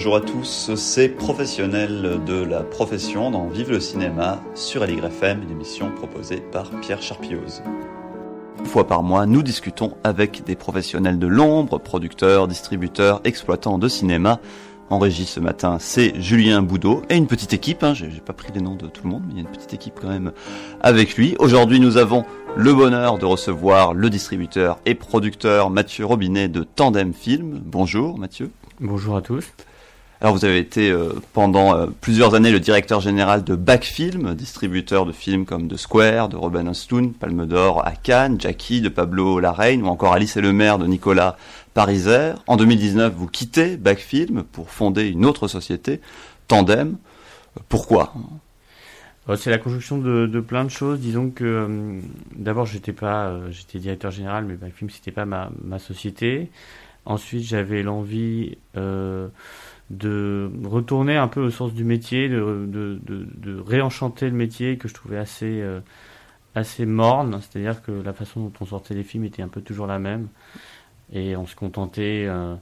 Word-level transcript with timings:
Bonjour 0.00 0.16
à 0.16 0.22
tous, 0.22 0.74
c'est 0.76 1.10
professionnel 1.10 2.20
de 2.24 2.42
la 2.42 2.62
profession 2.62 3.30
dans 3.30 3.48
Vive 3.48 3.70
le 3.70 3.80
cinéma 3.80 4.40
sur 4.54 4.82
Aligre 4.82 5.04
FM, 5.04 5.42
une 5.42 5.50
émission 5.50 5.90
proposée 5.90 6.38
par 6.38 6.70
Pierre 6.80 7.02
Charpioz. 7.02 7.62
Une 8.60 8.64
fois 8.64 8.86
par 8.86 9.02
mois, 9.02 9.26
nous 9.26 9.42
discutons 9.42 9.98
avec 10.02 10.42
des 10.44 10.56
professionnels 10.56 11.18
de 11.18 11.26
l'ombre, 11.26 11.78
producteurs, 11.78 12.48
distributeurs, 12.48 13.20
exploitants 13.24 13.76
de 13.76 13.88
cinéma. 13.88 14.40
En 14.88 14.98
régie 14.98 15.26
ce 15.26 15.38
matin, 15.38 15.76
c'est 15.78 16.18
Julien 16.18 16.62
Boudot 16.62 17.02
et 17.10 17.16
une 17.16 17.26
petite 17.26 17.52
équipe. 17.52 17.82
Hein, 17.82 17.92
J'ai 17.92 18.08
pas 18.24 18.32
pris 18.32 18.48
les 18.54 18.62
noms 18.62 18.76
de 18.76 18.86
tout 18.86 19.02
le 19.04 19.10
monde, 19.10 19.24
mais 19.26 19.34
il 19.34 19.36
y 19.36 19.40
a 19.40 19.42
une 19.42 19.54
petite 19.54 19.74
équipe 19.74 19.98
quand 20.00 20.08
même 20.08 20.32
avec 20.80 21.14
lui. 21.16 21.36
Aujourd'hui, 21.38 21.78
nous 21.78 21.98
avons 21.98 22.24
le 22.56 22.72
bonheur 22.72 23.18
de 23.18 23.26
recevoir 23.26 23.92
le 23.92 24.08
distributeur 24.08 24.78
et 24.86 24.94
producteur 24.94 25.68
Mathieu 25.68 26.06
Robinet 26.06 26.48
de 26.48 26.62
Tandem 26.62 27.12
Film. 27.12 27.60
Bonjour 27.62 28.18
Mathieu. 28.18 28.50
Bonjour 28.80 29.14
à 29.14 29.20
tous. 29.20 29.44
Alors 30.22 30.34
vous 30.34 30.44
avez 30.44 30.58
été 30.58 30.90
euh, 30.90 31.14
pendant 31.32 31.74
euh, 31.74 31.86
plusieurs 32.02 32.34
années 32.34 32.52
le 32.52 32.60
directeur 32.60 33.00
général 33.00 33.42
de 33.42 33.56
Backfilm, 33.56 34.34
distributeur 34.34 35.06
de 35.06 35.12
films 35.12 35.46
comme 35.46 35.66
The 35.66 35.78
Square, 35.78 36.28
de 36.28 36.36
Robin 36.36 36.66
Hostoun, 36.66 37.14
Palme 37.14 37.46
d'Or 37.46 37.86
à 37.86 37.92
Cannes, 37.92 38.38
Jackie 38.38 38.82
de 38.82 38.90
Pablo 38.90 39.40
Larraine 39.40 39.82
ou 39.82 39.86
encore 39.86 40.12
Alice 40.12 40.36
et 40.36 40.42
le 40.42 40.52
maire 40.52 40.76
de 40.76 40.86
Nicolas 40.86 41.38
Pariser. 41.72 42.32
En 42.46 42.58
2019, 42.58 43.14
vous 43.14 43.28
quittez 43.28 43.78
Backfilm 43.78 44.42
pour 44.42 44.68
fonder 44.68 45.08
une 45.08 45.24
autre 45.24 45.48
société, 45.48 46.02
Tandem. 46.48 46.98
Pourquoi? 47.70 48.12
Euh, 49.30 49.36
C'est 49.36 49.50
la 49.50 49.58
conjonction 49.58 49.96
de, 49.96 50.26
de 50.26 50.40
plein 50.40 50.64
de 50.64 50.70
choses. 50.70 51.00
Disons 51.00 51.30
que 51.30 51.44
euh, 51.44 52.00
d'abord 52.36 52.66
j'étais 52.66 52.92
pas, 52.92 53.28
euh, 53.28 53.50
j'étais 53.50 53.78
directeur 53.78 54.10
général, 54.10 54.44
mais 54.44 54.54
Backfilm 54.54 54.90
c'était 54.90 55.12
pas 55.12 55.24
ma, 55.24 55.50
ma 55.64 55.78
société. 55.78 56.50
Ensuite 57.06 57.44
j'avais 57.44 57.82
l'envie 57.82 58.58
de 59.90 60.50
retourner 60.64 61.16
un 61.16 61.26
peu 61.26 61.40
au 61.40 61.50
sens 61.50 61.74
du 61.74 61.84
métier, 61.84 62.28
de, 62.28 63.62
réenchanter 63.66 64.26
le 64.26 64.36
métier 64.36 64.78
que 64.78 64.88
je 64.88 64.94
trouvais 64.94 65.18
assez 65.18 65.60
euh, 65.60 65.80
assez 66.54 66.86
morne. 66.86 67.40
C'est-à-dire 67.42 67.82
que 67.82 67.90
la 67.90 68.12
façon 68.12 68.40
dont 68.40 68.52
on 68.60 68.66
sortait 68.66 68.94
les 68.94 69.02
films 69.02 69.24
était 69.24 69.42
un 69.42 69.48
peu 69.48 69.60
toujours 69.60 69.86
la 69.86 69.98
même, 69.98 70.28
et 71.12 71.36
on 71.36 71.46
se 71.46 71.56
contentait 71.56 72.26
euh, 72.28 72.54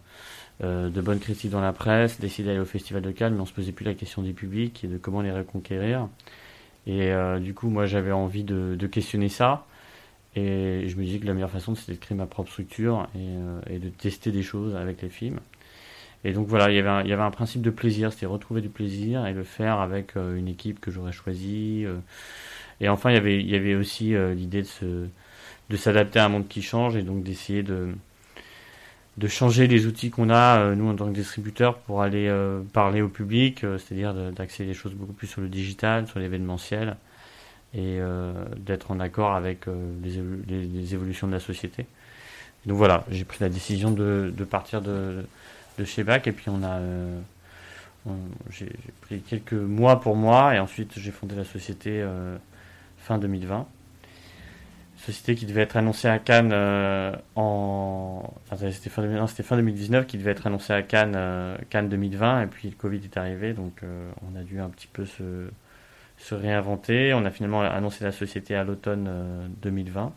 euh, 0.64 0.88
de 0.88 1.00
bonnes 1.02 1.20
critiques 1.20 1.50
dans 1.50 1.60
la 1.60 1.74
presse, 1.74 2.18
d'essayer 2.18 2.44
d'aller 2.44 2.60
au 2.60 2.64
Festival 2.64 3.02
de 3.02 3.10
Cannes, 3.10 3.34
mais 3.34 3.42
on 3.42 3.46
se 3.46 3.52
posait 3.52 3.72
plus 3.72 3.84
la 3.84 3.94
question 3.94 4.22
du 4.22 4.32
public 4.32 4.82
et 4.84 4.88
de 4.88 4.96
comment 4.96 5.20
les 5.20 5.32
reconquérir. 5.32 6.08
Et 6.86 7.12
du 7.42 7.52
coup, 7.52 7.68
moi, 7.68 7.84
j'avais 7.84 8.12
envie 8.12 8.44
de, 8.44 8.86
questionner 8.86 9.28
ça. 9.28 9.66
Et 10.34 10.88
je 10.88 10.96
me 10.96 11.04
disais 11.04 11.18
que 11.18 11.26
la 11.26 11.34
meilleure 11.34 11.50
façon, 11.50 11.74
c'était 11.74 11.92
de 11.92 11.98
créer 11.98 12.16
ma 12.16 12.24
propre 12.24 12.50
structure 12.50 13.06
et, 13.14 13.74
et 13.74 13.78
de 13.78 13.90
tester 13.90 14.32
des 14.32 14.42
choses 14.42 14.74
avec 14.74 15.02
les 15.02 15.10
films. 15.10 15.38
Et 16.24 16.32
donc 16.32 16.46
voilà, 16.48 16.70
il 16.70 16.76
y 16.76 16.78
avait 16.78 16.88
un, 16.88 17.02
il 17.02 17.08
y 17.08 17.12
avait 17.12 17.22
un 17.22 17.30
principe 17.30 17.62
de 17.62 17.70
plaisir, 17.70 18.12
c'était 18.12 18.26
retrouver 18.26 18.60
du 18.60 18.68
plaisir 18.68 19.26
et 19.26 19.32
le 19.32 19.44
faire 19.44 19.80
avec 19.80 20.16
euh, 20.16 20.36
une 20.36 20.48
équipe 20.48 20.80
que 20.80 20.90
j'aurais 20.90 21.12
choisie. 21.12 21.84
euh. 21.86 21.98
Et 22.80 22.88
enfin, 22.88 23.10
il 23.10 23.14
y 23.14 23.18
avait, 23.18 23.38
il 23.40 23.48
y 23.50 23.56
avait 23.56 23.74
aussi 23.76 24.14
euh, 24.14 24.34
l'idée 24.34 24.62
de 24.62 24.66
se, 24.66 25.06
de 25.70 25.76
s'adapter 25.76 26.18
à 26.20 26.26
un 26.26 26.30
monde 26.30 26.48
qui 26.48 26.62
change 26.62 26.96
et 26.96 27.02
donc 27.02 27.24
d'essayer 27.24 27.62
de, 27.62 27.88
de 29.16 29.26
changer 29.28 29.66
les 29.66 29.86
outils 29.86 30.10
qu'on 30.10 30.30
a, 30.30 30.74
nous, 30.74 30.88
en 30.88 30.94
tant 30.94 31.06
que 31.08 31.14
distributeurs, 31.14 31.78
pour 31.78 32.02
aller 32.02 32.32
parler 32.72 33.02
au 33.02 33.08
public, 33.08 33.60
c'est-à-dire 33.60 34.14
d'axer 34.32 34.64
les 34.64 34.74
choses 34.74 34.92
beaucoup 34.94 35.12
plus 35.12 35.26
sur 35.26 35.40
le 35.40 35.48
digital, 35.48 36.06
sur 36.06 36.20
l'événementiel, 36.20 36.96
et 37.74 37.98
d'être 38.58 38.92
en 38.92 39.00
accord 39.00 39.32
avec 39.34 39.66
les- 40.04 40.66
les 40.66 40.94
évolutions 40.94 41.26
de 41.26 41.32
la 41.32 41.40
société. 41.40 41.86
Donc 42.66 42.76
voilà, 42.78 43.04
j'ai 43.10 43.24
pris 43.24 43.38
la 43.40 43.48
décision 43.48 43.90
de, 43.90 44.32
de 44.36 44.44
partir 44.44 44.82
de, 44.82 45.24
de 45.78 45.84
chez 45.84 46.04
BAC, 46.04 46.26
et 46.26 46.32
puis 46.32 46.48
on 46.48 46.62
a... 46.62 46.78
euh, 46.78 47.20
j'ai 48.50 48.70
pris 49.02 49.20
quelques 49.20 49.52
mois 49.52 50.00
pour 50.00 50.16
moi, 50.16 50.54
et 50.54 50.58
ensuite 50.58 50.98
j'ai 50.98 51.10
fondé 51.10 51.36
la 51.36 51.44
société 51.44 52.00
euh, 52.02 52.36
fin 52.98 53.18
2020 53.18 53.66
société 54.96 55.36
qui 55.36 55.46
devait 55.46 55.62
être 55.62 55.76
annoncée 55.76 56.08
à 56.08 56.18
Cannes 56.18 56.50
euh, 56.52 57.14
en 57.36 58.34
c'était 58.66 58.90
fin, 58.90 59.02
2000 59.02 59.18
non, 59.18 59.28
c'était 59.28 59.44
fin 59.44 59.56
2019 59.56 60.06
qui 60.06 60.18
devait 60.18 60.32
être 60.32 60.48
annoncée 60.48 60.72
à 60.72 60.82
Cannes 60.82 61.56
Cannes 61.70 61.88
2020 61.88 62.42
et 62.42 62.46
puis 62.46 62.68
le 62.68 62.74
Covid 62.74 63.00
est 63.04 63.16
arrivé 63.16 63.52
donc 63.52 63.82
on 63.82 64.36
a 64.36 64.42
dû 64.42 64.58
un 64.58 64.68
petit 64.68 64.88
peu 64.88 65.06
se 65.06 65.48
se 66.18 66.34
réinventer. 66.34 67.14
On 67.14 67.24
a 67.24 67.30
finalement 67.30 67.62
annoncé 67.62 68.04
la 68.04 68.12
société 68.12 68.54
à 68.54 68.64
l'automne 68.64 69.06
euh, 69.08 69.46
2020 69.62 70.12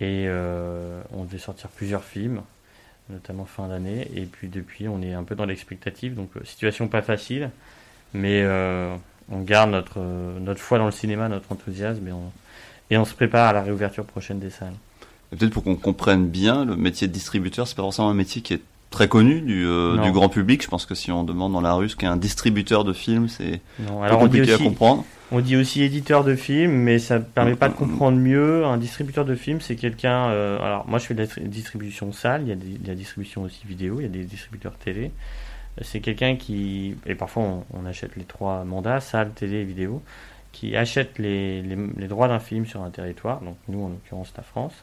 et 0.00 0.28
on 1.10 1.24
devait 1.24 1.38
sortir 1.38 1.70
plusieurs 1.70 2.04
films 2.04 2.42
notamment 3.10 3.44
fin 3.44 3.68
d'année 3.68 4.10
et 4.14 4.22
puis 4.22 4.48
depuis 4.48 4.88
on 4.88 5.00
est 5.02 5.14
un 5.14 5.22
peu 5.22 5.34
dans 5.34 5.44
l'expectative 5.44 6.14
donc 6.14 6.30
euh, 6.36 6.40
situation 6.44 6.88
pas 6.88 7.02
facile 7.02 7.50
mais 8.14 8.42
euh, 8.42 8.94
on 9.30 9.40
garde 9.40 9.70
notre 9.70 9.98
euh, 9.98 10.38
notre 10.40 10.60
foi 10.60 10.78
dans 10.78 10.86
le 10.86 10.92
cinéma 10.92 11.28
notre 11.28 11.52
enthousiasme 11.52 12.06
et 12.08 12.12
on 12.12 12.32
et 12.90 12.98
on 12.98 13.04
se 13.04 13.14
prépare 13.14 13.48
à 13.48 13.52
la 13.52 13.62
réouverture 13.62 14.04
prochaine 14.04 14.38
des 14.38 14.50
salles. 14.50 14.74
Peut-être 15.30 15.52
pour 15.52 15.64
qu'on 15.64 15.76
comprenne 15.76 16.26
bien, 16.28 16.64
le 16.64 16.76
métier 16.76 17.08
de 17.08 17.12
distributeur, 17.12 17.66
c'est 17.66 17.74
pas 17.74 17.82
forcément 17.82 18.08
un 18.08 18.14
métier 18.14 18.42
qui 18.42 18.54
est 18.54 18.62
très 18.90 19.08
connu 19.08 19.40
du, 19.40 19.66
euh, 19.66 19.96
grand 20.12 20.28
public. 20.28 20.62
Je 20.62 20.68
pense 20.68 20.86
que 20.86 20.94
si 20.94 21.10
on 21.10 21.24
demande 21.24 21.52
dans 21.52 21.60
la 21.60 21.74
rue 21.74 21.88
ce 21.88 21.96
qu'est 21.96 22.06
un 22.06 22.16
distributeur 22.16 22.84
de 22.84 22.92
films, 22.92 23.28
c'est 23.28 23.60
compliqué 24.10 24.52
à 24.52 24.54
aussi, 24.54 24.64
comprendre. 24.64 25.04
On 25.32 25.40
dit 25.40 25.56
aussi 25.56 25.82
éditeur 25.82 26.22
de 26.24 26.36
films, 26.36 26.72
mais 26.72 26.98
ça 26.98 27.18
ne 27.18 27.24
permet 27.24 27.56
pas 27.56 27.68
de 27.68 27.74
comprendre 27.74 28.16
mieux. 28.18 28.64
Un 28.64 28.76
distributeur 28.76 29.24
de 29.24 29.34
films, 29.34 29.60
c'est 29.60 29.76
quelqu'un. 29.76 30.28
euh, 30.30 30.58
alors 30.60 30.86
moi, 30.86 30.98
je 30.98 31.06
fais 31.06 31.14
de 31.14 31.20
la 31.22 31.26
tri- 31.26 31.42
distribution 31.42 32.12
salle. 32.12 32.42
Il 32.42 32.48
y 32.48 32.52
a 32.52 32.56
des- 32.56 32.78
de 32.78 32.86
la 32.86 32.94
distribution 32.94 33.42
aussi 33.42 33.66
vidéo. 33.66 33.96
Il 34.00 34.04
y 34.04 34.06
a 34.06 34.08
des 34.08 34.24
distributeurs 34.24 34.74
télé. 34.78 35.10
Euh, 35.78 35.82
C'est 35.84 36.00
quelqu'un 36.00 36.36
qui 36.36 36.96
et 37.06 37.14
parfois 37.14 37.42
on, 37.42 37.64
on 37.74 37.86
achète 37.86 38.14
les 38.16 38.24
trois 38.24 38.64
mandats 38.64 39.00
salle, 39.00 39.30
télé 39.32 39.56
et 39.58 39.64
vidéo, 39.64 40.00
qui 40.52 40.76
achète 40.76 41.18
les, 41.18 41.60
les, 41.62 41.76
les 41.96 42.08
droits 42.08 42.28
d'un 42.28 42.38
film 42.40 42.64
sur 42.64 42.82
un 42.82 42.90
territoire. 42.90 43.40
Donc 43.40 43.56
nous, 43.68 43.82
en 43.84 43.88
l'occurrence, 43.88 44.32
la 44.36 44.42
France, 44.44 44.74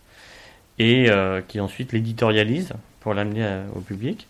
et 0.78 1.10
euh, 1.10 1.42
qui 1.48 1.60
ensuite 1.62 1.94
l'éditorialise 1.94 2.74
pour 3.00 3.14
l'amener 3.14 3.46
à- 3.46 3.64
au 3.76 3.80
public. 3.80 4.28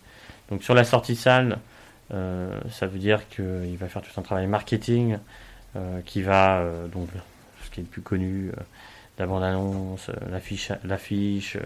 Donc 0.50 0.62
sur 0.62 0.74
la 0.74 0.84
sortie 0.84 1.16
salle, 1.16 1.58
euh, 2.12 2.58
ça 2.70 2.86
veut 2.86 2.98
dire 2.98 3.28
qu'il 3.30 3.76
va 3.78 3.88
faire 3.88 4.02
tout 4.02 4.18
un 4.20 4.22
travail 4.22 4.46
marketing 4.46 5.14
euh, 5.14 5.16
qui 6.04 6.22
va, 6.22 6.58
euh, 6.58 6.86
donc 6.88 7.08
ce 7.64 7.70
qui 7.70 7.80
est 7.80 7.84
le 7.84 7.88
plus 7.88 8.02
connu, 8.02 8.50
euh, 8.50 8.60
la 9.18 9.26
bande-annonce, 9.26 10.08
euh, 10.08 10.14
l'affiche, 10.84 11.56
euh, 11.56 11.60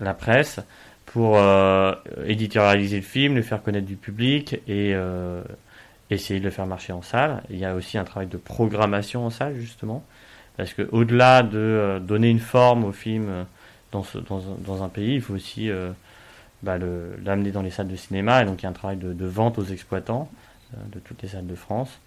la 0.00 0.14
presse, 0.14 0.60
pour 1.06 1.36
euh, 1.38 1.94
éditorialiser 2.26 2.96
le 2.96 3.02
film, 3.02 3.34
le 3.34 3.42
faire 3.42 3.62
connaître 3.62 3.86
du 3.86 3.96
public 3.96 4.54
et 4.68 4.92
euh, 4.94 5.42
essayer 6.10 6.38
de 6.40 6.44
le 6.44 6.50
faire 6.50 6.66
marcher 6.66 6.92
en 6.92 7.02
salle. 7.02 7.42
Il 7.50 7.58
y 7.58 7.64
a 7.64 7.74
aussi 7.74 7.98
un 7.98 8.04
travail 8.04 8.28
de 8.28 8.36
programmation 8.36 9.24
en 9.26 9.30
salle, 9.30 9.54
justement, 9.56 10.04
parce 10.56 10.74
que 10.74 10.88
au-delà 10.92 11.42
de 11.42 11.58
euh, 11.58 11.98
donner 12.00 12.28
une 12.28 12.40
forme 12.40 12.84
au 12.84 12.92
film 12.92 13.26
euh, 13.28 13.44
dans, 13.92 14.82
un- 14.82 14.88
pays, 14.88 15.14
il 15.14 15.22
faut 15.22 15.34
aussi 15.34 15.70
euh, 15.70 15.90
bah, 16.62 16.76
l'amener 17.24 17.50
dans 17.52 17.62
les 17.62 17.70
salles 17.70 17.88
de 17.88 17.96
cinéma, 17.96 18.42
et 18.42 18.44
donc 18.44 18.60
il 18.60 18.64
y 18.64 18.66
a 18.66 18.70
un 18.70 18.72
travail 18.72 18.98
de, 18.98 19.26
vente 19.26 19.58
aux 19.58 19.64
exploitants 19.64 20.30
euh, 20.74 20.76
de 20.92 20.98
toutes 20.98 21.22
les 21.22 21.28
salles 21.28 21.46
de 21.46 21.54
France. 21.54 21.98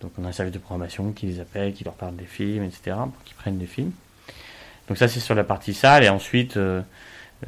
Donc 0.00 0.12
on 0.18 0.24
a 0.24 0.28
un 0.28 0.32
service 0.32 0.52
de 0.52 0.58
programmation 0.58 1.12
qui 1.12 1.26
les 1.26 1.40
appelle, 1.40 1.72
qui 1.72 1.84
leur 1.84 1.94
parle 1.94 2.16
des 2.16 2.24
films, 2.24 2.64
etc., 2.64 2.96
pour 2.96 3.22
qu'ils 3.24 3.36
prennent 3.36 3.58
des 3.58 3.66
films. 3.66 3.92
Donc 4.88 4.98
ça 4.98 5.08
c'est 5.08 5.20
sur 5.20 5.34
la 5.34 5.44
partie 5.44 5.74
salle, 5.74 6.04
et 6.04 6.08
ensuite 6.08 6.56
euh, 6.56 6.82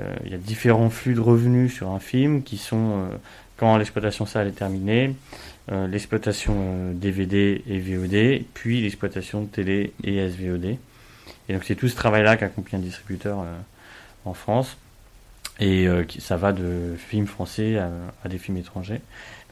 euh, 0.01 0.17
il 0.25 0.33
y 0.33 0.34
a 0.34 0.39
différents 0.39 0.91
flux 0.91 1.15
de 1.15 1.21
revenus 1.21 1.75
sur 1.75 1.91
un 1.91 1.99
film 1.99 2.43
qui 2.43 2.57
sont, 2.57 2.77
euh, 2.77 3.17
quand 3.57 3.77
l'exploitation 3.77 4.27
salle 4.27 4.49
est 4.49 4.53
terminée, 4.53 5.15
l'exploitation 5.69 6.93
DVD 6.93 7.61
et 7.67 7.81
VOD, 7.81 8.45
puis 8.55 8.83
l'exploitation 8.83 9.47
télé 9.47 9.93
et 10.05 10.28
SVOD. 10.28 10.77
Et 11.49 11.53
donc 11.53 11.65
c'est 11.65 11.75
tout 11.75 11.89
ce 11.89 11.97
travail-là 11.97 12.37
qu'accomplit 12.37 12.77
un 12.77 12.81
distributeur 12.81 13.45
en 14.25 14.33
France. 14.33 14.77
Et 15.59 15.89
ça 16.21 16.37
va 16.37 16.53
de 16.53 16.95
films 16.97 17.27
français 17.27 17.78
à 17.78 18.28
des 18.28 18.39
films 18.39 18.59
étrangers. 18.59 19.01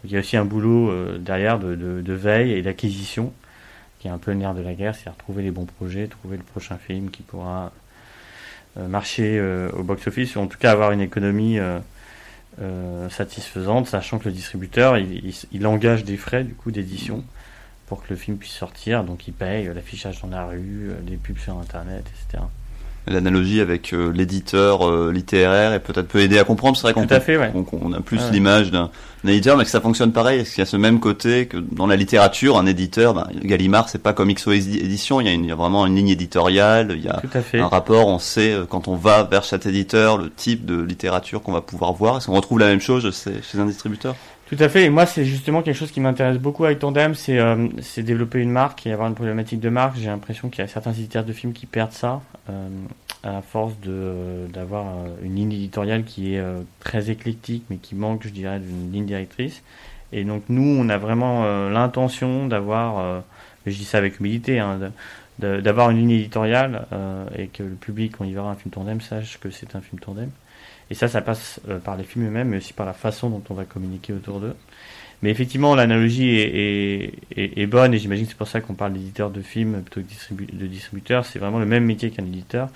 Il 0.05 0.13
y 0.13 0.17
a 0.17 0.21
aussi 0.21 0.37
un 0.37 0.45
boulot 0.45 0.91
euh, 0.91 1.19
derrière 1.19 1.59
de, 1.59 2.13
veille 2.13 2.53
et 2.53 2.63
d'acquisition, 2.63 3.33
qui 3.99 4.09
est 4.09 4.11
un 4.11 4.19
peu 4.19 4.33
le 4.33 4.37
nerf 4.37 4.55
de 4.55 4.61
la 4.61 4.75
guerre, 4.75 4.95
c'est-à-dire 4.95 5.17
trouver 5.17 5.43
les 5.43 5.51
bons 5.51 5.65
projets, 5.65 6.07
trouver 6.09 6.37
le 6.37 6.43
prochain 6.43 6.77
film 6.77 7.11
qui 7.11 7.23
pourra 7.23 7.73
euh, 8.77 8.87
marcher 8.87 9.39
euh, 9.39 9.71
au 9.73 9.83
box-office, 9.83 10.37
ou 10.37 10.41
en 10.41 10.47
tout 10.47 10.59
cas 10.59 10.73
avoir 10.73 10.93
une 10.93 11.01
économie 11.01 11.59
satisfaisante, 13.11 13.89
sachant 13.89 14.19
que 14.19 14.27
le 14.27 14.33
distributeur, 14.33 14.97
il, 14.99 15.35
il, 15.51 15.67
engage 15.67 16.05
des 16.05 16.17
frais 16.17 16.45
du 16.45 16.55
coup 16.55 16.71
d'édition 16.71 17.25
pour 17.87 18.03
que 18.03 18.11
le 18.11 18.17
film 18.17 18.37
puisse 18.37 18.53
sortir, 18.53 19.03
donc 19.03 19.27
il 19.27 19.33
paye 19.33 19.69
l'affichage 19.75 20.21
dans 20.21 20.29
la 20.29 20.47
rue, 20.47 20.93
les 21.07 21.17
pubs 21.17 21.39
sur 21.39 21.59
Internet, 21.59 22.05
etc. 22.07 22.45
L'analogie 23.07 23.61
avec 23.61 23.93
euh, 23.93 24.11
l'éditeur 24.15 24.89
euh, 24.89 25.13
littéraire 25.13 25.75
et 25.75 25.79
peut-être 25.81 26.09
peut 26.09 26.21
aider 26.21 26.39
à 26.39 26.45
comprendre. 26.45 26.77
C'est 26.77 26.83
vrai 26.85 26.95
qu'on 26.95 27.03
ouais. 27.03 27.97
a 27.97 28.01
plus 28.01 28.19
Ouais. 28.19 28.31
l'image 28.33 28.71
d'un 28.71 28.89
éditeur, 29.27 29.59
mais 29.59 29.65
que 29.65 29.71
ça 29.71 29.83
fonctionne 29.83 30.11
pareil. 30.13 30.41
Est-ce 30.41 30.55
qu'il 30.55 30.61
y 30.61 30.63
a 30.63 30.67
ce 30.67 30.79
même 30.79 31.01
côté 31.01 31.45
que 31.47 31.59
dans 31.59 31.87
la 31.87 31.97
littérature, 31.97 32.57
un 32.59 32.65
éditeur, 32.65 33.13
ben, 33.13 33.27
Gallimard, 33.43 33.91
c'est 33.91 34.03
pas 34.03 34.15
comme 34.15 34.33
XO 34.33 34.53
édition. 34.53 35.21
Il 35.21 35.27
y, 35.27 35.31
a 35.31 35.33
une- 35.35 35.45
il 35.45 35.49
y 35.49 35.53
a 35.53 35.55
vraiment 35.55 35.85
une 35.85 35.97
ligne 35.97 36.09
éditoriale. 36.09 36.95
Il 36.97 37.03
y 37.05 37.09
a 37.09 37.21
un 37.61 37.67
rapport. 37.69 38.09
On 38.09 38.19
sait 38.19 38.53
euh, 38.53 38.65
quand 38.67 38.89
on 38.89 38.97
va 38.97 39.23
vers 39.25 39.45
cet 39.45 39.67
éditeur 39.67 40.17
le 40.17 40.31
type 40.31 40.65
de 40.65 40.81
littérature 40.81 41.43
qu'on 41.43 41.53
va 41.53 41.61
pouvoir 41.61 41.93
voir. 41.93 42.17
Est-ce 42.17 42.27
qu'on 42.27 42.35
retrouve 42.37 42.59
la 42.59 42.67
même 42.69 42.81
chose 42.81 43.03
chez, 43.15 43.33
chez 43.43 43.59
un 43.59 43.67
distributeur? 43.67 44.17
Tout 44.47 44.57
à 44.59 44.69
fait. 44.69 44.85
Et 44.85 44.91
moi, 44.91 45.07
c'est 45.07 45.25
justement 45.25 45.63
quelque 45.63 45.77
chose 45.77 45.91
qui 45.91 46.01
m'intéresse 46.01 46.39
beaucoup 46.39 46.67
avec 46.67 46.79
Tandem, 46.79 47.15
c'est 47.15 47.39
euh, 47.39 47.69
c'est 47.81 48.03
développer 48.03 48.41
une 48.41 48.51
marque 48.51 48.87
et 48.87 48.93
avoir 48.93 49.09
une 49.09 49.15
problématique 49.15 49.59
de 49.61 49.71
marque. 49.71 49.97
J'ai 49.97 50.07
l'impression 50.07 50.51
qu'il 50.51 50.61
y 50.61 50.65
a 50.65 50.69
certains 50.69 50.93
éditeurs 50.93 51.25
de 51.25 51.33
films 51.33 51.55
qui 51.55 51.65
perdent 51.65 51.93
ça 51.93 52.21
euh, 52.51 52.69
à 53.23 53.41
force 53.41 53.73
d'avoir 54.53 54.85
une 55.23 55.37
ligne 55.37 55.53
éditoriale 55.53 56.05
qui 56.05 56.35
est 56.35 56.45
très 56.81 57.09
éclectique, 57.09 57.65
mais 57.71 57.77
qui 57.77 57.95
manque, 57.95 58.23
je 58.25 58.29
dirais, 58.29 58.59
d'une 58.59 58.93
ligne 58.93 59.07
directrice. 59.07 59.63
Et 60.13 60.25
donc 60.25 60.43
nous, 60.51 60.77
on 60.79 60.91
a 60.91 60.99
vraiment 60.99 61.71
l'intention 61.71 62.47
d'avoir, 62.47 63.23
je 63.65 63.73
dis 63.73 63.87
ça 63.87 63.97
avec 63.97 64.21
humilité, 64.21 64.59
hein, 64.59 64.79
d'avoir 65.39 65.89
une 65.89 66.01
ligne 66.01 66.11
éditoriale 66.11 66.87
et 67.35 67.47
que 67.47 67.63
le 67.63 67.77
public, 67.77 68.17
quand 68.19 68.25
il 68.25 68.35
verra 68.35 68.51
un 68.51 68.57
film 68.57 68.71
Tandem, 68.73 69.01
sache 69.01 69.39
que 69.41 69.49
c'est 69.49 69.75
un 69.75 69.81
film 69.81 69.99
Tandem. 70.01 70.29
Et 70.91 70.95
ça, 70.95 71.09
ça 71.09 71.21
passe 71.21 71.61
euh, 71.69 71.79
par 71.79 71.97
les 71.97 72.05
films 72.05 72.27
eux-mêmes, 72.27 72.49
mais 72.49 72.59
aussi 72.59 72.73
par 72.73 72.87
la 72.87 72.93
façon 72.93 73.31
dont 73.31 73.43
on 73.51 73.55
va 73.55 73.65
communiquer 73.65 74.13
autour 74.13 74.41
d'eux. 74.41 74.55
Mais 75.23 75.31
effectivement, 75.31 75.75
l'analogie 75.75 76.37
est, 76.37 77.67
bonne, 77.67 77.95
et 77.95 77.99
j'imagine 77.99 78.27
que 78.27 78.33
c'est 78.33 78.37
pour 78.37 78.49
ça 78.49 78.61
qu'on 78.61 78.75
parle 78.75 78.93
d'éditeur 78.93 79.31
de 79.31 79.41
films 79.41 79.83
plutôt 79.83 80.07
que 80.07 80.55
de 80.55 80.67
distributeur. 80.67 81.25
C'est 81.25 81.39
vraiment 81.39 81.59
le 81.59 81.65
même 81.65 81.85
métier 81.85 82.11
qu'un 82.11 82.25
éditeur. 82.25 82.69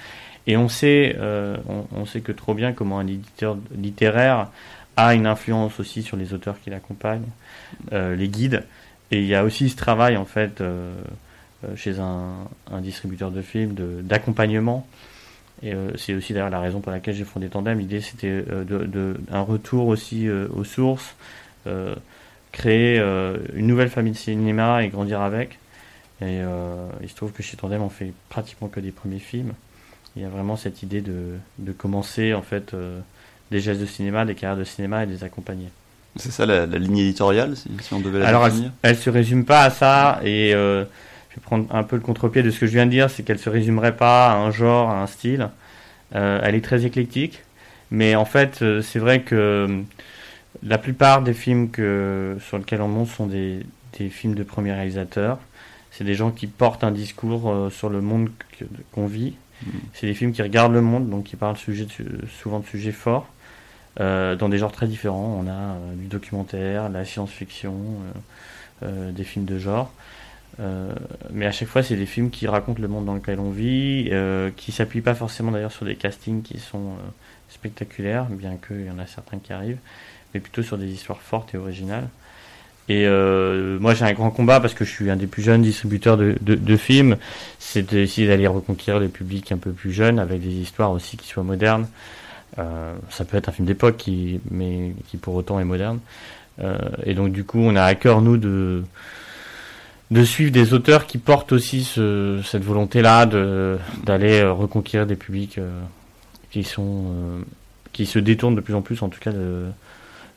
Et 0.46 0.56
on 0.56 0.70
sait, 0.70 1.14
euh, 1.18 1.58
on, 1.66 2.06
sait 2.06 2.22
que 2.22 2.32
trop 2.32 2.54
bien 2.54 2.72
comment 2.72 2.98
un 2.98 3.06
éditeur 3.06 3.58
littéraire 3.76 4.48
a 4.96 5.14
une 5.14 5.26
influence 5.26 5.78
aussi 5.78 6.02
sur 6.02 6.16
les 6.16 6.32
auteurs 6.32 6.58
qui 6.62 6.70
l'accompagnent, 6.70 7.28
euh, 7.92 8.16
les 8.16 8.28
guides. 8.28 8.64
Et 9.10 9.18
il 9.18 9.26
y 9.26 9.34
a 9.34 9.44
aussi 9.44 9.68
ce 9.68 9.76
travail, 9.76 10.16
en 10.16 10.24
fait, 10.24 10.62
chez 11.76 11.98
un, 11.98 12.80
distributeur 12.80 13.30
de 13.30 13.42
films, 13.42 13.74
d'accompagnement 14.04 14.86
et 15.62 15.74
euh, 15.74 15.90
c'est 15.96 16.14
aussi 16.14 16.32
d'ailleurs 16.32 16.50
la 16.50 16.60
raison 16.60 16.80
pour 16.80 16.92
laquelle 16.92 17.14
j'ai 17.14 17.24
fondé 17.24 17.48
Tandem. 17.48 17.78
L'idée 17.78 18.00
c'était 18.00 18.28
euh, 18.28 18.64
de, 18.64 18.84
de, 18.84 19.16
un 19.30 19.40
retour 19.40 19.88
aussi 19.88 20.28
euh, 20.28 20.46
aux 20.54 20.64
sources, 20.64 21.14
créer 22.50 22.98
une 23.54 23.66
nouvelle 23.66 23.90
famille 23.90 24.12
de 24.12 24.16
cinéma 24.16 24.82
et 24.82 24.88
grandir 24.88 25.20
avec. 25.20 25.58
Et 26.22 26.38
il 27.02 27.08
se 27.08 27.14
trouve 27.14 27.32
que 27.32 27.42
chez 27.42 27.58
Tandem 27.58 27.82
on 27.82 27.90
fait 27.90 28.14
pratiquement 28.30 28.68
que 28.68 28.80
des 28.80 28.90
premiers 28.90 29.18
films. 29.18 29.52
Il 30.16 30.22
y 30.22 30.24
a 30.24 30.30
vraiment 30.30 30.56
cette 30.56 30.82
idée 30.82 31.02
de, 31.02 31.34
de 31.58 31.72
commencer 31.72 32.32
en 32.32 32.40
fait 32.40 32.74
des 33.50 33.60
gestes 33.60 33.82
de 33.82 33.86
cinéma, 33.86 34.24
des 34.24 34.34
carrières 34.34 34.56
de 34.56 34.64
cinéma 34.64 35.04
et 35.04 35.06
de 35.06 35.12
les 35.12 35.24
accompagner. 35.24 35.68
C'est 36.16 36.30
ça 36.30 36.46
la, 36.46 36.64
ligne 36.64 36.96
éditoriale, 36.98 37.54
si, 37.54 37.68
on 37.92 38.00
devait 38.00 38.20
la 38.20 38.28
Alors, 38.28 38.46
elle, 38.46 38.72
elle, 38.80 38.96
se 38.96 39.10
résume 39.10 39.44
pas 39.44 39.64
à 39.64 39.70
ça, 39.70 40.20
et 40.24 40.54
prendre 41.40 41.72
un 41.74 41.82
peu 41.82 41.96
le 41.96 42.02
contre-pied 42.02 42.42
de 42.42 42.50
ce 42.50 42.58
que 42.58 42.66
je 42.66 42.72
viens 42.72 42.86
de 42.86 42.90
dire, 42.90 43.10
c'est 43.10 43.22
qu'elle 43.22 43.38
se 43.38 43.50
résumerait 43.50 43.96
pas 43.96 44.32
à 44.32 44.36
un 44.36 44.50
genre, 44.50 44.90
à 44.90 45.02
un 45.02 45.06
style. 45.06 45.48
Euh, 46.14 46.40
elle 46.42 46.54
est 46.54 46.64
très 46.64 46.86
éclectique, 46.86 47.42
mais 47.90 48.14
en 48.14 48.24
fait, 48.24 48.62
euh, 48.62 48.82
c'est 48.82 48.98
vrai 48.98 49.22
que 49.22 49.34
euh, 49.34 49.82
la 50.62 50.78
plupart 50.78 51.22
des 51.22 51.34
films 51.34 51.70
que, 51.70 52.36
sur 52.40 52.58
lesquels 52.58 52.80
on 52.80 52.88
monte 52.88 53.08
sont 53.08 53.26
des, 53.26 53.60
des 53.98 54.08
films 54.08 54.34
de 54.34 54.42
premiers 54.42 54.72
réalisateurs. 54.72 55.38
C'est 55.90 56.04
des 56.04 56.14
gens 56.14 56.30
qui 56.30 56.46
portent 56.46 56.84
un 56.84 56.92
discours 56.92 57.70
sur 57.72 57.88
le 57.88 58.00
monde 58.00 58.30
qu'on 58.92 59.06
vit. 59.06 59.34
Mm. 59.62 59.70
C'est 59.92 60.06
des 60.06 60.14
films 60.14 60.32
qui 60.32 60.42
regardent 60.42 60.72
le 60.74 60.80
monde, 60.80 61.10
donc 61.10 61.24
qui 61.24 61.36
parlent 61.36 61.56
sujet 61.56 61.86
souvent 62.40 62.60
de 62.60 62.66
sujets 62.66 62.92
forts, 62.92 63.26
dans 63.98 64.48
des 64.48 64.58
genres 64.58 64.70
très 64.70 64.86
différents. 64.86 65.42
On 65.42 65.48
a 65.48 65.76
du 65.96 66.06
documentaire, 66.06 66.88
la 66.88 67.04
science-fiction, 67.04 67.74
des 68.82 69.24
films 69.24 69.46
de 69.46 69.58
genre. 69.58 69.92
Euh, 70.60 70.92
mais 71.30 71.46
à 71.46 71.52
chaque 71.52 71.68
fois, 71.68 71.82
c'est 71.82 71.96
des 71.96 72.06
films 72.06 72.30
qui 72.30 72.46
racontent 72.46 72.80
le 72.80 72.88
monde 72.88 73.04
dans 73.04 73.14
lequel 73.14 73.38
on 73.38 73.50
vit, 73.50 74.08
euh, 74.12 74.50
qui 74.56 74.72
s'appuient 74.72 75.00
pas 75.00 75.14
forcément 75.14 75.52
d'ailleurs 75.52 75.72
sur 75.72 75.86
des 75.86 75.94
castings 75.94 76.42
qui 76.42 76.58
sont 76.58 76.78
euh, 76.78 77.10
spectaculaires, 77.48 78.26
bien 78.26 78.56
qu'il 78.56 78.84
y 78.84 78.90
en 78.90 78.98
a 78.98 79.06
certains 79.06 79.38
qui 79.38 79.52
arrivent, 79.52 79.78
mais 80.34 80.40
plutôt 80.40 80.62
sur 80.62 80.76
des 80.76 80.88
histoires 80.88 81.20
fortes 81.20 81.54
et 81.54 81.58
originales. 81.58 82.08
Et 82.88 83.06
euh, 83.06 83.78
moi, 83.78 83.94
j'ai 83.94 84.06
un 84.06 84.14
grand 84.14 84.30
combat 84.30 84.60
parce 84.60 84.74
que 84.74 84.84
je 84.84 84.90
suis 84.90 85.10
un 85.10 85.16
des 85.16 85.26
plus 85.26 85.42
jeunes 85.42 85.62
distributeurs 85.62 86.16
de, 86.16 86.36
de, 86.40 86.54
de 86.54 86.76
films, 86.76 87.18
c'est 87.58 87.82
d'essayer 87.82 88.26
d'aller 88.26 88.46
reconquérir 88.46 88.98
le 88.98 89.08
public 89.08 89.52
un 89.52 89.58
peu 89.58 89.72
plus 89.72 89.92
jeune 89.92 90.18
avec 90.18 90.40
des 90.40 90.54
histoires 90.54 90.90
aussi 90.90 91.16
qui 91.18 91.28
soient 91.28 91.42
modernes. 91.42 91.86
Ça 92.56 93.24
peut 93.24 93.36
être 93.36 93.50
un 93.50 93.52
film 93.52 93.68
d'époque, 93.68 93.98
qui, 93.98 94.40
mais 94.50 94.92
qui 95.06 95.16
pour 95.16 95.36
autant 95.36 95.60
est 95.60 95.64
moderne. 95.64 96.00
et 97.04 97.14
donc, 97.14 97.30
du 97.30 97.44
coup, 97.44 97.60
on 97.60 97.76
a 97.76 97.84
à 97.84 97.94
cœur 97.94 98.20
nous 98.20 98.36
de 98.36 98.82
de 100.10 100.24
suivre 100.24 100.50
des 100.50 100.72
auteurs 100.72 101.06
qui 101.06 101.18
portent 101.18 101.52
aussi 101.52 101.84
ce, 101.84 102.40
cette 102.44 102.64
volonté-là 102.64 103.26
d'aller 103.26 104.40
euh, 104.40 104.52
reconquérir 104.52 105.06
des 105.06 105.16
publics 105.16 105.58
euh, 105.58 105.80
qui 106.50 106.64
sont 106.64 107.04
euh, 107.06 107.40
qui 107.92 108.06
se 108.06 108.18
détournent 108.18 108.54
de 108.54 108.60
plus 108.60 108.74
en 108.74 108.82
plus, 108.82 109.02
en 109.02 109.08
tout 109.08 109.20
cas 109.20 109.32
de 109.32 109.66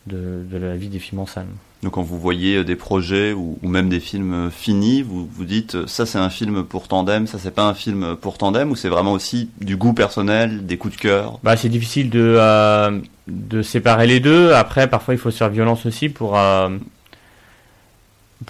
de, 0.07 0.43
de 0.51 0.57
la 0.57 0.75
vie 0.75 0.87
des 0.87 0.97
films 0.97 1.19
en 1.19 1.25
salle. 1.27 1.45
Donc 1.83 1.93
quand 1.93 2.01
vous 2.01 2.19
voyez 2.19 2.63
des 2.63 2.75
projets 2.75 3.33
ou, 3.33 3.59
ou 3.61 3.67
même 3.67 3.87
des 3.87 3.99
films 3.99 4.49
finis, 4.51 5.03
vous 5.03 5.29
vous 5.31 5.45
dites 5.45 5.87
ça 5.87 6.05
c'est 6.05 6.17
un 6.17 6.29
film 6.29 6.63
pour 6.63 6.87
tandem, 6.87 7.27
ça 7.27 7.37
c'est 7.39 7.53
pas 7.53 7.67
un 7.67 7.73
film 7.73 8.15
pour 8.19 8.37
tandem 8.37 8.71
ou 8.71 8.75
c'est 8.75 8.89
vraiment 8.89 9.13
aussi 9.13 9.49
du 9.61 9.77
goût 9.77 9.93
personnel, 9.93 10.65
des 10.65 10.77
coups 10.77 10.95
de 10.95 11.01
cœur? 11.01 11.39
Bah 11.43 11.55
c'est 11.55 11.69
difficile 11.69 12.09
de 12.09 12.35
euh, 12.39 12.99
de 13.27 13.61
séparer 13.61 14.07
les 14.07 14.19
deux. 14.19 14.53
Après 14.53 14.87
parfois 14.87 15.13
il 15.13 15.19
faut 15.19 15.31
se 15.31 15.37
faire 15.37 15.49
violence 15.49 15.85
aussi 15.85 16.09
pour 16.09 16.35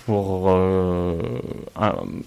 pour 0.05 0.45
euh, 0.47 1.21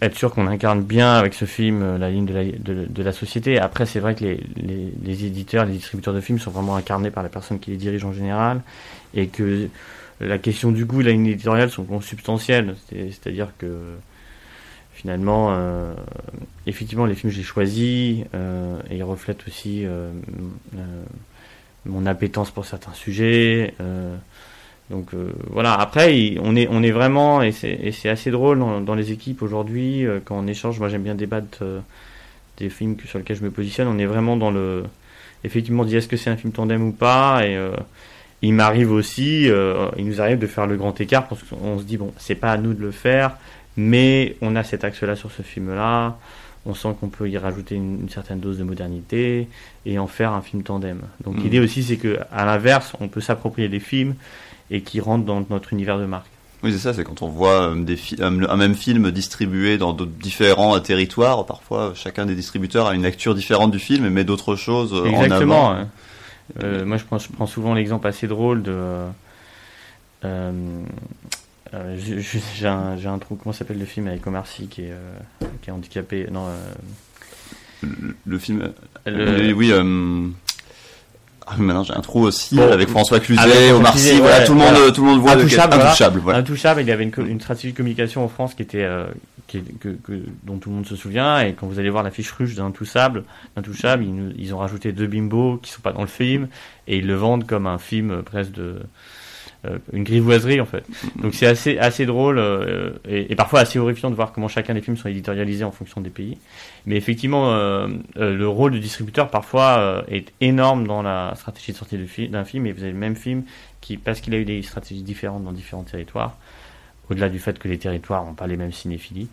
être 0.02 0.16
sûr 0.16 0.32
qu'on 0.32 0.46
incarne 0.46 0.82
bien 0.82 1.14
avec 1.14 1.34
ce 1.34 1.44
film 1.44 1.82
euh, 1.82 1.98
la 1.98 2.10
ligne 2.10 2.26
de 2.26 2.34
la, 2.34 2.44
de, 2.44 2.86
de 2.88 3.02
la 3.02 3.12
société. 3.12 3.58
Après, 3.58 3.86
c'est 3.86 4.00
vrai 4.00 4.14
que 4.14 4.24
les, 4.24 4.40
les, 4.56 4.92
les, 5.02 5.24
éditeurs, 5.24 5.64
les 5.64 5.72
distributeurs 5.72 6.14
de 6.14 6.20
films 6.20 6.38
sont 6.38 6.50
vraiment 6.50 6.76
incarnés 6.76 7.10
par 7.10 7.22
la 7.22 7.28
personne 7.28 7.58
qui 7.58 7.70
les 7.70 7.76
dirige 7.76 8.04
en 8.04 8.12
général, 8.12 8.60
et 9.14 9.28
que 9.28 9.68
la 10.20 10.38
question 10.38 10.70
du 10.72 10.84
goût 10.84 11.00
et 11.00 11.04
la 11.04 11.10
ligne 11.12 11.26
éditoriale 11.26 11.70
sont 11.70 11.84
consubstantielles. 11.84 12.76
C'est-à-dire 12.90 13.48
que 13.58 13.96
finalement, 14.92 15.48
euh, 15.50 15.92
effectivement, 16.66 17.04
les 17.04 17.14
films 17.14 17.30
que 17.30 17.36
j'ai 17.36 17.42
choisis, 17.42 18.24
euh, 18.34 18.80
et 18.90 18.96
ils 18.96 19.02
reflètent 19.02 19.46
aussi 19.46 19.84
euh, 19.84 20.10
euh 20.76 21.02
mon 21.86 22.06
appétence 22.06 22.50
pour 22.50 22.64
certains 22.64 22.94
sujets. 22.94 23.74
Donc 24.90 25.14
euh, 25.14 25.30
voilà, 25.48 25.74
après 25.74 26.36
on 26.42 26.54
est 26.56 26.68
on 26.70 26.82
est 26.82 26.90
vraiment 26.90 27.40
et 27.40 27.52
c'est 27.52 28.08
assez 28.08 28.30
drôle 28.30 28.58
dans, 28.58 28.80
dans 28.82 28.94
les 28.94 29.12
équipes 29.12 29.40
aujourd'hui 29.40 30.04
euh, 30.06 30.20
quand 30.22 30.38
on 30.38 30.46
échange, 30.46 30.78
moi 30.78 30.90
j'aime 30.90 31.02
bien 31.02 31.14
débattre 31.14 31.58
euh, 31.62 31.80
des 32.58 32.68
films 32.68 32.96
sur 33.06 33.18
lesquels 33.18 33.36
je 33.36 33.44
me 33.44 33.50
positionne, 33.50 33.88
on 33.88 33.98
est 33.98 34.04
vraiment 34.04 34.36
dans 34.36 34.50
le 34.50 34.84
effectivement 35.42 35.84
dit 35.84 35.96
est-ce 35.96 36.08
que 36.08 36.18
c'est 36.18 36.28
un 36.28 36.36
film 36.36 36.52
tandem 36.52 36.82
ou 36.82 36.92
pas? 36.92 37.46
Et 37.46 37.58
il 38.42 38.52
m'arrive 38.52 38.92
aussi 38.92 39.48
il 39.96 40.06
nous 40.06 40.20
arrive 40.20 40.38
de 40.38 40.46
faire 40.46 40.66
le 40.66 40.76
grand 40.76 41.00
écart 41.00 41.28
parce 41.28 41.42
qu'on 41.42 41.78
se 41.78 41.84
dit 41.84 41.96
bon, 41.96 42.12
c'est 42.18 42.34
pas 42.34 42.52
à 42.52 42.58
nous 42.58 42.74
de 42.74 42.80
le 42.80 42.90
faire, 42.90 43.36
mais 43.78 44.36
on 44.42 44.54
a 44.54 44.62
cet 44.62 44.84
axe 44.84 45.02
là 45.02 45.16
sur 45.16 45.32
ce 45.32 45.42
film 45.42 45.74
là 45.74 46.18
on 46.66 46.72
sent 46.72 46.94
qu'on 46.98 47.08
peut 47.08 47.28
y 47.28 47.36
rajouter 47.36 47.74
une, 47.74 48.00
une, 48.02 48.08
certaine 48.08 48.40
dose 48.40 48.56
de 48.56 48.64
modernité 48.64 49.48
et 49.84 49.98
en 49.98 50.06
faire 50.06 50.32
un 50.32 50.40
film 50.40 50.62
tandem. 50.62 51.02
Donc 51.22 51.36
mmh. 51.36 51.42
l'idée 51.42 51.60
aussi 51.60 51.82
c'est 51.82 51.98
que 51.98 52.18
à 52.32 52.46
l'inverse, 52.46 52.94
on 53.00 53.08
peut 53.08 53.20
s'approprier 53.20 53.68
des 53.68 53.80
films 53.80 54.14
et 54.70 54.82
qui 54.82 55.00
rentrent 55.00 55.24
dans 55.24 55.44
notre 55.50 55.72
univers 55.72 55.98
de 55.98 56.06
marque. 56.06 56.26
Oui, 56.62 56.72
c'est 56.72 56.78
ça, 56.78 56.94
c'est 56.94 57.04
quand 57.04 57.20
on 57.20 57.28
voit 57.28 57.72
euh, 57.72 57.84
des 57.84 57.98
euh, 58.20 58.46
un 58.48 58.56
même 58.56 58.74
film 58.74 59.10
distribué 59.10 59.76
dans 59.76 59.92
différents 59.92 60.80
territoires, 60.80 61.44
parfois 61.44 61.92
chacun 61.94 62.24
des 62.24 62.34
distributeurs 62.34 62.86
a 62.86 62.94
une 62.94 63.02
lecture 63.02 63.34
différente 63.34 63.70
du 63.70 63.78
film 63.78 64.06
et 64.06 64.10
met 64.10 64.24
d'autres 64.24 64.56
choses 64.56 64.94
euh, 64.94 65.04
Exactement, 65.04 65.66
en 65.66 65.70
avant. 65.72 65.80
Hein. 65.80 65.88
Euh, 66.62 66.84
moi, 66.84 66.96
je 66.96 67.04
prends, 67.04 67.18
je 67.18 67.28
prends 67.30 67.46
souvent 67.46 67.74
l'exemple 67.74 68.06
assez 68.06 68.26
drôle 68.26 68.62
de. 68.62 68.72
Euh, 70.24 70.82
euh, 71.74 71.96
j'ai 71.98 72.66
un, 72.66 72.96
un 73.04 73.18
trou, 73.18 73.36
comment 73.36 73.52
s'appelle 73.52 73.78
le 73.78 73.84
film 73.84 74.06
avec 74.06 74.26
Omar 74.26 74.46
Sy 74.46 74.68
qui 74.68 74.82
est, 74.82 74.94
qui 75.62 75.70
est 75.70 75.72
handicapé 75.72 76.28
Non. 76.30 76.46
Le, 77.82 78.16
le, 78.24 78.38
film. 78.38 78.72
Le, 79.04 79.52
oui. 79.52 79.72
Ah, 81.46 81.56
maintenant 81.58 81.82
j'ai 81.82 81.94
un 81.94 82.00
trou 82.00 82.22
aussi 82.22 82.56
bon, 82.56 82.72
avec 82.72 82.88
François 82.88 83.20
Cluzet, 83.20 83.72
Omar 83.72 83.96
Sy, 83.98 84.18
voilà, 84.18 84.38
ouais, 84.38 84.44
tout 84.46 84.54
le 84.54 84.58
monde, 84.58 84.74
voilà. 84.74 84.92
tout 84.92 85.04
le 85.04 85.10
monde 85.10 85.20
voit 85.20 85.32
Intouchable, 85.32 85.74
Intouchable, 85.74 86.20
voilà. 86.20 86.38
Intouchable, 86.38 86.80
il 86.80 86.88
y 86.88 86.92
avait 86.92 87.04
une, 87.04 87.12
une, 87.26 87.40
stratégie 87.40 87.72
de 87.72 87.76
communication 87.76 88.24
en 88.24 88.28
France 88.28 88.54
qui 88.54 88.62
était, 88.62 88.84
euh, 88.84 89.06
qui, 89.46 89.62
que, 89.78 89.90
que, 89.90 90.12
dont 90.44 90.56
tout 90.56 90.70
le 90.70 90.76
monde 90.76 90.86
se 90.86 90.96
souvient, 90.96 91.40
et 91.40 91.52
quand 91.52 91.66
vous 91.66 91.78
allez 91.78 91.90
voir 91.90 92.02
la 92.02 92.10
fiche 92.10 92.32
ruche 92.32 92.54
d'Intouchable, 92.54 93.24
Intouchable, 93.56 94.04
ils, 94.04 94.34
ils 94.38 94.54
ont 94.54 94.58
rajouté 94.58 94.92
deux 94.92 95.06
bimbos 95.06 95.58
qui 95.62 95.70
sont 95.70 95.82
pas 95.82 95.92
dans 95.92 96.00
le 96.00 96.06
film, 96.06 96.48
et 96.86 96.96
ils 96.96 97.06
le 97.06 97.14
vendent 97.14 97.46
comme 97.46 97.66
un 97.66 97.78
film 97.78 98.10
euh, 98.10 98.22
presque 98.22 98.52
de, 98.52 98.80
une 99.92 100.04
grivoiserie 100.04 100.60
en 100.60 100.66
fait. 100.66 100.84
Donc 101.20 101.34
c'est 101.34 101.46
assez 101.46 101.78
assez 101.78 102.06
drôle 102.06 102.38
euh, 102.38 102.92
et, 103.08 103.34
parfois 103.36 103.60
assez 103.60 103.78
horrifiant 103.78 104.10
de 104.10 104.14
voir 104.14 104.32
comment 104.32 104.48
chacun 104.48 104.74
des 104.74 104.80
films 104.80 104.96
sont 104.96 105.08
éditorialisés 105.08 105.64
en 105.64 105.70
fonction 105.70 106.00
des 106.00 106.10
pays. 106.10 106.38
Mais 106.86 106.96
effectivement, 106.96 107.52
euh, 107.52 107.88
euh 108.16 108.34
le 108.34 108.48
rôle 108.48 108.72
du 108.72 108.80
distributeur 108.80 109.28
parfois 109.30 109.78
euh, 109.78 110.02
est 110.08 110.32
énorme 110.40 110.86
dans 110.86 111.02
la 111.02 111.34
stratégie 111.36 111.72
de 111.72 111.76
sortie 111.76 112.28
d'un 112.28 112.44
film. 112.44 112.66
Et 112.66 112.72
vous 112.72 112.82
avez 112.82 112.92
le 112.92 112.98
même 112.98 113.16
film 113.16 113.44
qui, 113.80 113.96
parce 113.96 114.20
qu'il 114.20 114.34
a 114.34 114.38
eu 114.38 114.44
des 114.44 114.62
stratégies 114.62 115.02
différentes 115.02 115.44
dans 115.44 115.52
différents 115.52 115.82
territoires, 115.82 116.36
au-delà 117.10 117.28
du 117.28 117.38
fait 117.38 117.58
que 117.58 117.68
les 117.68 117.78
territoires 117.78 118.24
n'ont 118.24 118.34
pas 118.34 118.46
les 118.46 118.56
mêmes 118.56 118.72
cinéphilies, 118.72 119.28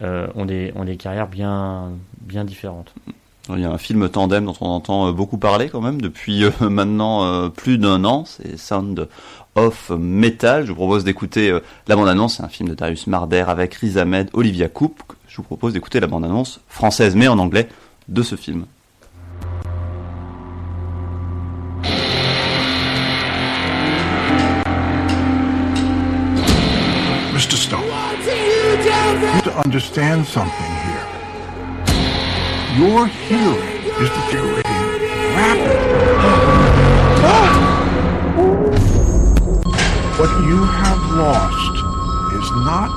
ont 0.00 0.44
des 0.44 0.72
ont 0.74 0.84
des 0.84 0.96
carrières 0.96 1.28
bien 1.28 1.92
bien 2.20 2.44
différentes. 2.44 2.94
Il 3.50 3.60
y 3.60 3.64
a 3.64 3.70
un 3.70 3.78
film 3.78 4.08
tandem 4.08 4.46
dont 4.46 4.56
on 4.60 4.66
entend 4.66 5.12
beaucoup 5.12 5.36
parler 5.36 5.68
quand 5.68 5.82
même 5.82 6.00
depuis 6.00 6.44
maintenant 6.60 7.50
plus 7.50 7.78
d'un 7.78 8.04
an, 8.04 8.24
c'est 8.24 8.58
Sound 8.58 9.08
of 9.54 9.90
Metal. 9.90 10.64
Je 10.64 10.68
vous 10.68 10.76
propose 10.76 11.04
d'écouter 11.04 11.58
la 11.88 11.96
bande-annonce, 11.96 12.36
c'est 12.36 12.42
un 12.42 12.48
film 12.48 12.68
de 12.68 12.74
Darius 12.74 13.06
Marder 13.06 13.44
avec 13.46 13.74
Riz 13.74 13.98
Ahmed, 13.98 14.30
Olivia 14.32 14.68
Coupe. 14.68 15.02
Je 15.28 15.36
vous 15.36 15.42
propose 15.42 15.72
d'écouter 15.72 16.00
la 16.00 16.06
bande-annonce 16.06 16.60
française 16.68 17.14
mais 17.16 17.28
en 17.28 17.38
anglais 17.38 17.68
de 18.08 18.22
ce 18.22 18.36
film. 18.36 18.66
Mr. 27.34 27.56
Stone, 27.56 27.82
you 27.82 29.26
have 29.26 29.42
to 29.42 29.50
understand 29.64 30.24
something 30.24 30.72
here. 30.86 31.04
Your 32.78 33.06
hearing 33.06 33.84
is 34.00 34.08
deteriorating 34.08 34.64
rapidly. 35.36 36.53
What 40.24 40.40
you 40.48 40.56
have 40.56 41.02
lost 41.18 41.74
is 42.32 42.50
not 42.64 42.88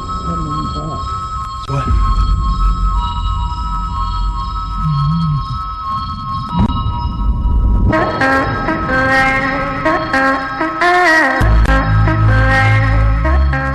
what? 1.68 1.88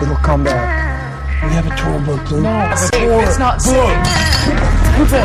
It'll 0.01 0.17
come 0.17 0.45
back. 0.45 1.45
We 1.45 1.51
have 1.51 1.67
a 1.67 1.77
tour 1.77 2.01
book, 2.07 2.31
Luke. 2.31 2.43
No, 2.45 2.71
a 2.73 2.77
safe. 2.79 2.91
tour 2.93 3.23
It's 3.23 3.39
not 3.39 3.61
safe. 3.61 3.75
book. 3.77 5.19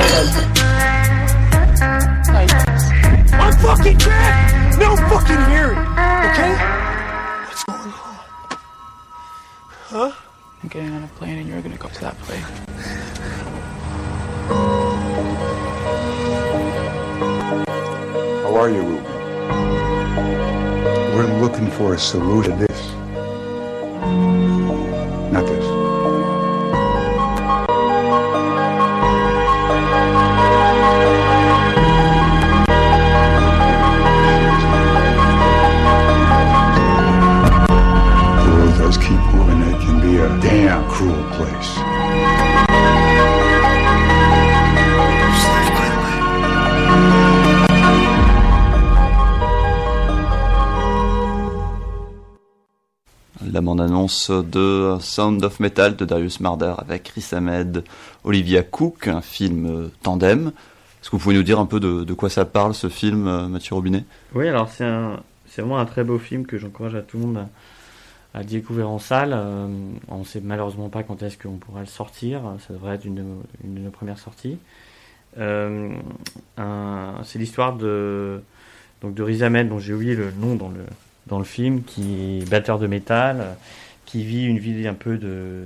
I'm 3.40 3.54
fucking 3.62 3.98
dead. 4.00 4.80
No 4.80 4.98
fucking 4.98 5.46
hearing. 5.50 5.80
Okay? 5.80 6.77
Getting 10.78 10.94
on 10.94 11.04
a 11.04 11.08
plane 11.08 11.40
and 11.40 11.50
you're 11.50 11.60
gonna 11.60 11.76
go 11.76 11.88
to 11.88 12.02
that 12.02 12.16
plane. 12.20 12.40
How 18.44 18.56
are 18.56 18.70
you, 18.70 18.84
Ruben? 18.84 19.04
We're 21.16 21.42
looking 21.42 21.72
for 21.72 21.96
a 21.96 21.98
solution 21.98 22.60
La 53.88 53.94
bande-annonce 53.94 54.32
de 54.32 54.98
Sound 55.00 55.46
of 55.46 55.62
Metal 55.62 55.96
de 55.96 56.04
Darius 56.04 56.42
Marder 56.42 56.74
avec 56.78 57.04
Chris 57.04 57.26
Ahmed, 57.32 57.86
Olivia 58.26 58.62
Cook, 58.62 59.08
un 59.08 59.22
film 59.22 59.66
euh, 59.66 59.88
tandem. 60.04 60.48
Est-ce 60.48 61.10
que 61.10 61.16
vous 61.16 61.22
pouvez 61.22 61.36
nous 61.36 61.44
dire 61.44 61.58
un 61.58 61.66
peu 61.66 61.80
de, 61.80 62.14
quoi 62.14 62.30
ça 62.30 62.44
parle 62.44 62.74
ce 62.74 62.90
film, 62.90 63.30
euh, 63.30 63.48
Mathieu 63.48 63.76
Robinet? 63.76 64.04
Oui, 64.36 64.50
alors 64.50 64.70
c'est 64.70 64.84
vraiment 65.58 65.80
un 65.80 65.86
très 65.86 66.04
beau 66.04 66.20
film 66.20 66.46
que 66.46 66.58
j'encourage 66.58 66.96
à 66.96 67.02
tout 67.02 67.18
le 67.18 67.28
monde 67.28 67.48
à, 68.34 68.44
découvrir 68.44 68.90
en 68.90 69.00
salle. 69.00 69.32
Euh, 69.34 69.68
on 70.10 70.20
ne 70.20 70.26
sait 70.26 70.42
malheureusement 70.42 70.90
pas 70.90 71.04
quand 71.04 71.24
est-ce 71.24 71.38
qu'on 71.38 71.56
pourra 71.56 71.80
le 71.80 71.86
sortir. 71.86 72.42
Ça 72.68 72.74
devrait 72.74 72.96
être 72.96 73.06
une 73.06 73.16
de, 73.16 73.80
nos- 73.80 73.92
premières 73.92 74.20
sorties. 74.20 74.58
C'est 75.38 77.40
l'histoire 77.40 77.78
de 77.78 78.42
donc 79.02 79.14
de 79.14 79.24
Riz 79.24 79.44
Ahmed, 79.44 79.70
dont 79.70 79.80
j'ai 79.80 79.94
oublié 79.94 80.16
le 80.16 80.32
nom 80.32 80.56
dans 80.56 80.70
le 80.70 80.82
dans 81.28 81.40
le 81.40 81.46
film, 81.46 81.84
qui 81.84 82.40
est 82.40 82.50
batteur 82.50 82.80
de 82.80 82.88
métal, 82.88 83.38
euh, 83.42 83.54
qui 84.06 84.24
vit 84.24 84.46
une 84.46 84.60
vie 84.60 84.88
un 84.88 84.94
peu 84.94 85.18
de 85.18 85.66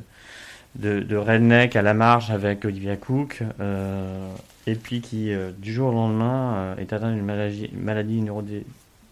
de, 0.75 1.17
redneck 1.17 1.75
à 1.75 1.81
la 1.81 1.93
marge 1.93 2.31
avec 2.31 2.63
Olivia 2.63 2.95
Cook, 2.95 3.43
euh, 3.59 4.33
et 4.67 4.75
puis 4.75 5.01
qui 5.01 5.33
euh, 5.33 5.51
du 5.57 5.73
jour 5.73 5.89
au 5.89 5.91
lendemain 5.91 6.75
est 6.77 6.93
atteint 6.93 7.11
d'une 7.11 7.25
maladie, 7.25 7.69
maladie 7.73 8.21
neurodé- 8.21 8.63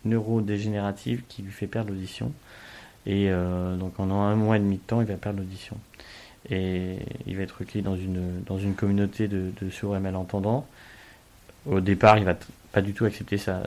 neurodégénérative 0.06 1.24
qui 1.28 1.42
lui 1.42 1.52
fait 1.52 1.68
perdre 1.68 1.92
l'audition. 1.92 2.32
Et 3.06 3.30
donc 3.80 4.00
en 4.00 4.12
un 4.12 4.36
mois 4.36 4.58
et 4.58 4.60
demi 4.60 4.76
de 4.76 4.82
temps, 4.82 5.02
il 5.02 5.08
va 5.08 5.16
perdre 5.16 5.40
l'audition. 5.40 5.78
Et 6.50 6.98
il 7.26 7.36
va 7.38 7.44
être 7.44 7.58
recueilli 7.60 7.84
dans 7.84 7.96
une, 7.96 8.44
dans 8.46 8.60
une 8.60 8.76
communauté 8.76 9.28
de, 9.28 9.52
sourds 9.72 9.96
et 9.96 10.00
malentendants. 10.00 10.68
Au 11.66 11.80
départ, 11.80 12.18
il 12.18 12.26
va 12.26 12.36
pas 12.72 12.82
du 12.82 12.94
tout 12.94 13.06
accepter 13.06 13.38
sa, 13.38 13.64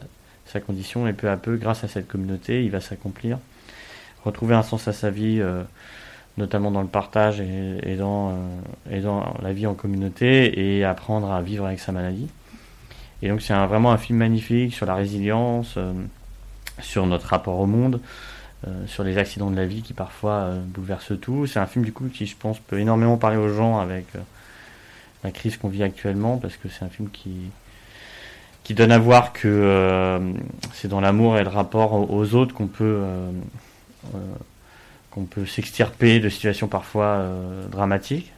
sa 0.47 0.61
condition, 0.61 1.07
et 1.07 1.13
peu 1.13 1.29
à 1.29 1.37
peu, 1.37 1.57
grâce 1.57 1.85
à 1.85 1.89
cette 1.89 2.09
communauté, 2.09 2.65
il 2.65 2.71
va 2.71 2.81
s'accomplir, 2.81 3.39
retrouver 4.25 4.55
un 4.55 4.63
sens 4.63 4.89
à 4.89 4.93
sa 4.93 5.11
vie, 5.11 5.39
euh, 5.41 5.63
notamment 6.37 6.71
dans 6.71 6.83
le 6.83 6.89
partage 6.89 7.41
et, 7.41 7.97
dans, 7.97 8.31
euh, 8.31 8.35
et 8.91 9.01
dans 9.01 9.35
la 9.43 9.53
vie 9.53 9.67
en 9.67 9.75
communauté, 9.75 10.77
et 10.77 10.85
apprendre 10.85 11.31
à 11.31 11.43
vivre 11.43 11.67
avec 11.67 11.81
sa 11.81 11.93
maladie. 11.93 12.29
Et 13.23 13.29
donc 13.29 13.41
c'est 13.41 13.55
vraiment 13.55 13.93
un 13.93 13.99
film 13.99 14.19
magnifique 14.19 14.75
sur 14.75 14.87
la 14.87 14.95
résilience, 14.95 15.75
euh, 15.77 15.93
sur 16.81 17.07
notre 17.07 17.27
rapport 17.27 17.59
au 17.59 17.67
monde, 17.67 18.01
sur 18.87 19.03
les 19.03 19.19
accidents 19.19 19.51
de 19.51 19.57
la 19.57 19.67
vie 19.67 19.83
qui 19.83 19.93
parfois 19.93 20.51
bouleversent 20.67 21.19
tout. 21.21 21.49
C'est 21.49 21.59
un 21.59 21.67
film 21.67 21.85
du 21.85 21.93
coup 21.93 22.07
qui 22.07 22.27
je 22.27 22.37
pense 22.37 22.61
peut 22.61 22.79
énormément 22.79 23.17
parler 23.17 23.37
aux 23.37 23.49
gens 23.49 23.81
avec 23.81 24.07
la 25.25 25.33
crise 25.33 25.57
qu'on 25.57 25.69
vit 25.69 25.83
actuellement 25.83 26.39
parce 26.39 26.57
que 26.57 26.69
c'est 26.69 26.85
un 26.85 26.89
film 26.89 27.11
qui 27.11 27.51
qui 28.65 28.75
donne 28.75 28.93
à 28.93 28.99
voir 28.99 29.33
que 29.33 29.49
euh, 29.49 30.33
c'est 30.73 30.89
dans 30.89 31.01
l'amour 31.01 31.37
et 31.39 31.43
le 31.43 31.49
rapport 31.49 32.11
aux, 32.11 32.35
autres 32.35 32.55
qu'on 32.55 32.69
peut 32.69 32.85
euh, 33.03 33.31
euh, 34.15 34.19
qu'on 35.13 35.25
peut 35.25 35.47
s'extirper 35.47 36.21
de 36.21 36.29
situations 36.29 36.69
parfois 36.69 37.05
euh, 37.05 37.67
dramatiques. 37.69 38.33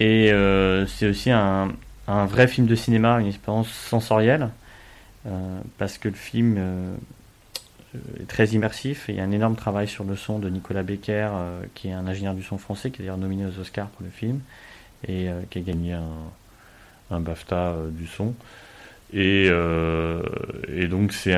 Et 0.00 0.32
euh, 0.32 0.86
c'est 0.86 1.06
aussi 1.06 1.30
un, 1.30 1.72
un 2.08 2.26
vrai 2.26 2.48
film 2.48 2.66
de 2.66 2.74
cinéma, 2.74 3.20
une 3.20 3.28
expérience 3.28 3.70
sensorielle, 3.70 4.50
euh, 5.26 5.60
parce 5.78 5.98
que 5.98 6.08
le 6.08 6.14
film 6.14 6.58
est 8.20 8.26
très 8.26 8.46
immersif. 8.48 9.08
Et 9.08 9.12
il 9.12 9.18
y 9.18 9.20
a 9.20 9.24
un 9.24 9.30
énorme 9.30 9.54
travail 9.54 9.86
sur 9.86 10.02
le 10.02 10.16
son 10.16 10.40
de 10.40 10.48
Nicolas 10.48 10.82
Becker, 10.82 11.30
qui 11.74 11.88
est 11.88 11.92
un 11.92 12.08
ingénieur 12.08 12.34
du 12.34 12.42
son 12.42 12.58
français, 12.58 12.90
qui 12.90 13.00
est 13.00 13.04
d'ailleurs 13.04 13.18
nominé 13.18 13.46
aux 13.46 13.60
Oscars 13.60 13.88
pour 13.88 14.04
le 14.04 14.10
film, 14.10 14.40
et 15.06 15.28
qui 15.50 15.58
a 15.58 15.62
gagné 15.62 15.92
un, 15.92 16.02
un 17.12 17.20
BAFTA 17.20 17.76
du 17.92 18.08
son. 18.08 18.34
Et, 19.14 19.48
euh, 19.50 20.22
et 20.74 20.86
donc 20.86 21.12
c'est 21.12 21.34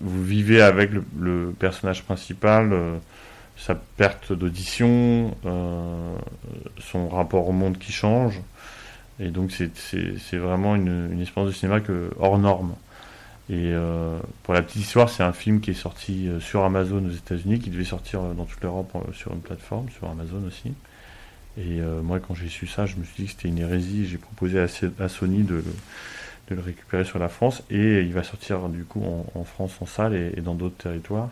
vous 0.00 0.24
vivez 0.24 0.62
avec 0.62 0.90
le, 1.18 1.52
personnage 1.58 2.02
principal 2.04 2.72
euh, 2.72 2.96
sa 3.56 3.74
perte 3.74 4.32
d'audition, 4.32 5.36
euh, 5.46 6.16
son 6.78 7.08
rapport 7.08 7.48
au 7.48 7.52
monde 7.52 7.78
qui 7.78 7.92
change. 7.92 8.40
Et 9.20 9.28
donc 9.28 9.52
c'est- 9.52 10.36
vraiment 10.36 10.74
une, 10.74 11.10
une 11.12 11.20
expérience 11.22 11.52
de 11.52 11.56
cinéma 11.56 11.80
que, 11.80 12.10
hors 12.18 12.38
norme. 12.38 12.74
Et 13.50 13.72
euh, 13.72 14.18
pour 14.42 14.54
la 14.54 14.62
petite 14.62 14.82
histoire, 14.82 15.10
c'est 15.10 15.22
un 15.22 15.32
film 15.34 15.60
qui 15.60 15.70
est 15.72 15.74
sorti 15.74 16.28
euh, 16.28 16.40
sur 16.40 16.64
Amazon 16.64 17.04
aux 17.06 17.10
États-Unis, 17.12 17.60
qui 17.60 17.70
devait 17.70 17.84
sortir 17.84 18.22
dans 18.22 18.44
toute 18.46 18.62
l'Europe 18.62 18.90
sur 19.12 19.32
une 19.34 19.40
plateforme, 19.40 19.88
sur 19.90 20.08
Amazon 20.08 20.42
aussi. 20.46 20.72
Et 21.56 21.80
moi, 22.02 22.18
quand 22.18 22.34
j'ai 22.34 22.48
su 22.48 22.66
ça, 22.66 22.84
je 22.84 22.96
me 22.96 23.04
suis 23.04 23.14
dit 23.16 23.24
que 23.26 23.30
c'était 23.30 23.48
une 23.48 23.58
hérésie. 23.60 24.06
J'ai 24.08 24.18
proposé 24.18 24.58
à, 24.58 24.66
à 24.98 25.08
Sony 25.08 25.44
de, 25.44 25.62
de 26.48 26.54
le 26.54 26.60
récupérer 26.60 27.04
sur 27.04 27.18
la 27.18 27.28
France. 27.28 27.62
Et 27.70 28.00
il 28.00 28.12
va 28.12 28.22
sortir 28.22 28.68
du 28.68 28.84
coup 28.84 29.02
en, 29.34 29.44
France 29.44 29.76
en 29.80 29.86
salle 29.86 30.14
et, 30.14 30.40
dans 30.40 30.54
d'autres 30.54 30.76
territoires. 30.76 31.30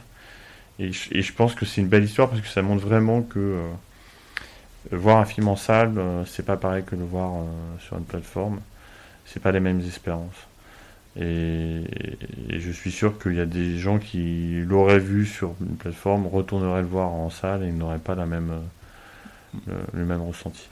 Et 0.79 0.91
je, 0.93 1.33
pense 1.33 1.55
que 1.55 1.67
c'est 1.67 1.81
une 1.81 1.89
belle 1.89 2.05
histoire 2.05 2.29
parce 2.29 2.41
que 2.41 2.49
ça 2.49 2.63
montre 2.63 2.85
vraiment 2.85 3.23
que 3.23 3.39
euh, 3.39 3.71
voir 4.91 5.19
un 5.19 5.25
film 5.25 5.49
en 5.49 5.57
salle, 5.57 5.95
euh, 5.99 6.25
c'est 6.25 6.45
pas 6.45 6.57
pareil 6.57 6.83
que 6.85 6.97
le 6.97 7.05
voir 7.05 7.35
euh, 7.35 7.45
sur 7.79 7.99
une 7.99 8.05
plateforme. 8.05 8.61
C'est 9.27 9.41
pas 9.41 9.53
les 9.53 9.61
mêmes 9.61 9.81
expériences. 9.81 10.49
Et, 11.21 11.85
je 12.49 12.71
suis 12.71 12.91
sûr 12.91 13.19
qu'il 13.19 13.35
y 13.35 13.41
a 13.41 13.47
des 13.47 13.79
gens 13.79 13.99
qui 13.99 14.63
l'auraient 14.67 14.99
vu 14.99 15.27
sur 15.27 15.55
une 15.61 15.77
plateforme, 15.77 16.27
retourneraient 16.27 16.81
le 16.81 16.89
voir 16.89 17.11
en 17.11 17.29
salle 17.29 17.65
et 17.65 17.71
n'auraient 17.71 17.99
pas 17.99 18.15
la 18.15 18.25
même, 18.25 18.53
le 19.67 20.05
même 20.05 20.23
ressenti. 20.23 20.69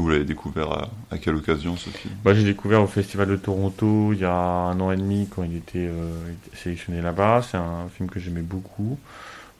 Vous 0.00 0.10
l'avez 0.10 0.24
découvert 0.24 0.88
à, 1.10 1.18
quelle 1.18 1.36
occasion 1.36 1.76
ce 1.76 1.88
film? 1.88 2.14
Moi, 2.22 2.34
j'ai 2.34 2.44
découvert 2.44 2.82
au 2.82 2.86
Festival 2.86 3.28
de 3.28 3.36
Toronto 3.36 4.12
il 4.12 4.18
y 4.18 4.24
a 4.24 4.34
un 4.34 4.78
an 4.80 4.92
et 4.92 4.96
demi 4.96 5.26
quand 5.34 5.42
il 5.42 5.56
était, 5.56 5.88
euh, 5.88 6.32
sélectionné 6.54 7.00
là-bas. 7.00 7.42
C'est 7.42 7.56
un 7.56 7.88
film 7.88 8.10
que 8.10 8.20
j'aimais 8.20 8.42
beaucoup. 8.42 8.98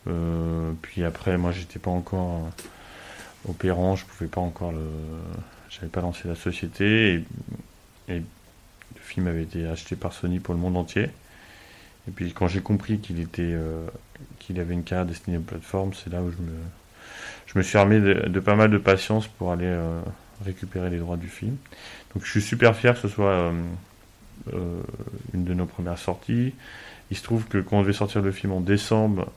Euh, 0.09 0.73
puis 0.83 1.05
après, 1.05 1.39
moi, 1.39 1.53
j'étais 1.53 1.79
pas 1.79 1.91
encore 1.91 2.45
euh, 2.45 3.51
opérant, 3.51 3.97
je 3.97 4.05
pouvais 4.05 4.29
pas 4.29 4.43
encore 4.43 4.73
le, 4.73 4.87
j'avais 5.71 5.89
pas 5.89 6.03
lancé 6.03 6.29
la 6.29 6.35
société 6.35 7.15
et, 7.15 7.25
et 8.09 8.19
le 8.19 9.01
film 9.01 9.27
avait 9.29 9.43
été 9.43 9.67
acheté 9.67 9.97
par 9.97 10.13
Sony 10.13 10.39
pour 10.39 10.55
le 10.55 10.61
monde 10.61 10.77
entier. 10.77 11.11
Et 12.09 12.13
puis 12.15 12.33
quand 12.33 12.47
j'ai 12.47 12.61
compris 12.61 12.99
qu'il 12.99 13.21
était, 13.21 13.57
qu'il 14.39 14.61
avait 14.61 14.75
une 14.75 14.85
carrière 14.85 15.07
destinée 15.07 15.39
aux 15.39 15.41
plateformes, 15.41 15.93
c'est 15.93 16.13
là 16.13 16.23
où 16.23 16.31
je 16.31 16.37
me, 16.37 16.53
je 17.47 17.59
me 17.59 17.65
suis 17.65 17.77
armé 17.79 17.99
de, 17.99 18.39
pas 18.39 18.55
mal 18.55 18.71
de 18.71 18.79
patience 18.79 19.27
pour 19.27 19.51
aller 19.51 19.77
récupérer 20.45 20.91
les 20.91 20.99
droits 20.99 21.17
du 21.17 21.29
film. 21.29 21.57
Donc 22.15 22.25
je 22.25 22.31
suis 22.31 22.43
super 22.43 22.77
fier 22.77 22.95
que 22.95 23.01
ce 23.01 23.09
soit 23.09 23.53
une 25.35 25.45
de 25.45 25.55
nos 25.55 25.67
premières 25.67 25.99
sorties. 25.99 26.55
Il 27.11 27.17
se 27.17 27.23
trouve 27.23 27.45
que 27.47 27.59
quand 27.59 27.79
on 27.79 27.83
devait 27.83 27.93
sortir 27.93 28.23
le 28.23 28.33
film 28.33 28.53
en 28.53 28.61
décembre, 28.61 29.33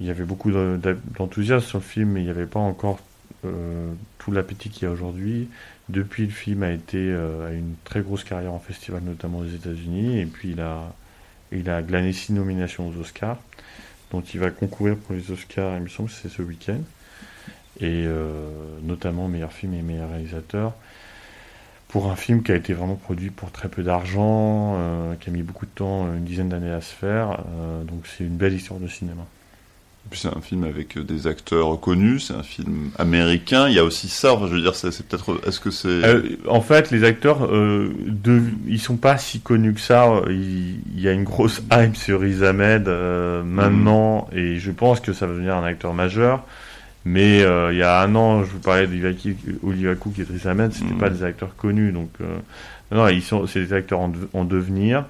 il 0.00 0.06
y 0.06 0.10
avait 0.10 0.24
beaucoup 0.24 0.50
d'enthousiasme 0.50 1.66
sur 1.66 1.78
le 1.78 1.84
film, 1.84 2.10
mais 2.10 2.20
il 2.20 2.24
n'y 2.24 2.30
avait 2.30 2.46
pas 2.46 2.60
encore 2.60 2.98
euh, 3.44 3.92
tout 4.18 4.32
l'appétit 4.32 4.70
qu'il 4.70 4.84
y 4.84 4.86
a 4.86 4.90
aujourd'hui. 4.90 5.48
Depuis, 5.88 6.24
le 6.24 6.32
film 6.32 6.62
a 6.62 6.72
été 6.72 6.98
euh, 6.98 7.56
une 7.56 7.74
très 7.84 8.00
grosse 8.00 8.24
carrière 8.24 8.52
en 8.52 8.58
festival, 8.58 9.02
notamment 9.02 9.38
aux 9.38 9.46
États-Unis, 9.46 10.18
et 10.18 10.26
puis 10.26 10.50
il 10.50 10.60
a, 10.60 10.92
il 11.52 11.70
a 11.70 11.82
glané 11.82 12.12
six 12.12 12.32
nominations 12.32 12.88
aux 12.88 13.00
Oscars, 13.00 13.38
dont 14.10 14.20
il 14.20 14.40
va 14.40 14.50
concourir 14.50 14.96
pour 14.96 15.14
les 15.14 15.30
Oscars, 15.30 15.76
il 15.76 15.84
me 15.84 15.88
semble 15.88 16.08
que 16.08 16.14
c'est 16.14 16.28
ce 16.28 16.42
week-end, 16.42 16.80
et 17.80 18.04
euh, 18.06 18.48
notamment 18.82 19.28
meilleur 19.28 19.52
film 19.52 19.74
et 19.74 19.82
meilleur 19.82 20.10
réalisateur. 20.10 20.72
Pour 21.88 22.10
un 22.10 22.16
film 22.16 22.42
qui 22.42 22.52
a 22.52 22.56
été 22.56 22.72
vraiment 22.72 22.96
produit 22.96 23.30
pour 23.30 23.52
très 23.52 23.68
peu 23.68 23.82
d'argent, 23.82 24.76
qui 25.20 25.30
a 25.30 25.32
mis 25.32 25.42
beaucoup 25.42 25.66
de 25.66 25.70
temps, 25.70 26.12
une 26.12 26.24
dizaine 26.24 26.48
d'années 26.48 26.72
à 26.72 26.80
se 26.80 26.92
faire, 26.92 27.38
donc 27.86 28.06
c'est 28.06 28.24
une 28.24 28.36
belle 28.36 28.54
histoire 28.54 28.80
de 28.80 28.88
cinéma 28.88 29.24
c'est 30.12 30.28
un 30.28 30.40
film 30.40 30.64
avec 30.64 30.96
euh, 30.96 31.02
des 31.02 31.26
acteurs 31.26 31.80
connus, 31.80 32.20
c'est 32.20 32.34
un 32.34 32.42
film 32.42 32.90
américain. 32.98 33.68
Il 33.68 33.74
y 33.74 33.78
a 33.78 33.84
aussi 33.84 34.08
ça. 34.08 34.36
je 34.40 34.46
veux 34.46 34.60
dire, 34.60 34.74
c'est 34.74 34.90
peut-être. 35.06 35.40
Est-ce 35.46 35.60
que 35.60 35.70
c'est 35.70 35.88
euh, 35.88 36.22
En 36.48 36.60
fait, 36.60 36.90
les 36.90 37.04
acteurs, 37.04 37.46
euh, 37.46 37.92
de, 38.06 38.42
ils 38.66 38.80
sont 38.80 38.96
pas 38.96 39.18
si 39.18 39.40
connus 39.40 39.74
que 39.74 39.80
ça. 39.80 40.22
Il, 40.28 41.00
y 41.00 41.08
a 41.08 41.12
une 41.12 41.24
grosse 41.24 41.62
hype 41.72 41.96
sur 41.96 42.20
Riz 42.20 42.44
Ahmed 42.44 42.88
maintenant, 42.88 44.28
mm. 44.32 44.38
et 44.38 44.56
je 44.58 44.70
pense 44.70 45.00
que 45.00 45.12
ça 45.12 45.26
va 45.26 45.32
devenir 45.32 45.56
un 45.56 45.64
acteur 45.64 45.92
majeur. 45.92 46.44
Mais 47.08 47.38
il 47.38 47.76
y 47.76 47.82
a 47.82 48.02
un 48.02 48.14
an, 48.14 48.42
je 48.44 48.50
vous 48.50 48.58
parlais 48.58 48.86
d'Olivia 48.86 49.94
Cook 49.94 50.18
et 50.18 50.24
Riz 50.24 50.46
Ahmed, 50.46 50.72
c'était 50.72 50.92
mm. 50.92 50.98
pas 50.98 51.08
des 51.08 51.22
acteurs 51.22 51.54
connus. 51.56 51.92
Donc, 51.92 52.10
non, 52.90 53.08
ils 53.08 53.22
sont, 53.22 53.46
c'est 53.46 53.60
des 53.60 53.72
acteurs 53.72 54.00
en, 54.00 54.12
en 54.34 54.44
devenir. 54.44 55.04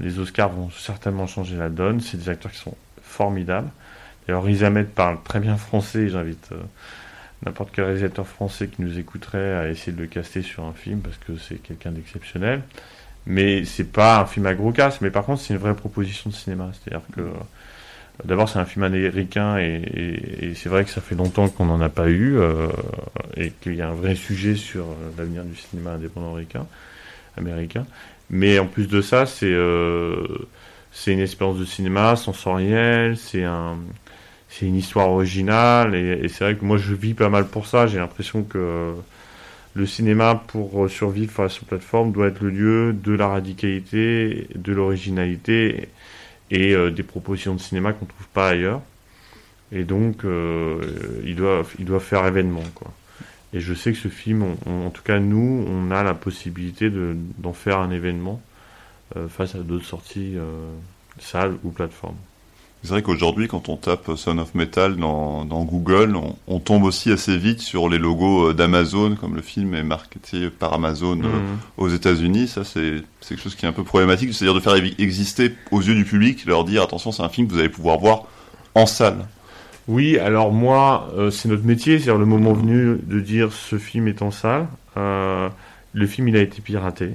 les 0.00 0.18
Oscars 0.18 0.50
vont 0.50 0.68
certainement 0.70 1.26
changer 1.26 1.56
la 1.56 1.68
donne. 1.68 2.00
C'est 2.00 2.16
des 2.16 2.28
acteurs 2.28 2.50
qui 2.50 2.58
sont 2.58 2.76
formidables. 3.02 3.70
Alors 4.28 4.46
Ahmed 4.46 4.88
parle 4.88 5.22
très 5.22 5.40
bien 5.40 5.56
français, 5.56 6.08
j'invite 6.08 6.50
euh, 6.52 6.56
n'importe 7.46 7.70
quel 7.72 7.86
réalisateur 7.86 8.26
français 8.26 8.68
qui 8.68 8.82
nous 8.82 8.98
écouterait 8.98 9.54
à 9.54 9.68
essayer 9.68 9.92
de 9.92 10.00
le 10.02 10.06
caster 10.06 10.42
sur 10.42 10.64
un 10.64 10.74
film 10.74 11.00
parce 11.00 11.16
que 11.16 11.38
c'est 11.38 11.56
quelqu'un 11.56 11.92
d'exceptionnel. 11.92 12.62
Mais 13.26 13.64
c'est 13.64 13.90
pas 13.90 14.20
un 14.20 14.26
film 14.26 14.46
à 14.46 14.54
gros 14.54 14.72
casse, 14.72 15.00
mais 15.00 15.10
par 15.10 15.24
contre 15.24 15.40
c'est 15.40 15.54
une 15.54 15.60
vraie 15.60 15.74
proposition 15.74 16.28
de 16.30 16.34
cinéma. 16.34 16.70
C'est-à-dire 16.72 17.06
que 17.14 17.20
euh, 17.22 17.32
d'abord 18.24 18.48
c'est 18.48 18.58
un 18.58 18.64
film 18.64 18.84
américain 18.84 19.58
et, 19.58 20.52
c'est 20.54 20.68
vrai 20.68 20.84
que 20.84 20.90
ça 20.90 21.00
fait 21.00 21.14
longtemps 21.14 21.48
qu'on 21.48 21.66
n'en 21.66 21.80
a 21.80 21.88
pas 21.88 22.08
eu 22.08 22.36
euh, 22.38 22.68
et 23.36 23.50
qu'il 23.60 23.74
y 23.74 23.82
a 23.82 23.88
un 23.88 23.94
vrai 23.94 24.14
sujet 24.14 24.56
sur 24.56 24.86
l'avenir 25.16 25.44
du 25.44 25.54
cinéma 25.56 25.92
indépendant 25.92 26.36
américain. 27.36 27.86
Mais 28.30 28.58
en 28.58 28.66
plus 28.66 28.88
de 28.88 29.00
ça, 29.00 29.26
c'est 29.26 29.56
c'est 30.90 31.12
une 31.12 31.20
expérience 31.20 31.58
de 31.58 31.64
cinéma 31.64 32.16
sensorielle, 32.16 33.16
c'est 33.16 33.44
un 33.44 33.76
une 34.62 34.76
histoire 34.76 35.10
originale 35.10 35.94
et, 35.94 36.28
c'est 36.28 36.44
vrai 36.44 36.56
que 36.56 36.64
moi 36.64 36.78
je 36.78 36.94
vis 36.94 37.14
pas 37.14 37.28
mal 37.28 37.46
pour 37.46 37.66
ça. 37.66 37.86
J'ai 37.86 37.98
l'impression 37.98 38.42
que 38.42 38.94
le 39.74 39.86
cinéma 39.86 40.42
pour 40.48 40.90
survivre 40.90 41.30
face 41.30 41.62
aux 41.62 41.66
plateformes 41.66 42.12
doit 42.12 42.28
être 42.28 42.40
le 42.40 42.50
lieu 42.50 42.92
de 42.92 43.12
la 43.12 43.28
radicalité, 43.28 44.48
de 44.54 44.72
l'originalité 44.72 45.82
et 45.82 45.88
euh, 46.52 46.90
des 46.90 47.02
propositions 47.02 47.54
de 47.54 47.60
cinéma 47.60 47.92
qu'on 47.92 48.06
trouve 48.06 48.28
pas 48.28 48.48
ailleurs. 48.48 48.82
Et 49.70 49.84
donc 49.84 50.24
euh, 50.24 50.80
il 51.24 51.36
doit 51.36 51.66
il 51.78 51.84
doit 51.84 52.00
faire 52.00 52.26
événement 52.26 52.64
quoi. 52.74 52.92
Et 53.52 53.60
je 53.60 53.72
sais 53.72 53.92
que 53.92 53.98
ce 53.98 54.08
film, 54.08 54.44
en 54.66 54.90
tout 54.90 55.02
cas 55.02 55.18
nous, 55.20 55.64
on 55.66 55.90
a 55.90 56.02
la 56.02 56.12
possibilité 56.12 56.90
d'en 56.90 57.54
faire 57.54 57.78
un 57.78 57.90
événement 57.90 58.42
euh, 59.16 59.26
face 59.26 59.54
à 59.54 59.60
d'autres 59.60 59.86
sorties 59.86 60.36
salles 61.18 61.56
ou 61.64 61.70
plateformes. 61.70 62.18
C'est 62.82 62.90
vrai 62.90 63.02
qu'aujourd'hui, 63.02 63.48
quand 63.48 63.68
on 63.68 63.76
tape 63.76 64.12
Son 64.16 64.38
of 64.38 64.54
Metal 64.54 64.96
dans, 64.96 65.64
Google, 65.64 66.16
on, 66.46 66.60
tombe 66.60 66.84
aussi 66.84 67.10
assez 67.10 67.36
vite 67.36 67.60
sur 67.60 67.88
les 67.88 67.98
logos 67.98 68.50
euh, 68.50 68.54
d'Amazon, 68.54 69.16
comme 69.16 69.34
le 69.34 69.42
film 69.42 69.74
est 69.74 69.82
marketé 69.82 70.48
par 70.48 70.74
Amazon 70.74 71.18
euh, 71.18 71.26
mhm. 71.26 71.58
aux 71.76 71.88
États-Unis. 71.88 72.46
Ça, 72.46 72.62
c'est 72.62 73.02
quelque 73.28 73.42
chose 73.42 73.56
qui 73.56 73.66
est 73.66 73.68
un 73.68 73.72
peu 73.72 73.82
problématique, 73.82 74.32
c'est-à-dire 74.32 74.54
de 74.54 74.60
faire 74.60 74.76
exister 74.98 75.54
aux 75.72 75.80
yeux 75.80 75.96
du 75.96 76.04
public, 76.04 76.46
leur 76.46 76.64
dire 76.64 76.82
attention, 76.82 77.10
c'est 77.10 77.22
un 77.22 77.28
film 77.28 77.48
que 77.48 77.54
vous 77.54 77.58
allez 77.58 77.68
pouvoir 77.68 77.98
voir 77.98 78.24
en 78.76 78.86
salle. 78.86 79.26
Oui, 79.88 80.16
alors 80.18 80.52
moi, 80.52 81.08
euh, 81.16 81.30
c'est 81.30 81.48
notre 81.48 81.64
métier, 81.64 81.98
c'est-à-dire 81.98 82.18
le 82.18 82.26
moment 82.26 82.52
venu 82.52 82.98
de 83.02 83.20
dire 83.20 83.52
ce 83.52 83.76
film 83.76 84.06
est 84.06 84.22
en 84.22 84.30
salle. 84.30 84.68
le 84.94 86.06
film, 86.06 86.28
il 86.28 86.36
a 86.36 86.42
été 86.42 86.62
piraté. 86.62 87.10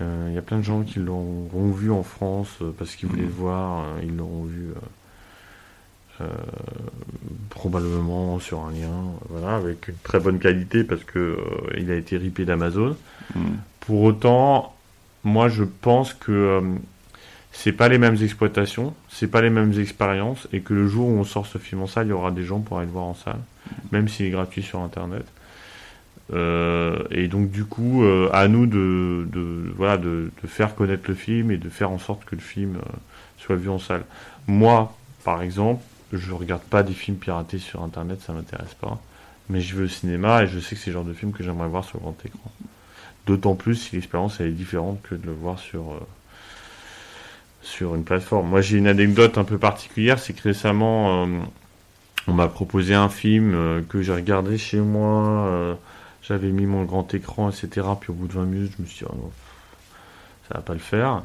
Il 0.00 0.34
y 0.34 0.38
a 0.38 0.42
plein 0.42 0.58
de 0.58 0.64
gens 0.64 0.82
qui 0.82 0.98
l'ont 0.98 1.70
vu 1.70 1.92
en 1.92 2.02
France 2.02 2.58
parce 2.78 2.96
qu'ils 2.96 3.08
voulaient 3.08 3.22
le 3.22 3.28
voir, 3.28 3.84
ils 4.02 4.16
l'auront 4.16 4.44
vu 4.44 4.70
euh, 6.20 6.26
probablement 7.50 8.38
sur 8.38 8.60
un 8.60 8.70
lien, 8.70 8.92
voilà, 9.30 9.56
avec 9.56 9.88
une 9.88 9.96
très 10.04 10.20
bonne 10.20 10.38
qualité 10.38 10.84
parce 10.84 11.02
que 11.02 11.18
euh, 11.18 11.36
il 11.76 11.90
a 11.90 11.96
été 11.96 12.16
ripé 12.16 12.44
d'Amazon. 12.44 12.96
Hmm. 13.34 13.56
Pour 13.80 14.02
autant, 14.02 14.76
moi 15.24 15.48
je 15.48 15.64
pense 15.64 16.14
que 16.14 16.30
euh, 16.30 16.60
c'est 17.50 17.72
pas 17.72 17.88
les 17.88 17.98
mêmes 17.98 18.16
exploitations, 18.22 18.94
c'est 19.08 19.26
pas 19.26 19.42
les 19.42 19.50
mêmes 19.50 19.76
expériences, 19.76 20.46
et 20.52 20.60
que 20.60 20.72
le 20.72 20.86
jour 20.86 21.08
où 21.08 21.18
on 21.18 21.24
sort 21.24 21.46
ce 21.46 21.58
film 21.58 21.82
en 21.82 21.88
salle, 21.88 22.06
il 22.06 22.10
y 22.10 22.12
aura 22.12 22.30
des 22.30 22.44
gens 22.44 22.60
pour 22.60 22.78
aller 22.78 22.86
le 22.86 22.92
voir 22.92 23.06
en 23.06 23.14
salle, 23.14 23.40
même 23.90 24.06
s'il 24.06 24.26
est 24.26 24.30
gratuit 24.30 24.62
sur 24.62 24.78
internet. 24.80 25.26
et 26.32 27.28
donc 27.28 27.50
du 27.50 27.64
coup, 27.64 28.04
à 28.32 28.46
nous 28.46 28.66
de, 28.66 29.26
de 29.32 29.72
voilà 29.76 29.96
de, 29.96 30.30
de, 30.42 30.48
faire 30.48 30.76
connaître 30.76 31.04
le 31.08 31.14
film 31.14 31.50
et 31.50 31.56
de 31.56 31.68
faire 31.68 31.90
en 31.90 31.98
sorte 31.98 32.24
que 32.24 32.36
le 32.36 32.40
film 32.40 32.78
soit 33.38 33.56
vu 33.56 33.68
en 33.68 33.78
salle. 33.78 34.04
Moi, 34.46 34.94
par 35.24 35.42
exemple, 35.42 35.82
je 36.12 36.32
regarde 36.32 36.62
pas 36.62 36.82
des 36.82 36.92
films 36.92 37.16
piratés 37.16 37.58
sur 37.58 37.82
internet, 37.82 38.20
ça 38.20 38.32
m'intéresse 38.32 38.74
pas. 38.74 39.00
Mais 39.48 39.60
je 39.60 39.76
vais 39.76 39.84
au 39.84 39.88
cinéma 39.88 40.44
et 40.44 40.46
je 40.46 40.58
sais 40.58 40.74
que 40.74 40.80
c'est 40.80 40.90
le 40.90 40.94
genre 40.94 41.04
de 41.04 41.12
film 41.12 41.32
que 41.32 41.42
j'aimerais 41.42 41.68
voir 41.68 41.84
sur 41.84 42.00
grand 42.00 42.16
écran. 42.24 42.50
D'autant 43.26 43.54
plus 43.54 43.76
si 43.76 43.96
l'expérience 43.96 44.40
est 44.40 44.50
différente 44.50 45.00
que 45.02 45.14
de 45.14 45.26
le 45.26 45.32
voir 45.32 45.58
sur, 45.58 45.92
euh, 45.92 46.00
sur 47.62 47.94
une 47.94 48.04
plateforme. 48.04 48.48
Moi 48.48 48.60
j'ai 48.60 48.78
une 48.78 48.86
anecdote 48.86 49.38
un 49.38 49.44
peu 49.44 49.58
particulière, 49.58 50.18
c'est 50.18 50.32
que 50.32 50.42
récemment 50.42 51.24
euh, 51.24 51.38
on 52.26 52.32
m'a 52.32 52.48
proposé 52.48 52.94
un 52.94 53.08
film 53.08 53.54
euh, 53.54 53.82
que 53.86 54.02
j'ai 54.02 54.12
regardé 54.14 54.56
chez 54.56 54.80
moi, 54.80 55.76
j'avais 56.22 56.50
mis 56.50 56.66
mon 56.66 56.84
grand 56.84 57.12
écran, 57.12 57.50
etc. 57.50 57.86
Puis 58.00 58.10
au 58.10 58.14
bout 58.14 58.28
de 58.28 58.32
20 58.32 58.44
minutes 58.44 58.72
je 58.76 58.82
me 58.82 58.86
suis 58.86 59.04
dit, 59.04 59.12
oh 59.12 59.30
ça 60.48 60.56
va 60.56 60.62
pas 60.62 60.74
le 60.74 60.78
faire. 60.78 61.22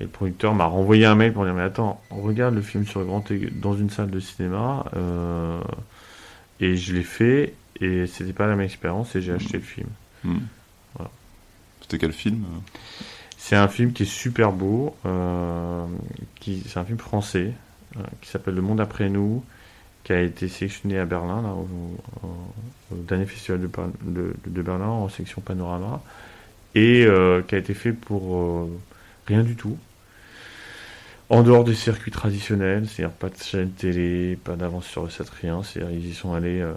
Et 0.00 0.04
le 0.04 0.10
producteur 0.10 0.54
m'a 0.54 0.66
renvoyé 0.66 1.06
un 1.06 1.14
mail 1.14 1.32
pour 1.32 1.44
dire 1.44 1.54
Mais 1.54 1.62
attends, 1.62 2.00
on 2.10 2.22
regarde 2.22 2.54
le 2.54 2.62
film 2.62 2.86
sur 2.86 3.04
grand 3.04 3.24
dans 3.52 3.76
une 3.76 3.90
salle 3.90 4.10
de 4.10 4.20
cinéma. 4.20 4.84
Euh, 4.96 5.60
et 6.60 6.76
je 6.76 6.94
l'ai 6.94 7.02
fait, 7.02 7.54
et 7.80 8.06
c'était 8.06 8.32
pas 8.32 8.46
la 8.46 8.54
même 8.54 8.64
expérience, 8.64 9.14
et 9.16 9.22
j'ai 9.22 9.32
acheté 9.32 9.58
le 9.58 9.62
film. 9.62 9.88
Hmm. 10.24 10.38
C'était 11.82 11.98
quel 11.98 12.12
film 12.12 12.44
C'est 13.36 13.56
un 13.56 13.68
film 13.68 13.92
qui 13.92 14.04
est 14.04 14.06
super 14.06 14.52
beau. 14.52 14.94
Euh, 15.06 15.86
c'est 16.44 16.78
un 16.78 16.84
film 16.84 16.98
français 16.98 17.52
euh, 17.96 18.00
qui 18.20 18.28
s'appelle 18.30 18.54
Le 18.54 18.62
Monde 18.62 18.80
après 18.80 19.08
nous, 19.08 19.42
qui 20.04 20.12
a 20.12 20.20
été 20.20 20.48
sélectionné 20.48 20.98
à 20.98 21.06
Berlin, 21.06 21.42
là, 21.42 21.54
au, 21.54 22.94
dernier 22.94 23.26
festival 23.26 23.60
de, 23.60 24.34
de, 24.46 24.62
Berlin, 24.62 24.86
en 24.86 25.08
section 25.08 25.40
panorama, 25.40 26.02
et 26.74 27.06
qui 27.48 27.54
a 27.54 27.58
été 27.58 27.74
fait 27.74 27.92
pour 27.92 28.68
rien 29.26 29.42
du 29.42 29.56
tout 29.56 29.76
en 31.30 31.42
dehors 31.42 31.64
des 31.64 31.74
circuits 31.74 32.10
traditionnels, 32.10 32.88
c'est-à-dire 32.88 33.14
pas 33.14 33.28
de 33.28 33.36
chaîne 33.36 33.70
télé, 33.70 34.36
pas 34.36 34.56
d'avance 34.56 34.86
sur 34.86 35.02
le 35.02 35.10
rien, 35.40 35.62
c'est-à-dire 35.62 35.94
ils 35.94 36.06
y 36.06 36.14
sont 36.14 36.32
allés 36.32 36.60
euh, 36.60 36.72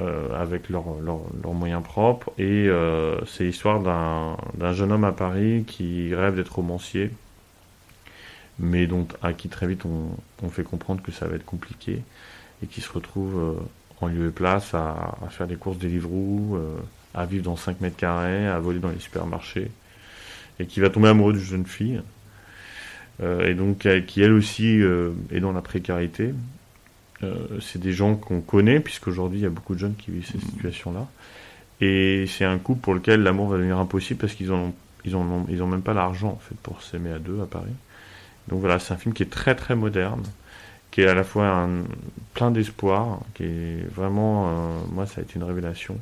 euh, 0.00 0.40
avec 0.40 0.70
leurs 0.70 0.84
moyens 1.52 1.82
propres, 1.82 2.32
et 2.38 2.66
euh, 2.68 3.18
c'est 3.26 3.44
l'histoire 3.44 3.80
d'un 3.80 4.72
jeune 4.72 4.92
homme 4.92 5.04
à 5.04 5.12
Paris 5.12 5.64
qui 5.66 6.14
rêve 6.14 6.36
d'être 6.36 6.54
romancier, 6.54 7.10
mais 8.58 8.86
dont, 8.86 9.06
à 9.22 9.34
qui 9.34 9.48
très 9.48 9.66
vite 9.66 9.84
on, 9.84 10.48
fait 10.48 10.64
comprendre 10.64 11.02
que 11.02 11.12
ça 11.12 11.26
va 11.26 11.36
être 11.36 11.44
compliqué, 11.44 12.02
et 12.62 12.66
qui 12.66 12.80
se 12.80 12.90
retrouve 12.90 13.60
en 14.00 14.06
lieu 14.06 14.28
et 14.28 14.30
place 14.30 14.72
à, 14.72 15.18
faire 15.28 15.46
des 15.46 15.56
courses 15.56 15.78
des 15.78 15.88
livres 15.88 16.10
à 17.14 17.26
vivre 17.26 17.44
dans 17.44 17.56
5 17.56 17.82
mètres 17.82 17.96
carrés, 17.96 18.46
à 18.48 18.58
voler 18.58 18.78
dans 18.78 18.90
les 18.90 18.98
supermarchés, 18.98 19.70
et 20.58 20.66
qui 20.66 20.80
va 20.80 20.88
tomber 20.88 21.08
amoureux 21.08 21.34
d'une 21.34 21.42
jeune 21.42 21.66
fille, 21.66 22.00
et 23.22 23.54
donc 23.54 23.86
qui 24.06 24.22
elle 24.22 24.32
aussi 24.32 24.80
euh, 24.80 25.10
est 25.30 25.40
dans 25.40 25.52
la 25.52 25.62
précarité. 25.62 26.34
Euh, 27.24 27.34
c'est 27.60 27.80
des 27.80 27.92
gens 27.92 28.14
qu'on 28.14 28.40
connaît, 28.40 28.80
puisqu'aujourd'hui 28.80 29.40
il 29.40 29.42
y 29.42 29.46
a 29.46 29.50
beaucoup 29.50 29.74
de 29.74 29.80
jeunes 29.80 29.96
qui 29.96 30.10
vivent 30.10 30.26
ces 30.26 30.38
situations-là. 30.38 31.06
Et 31.80 32.26
c'est 32.28 32.44
un 32.44 32.58
couple 32.58 32.80
pour 32.80 32.94
lequel 32.94 33.22
l'amour 33.22 33.48
va 33.48 33.56
devenir 33.56 33.78
impossible 33.78 34.20
parce 34.20 34.34
qu'ils 34.34 34.52
ont, 34.52 34.72
ils 35.04 35.16
ont, 35.16 35.46
ils 35.48 35.62
ont 35.62 35.66
même 35.66 35.82
pas 35.82 35.94
l'argent 35.94 36.28
en 36.28 36.38
fait 36.38 36.56
pour 36.62 36.82
s'aimer 36.82 37.12
à 37.12 37.18
deux 37.18 37.40
à 37.42 37.46
Paris. 37.46 37.74
Donc 38.48 38.60
voilà, 38.60 38.78
c'est 38.78 38.94
un 38.94 38.96
film 38.96 39.14
qui 39.14 39.22
est 39.22 39.30
très 39.30 39.54
très 39.54 39.74
moderne, 39.74 40.22
qui 40.90 41.02
est 41.02 41.08
à 41.08 41.14
la 41.14 41.24
fois 41.24 41.46
un, 41.46 41.84
plein 42.34 42.50
d'espoir, 42.50 43.20
qui 43.34 43.44
est 43.44 43.86
vraiment, 43.94 44.48
euh, 44.48 44.50
moi 44.92 45.06
ça 45.06 45.20
a 45.20 45.24
été 45.24 45.36
une 45.36 45.44
révélation. 45.44 45.98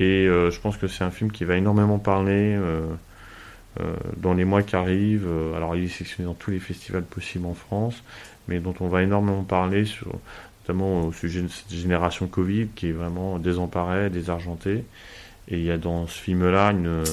Et 0.00 0.26
euh, 0.26 0.50
je 0.50 0.60
pense 0.60 0.76
que 0.76 0.86
c'est 0.86 1.04
un 1.04 1.10
film 1.10 1.32
qui 1.32 1.44
va 1.44 1.56
énormément 1.56 1.98
parler 1.98 2.54
euh, 2.56 2.82
euh, 2.82 2.94
dans 4.16 4.34
les 4.34 4.44
mois 4.44 4.62
qui 4.62 4.76
arrivent. 4.76 5.26
Euh, 5.26 5.56
alors 5.56 5.76
il 5.76 5.84
est 5.84 5.88
sélectionné 5.88 6.26
dans 6.26 6.34
tous 6.34 6.50
les 6.50 6.58
festivals 6.58 7.04
possibles 7.04 7.46
en 7.46 7.54
France, 7.54 8.02
mais 8.48 8.58
dont 8.58 8.74
on 8.80 8.88
va 8.88 9.02
énormément 9.02 9.42
parler 9.42 9.84
notamment 10.62 11.06
au 11.06 11.12
sujet 11.12 11.42
de 11.42 11.48
cette 11.48 11.72
génération 11.72 12.26
Covid 12.26 12.68
qui 12.74 12.88
est 12.88 12.92
vraiment 12.92 13.38
désemparée, 13.38 14.10
désargentée. 14.10 14.84
Et 15.48 15.58
il 15.58 15.64
y 15.64 15.70
a 15.70 15.78
dans 15.78 16.06
ce 16.06 16.18
film-là 16.18 16.72
une, 16.72 17.04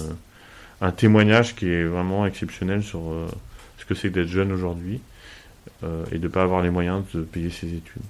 un 0.82 0.92
témoignage 0.92 1.56
qui 1.56 1.70
est 1.70 1.86
vraiment 1.86 2.26
exceptionnel 2.26 2.84
sur 2.84 3.00
euh, 3.00 3.28
ce 3.78 3.86
que 3.86 3.96
c'est 3.96 4.10
d'être 4.10 4.28
jeune 4.28 4.52
aujourd'hui 4.52 5.00
euh, 5.84 6.04
et 6.12 6.18
de 6.18 6.24
ne 6.24 6.28
pas 6.28 6.44
avoir 6.44 6.62
les 6.62 6.70
moyens 6.70 7.04
de 7.14 7.22
payer 7.22 7.50
ses 7.50 7.68
études. 7.68 8.02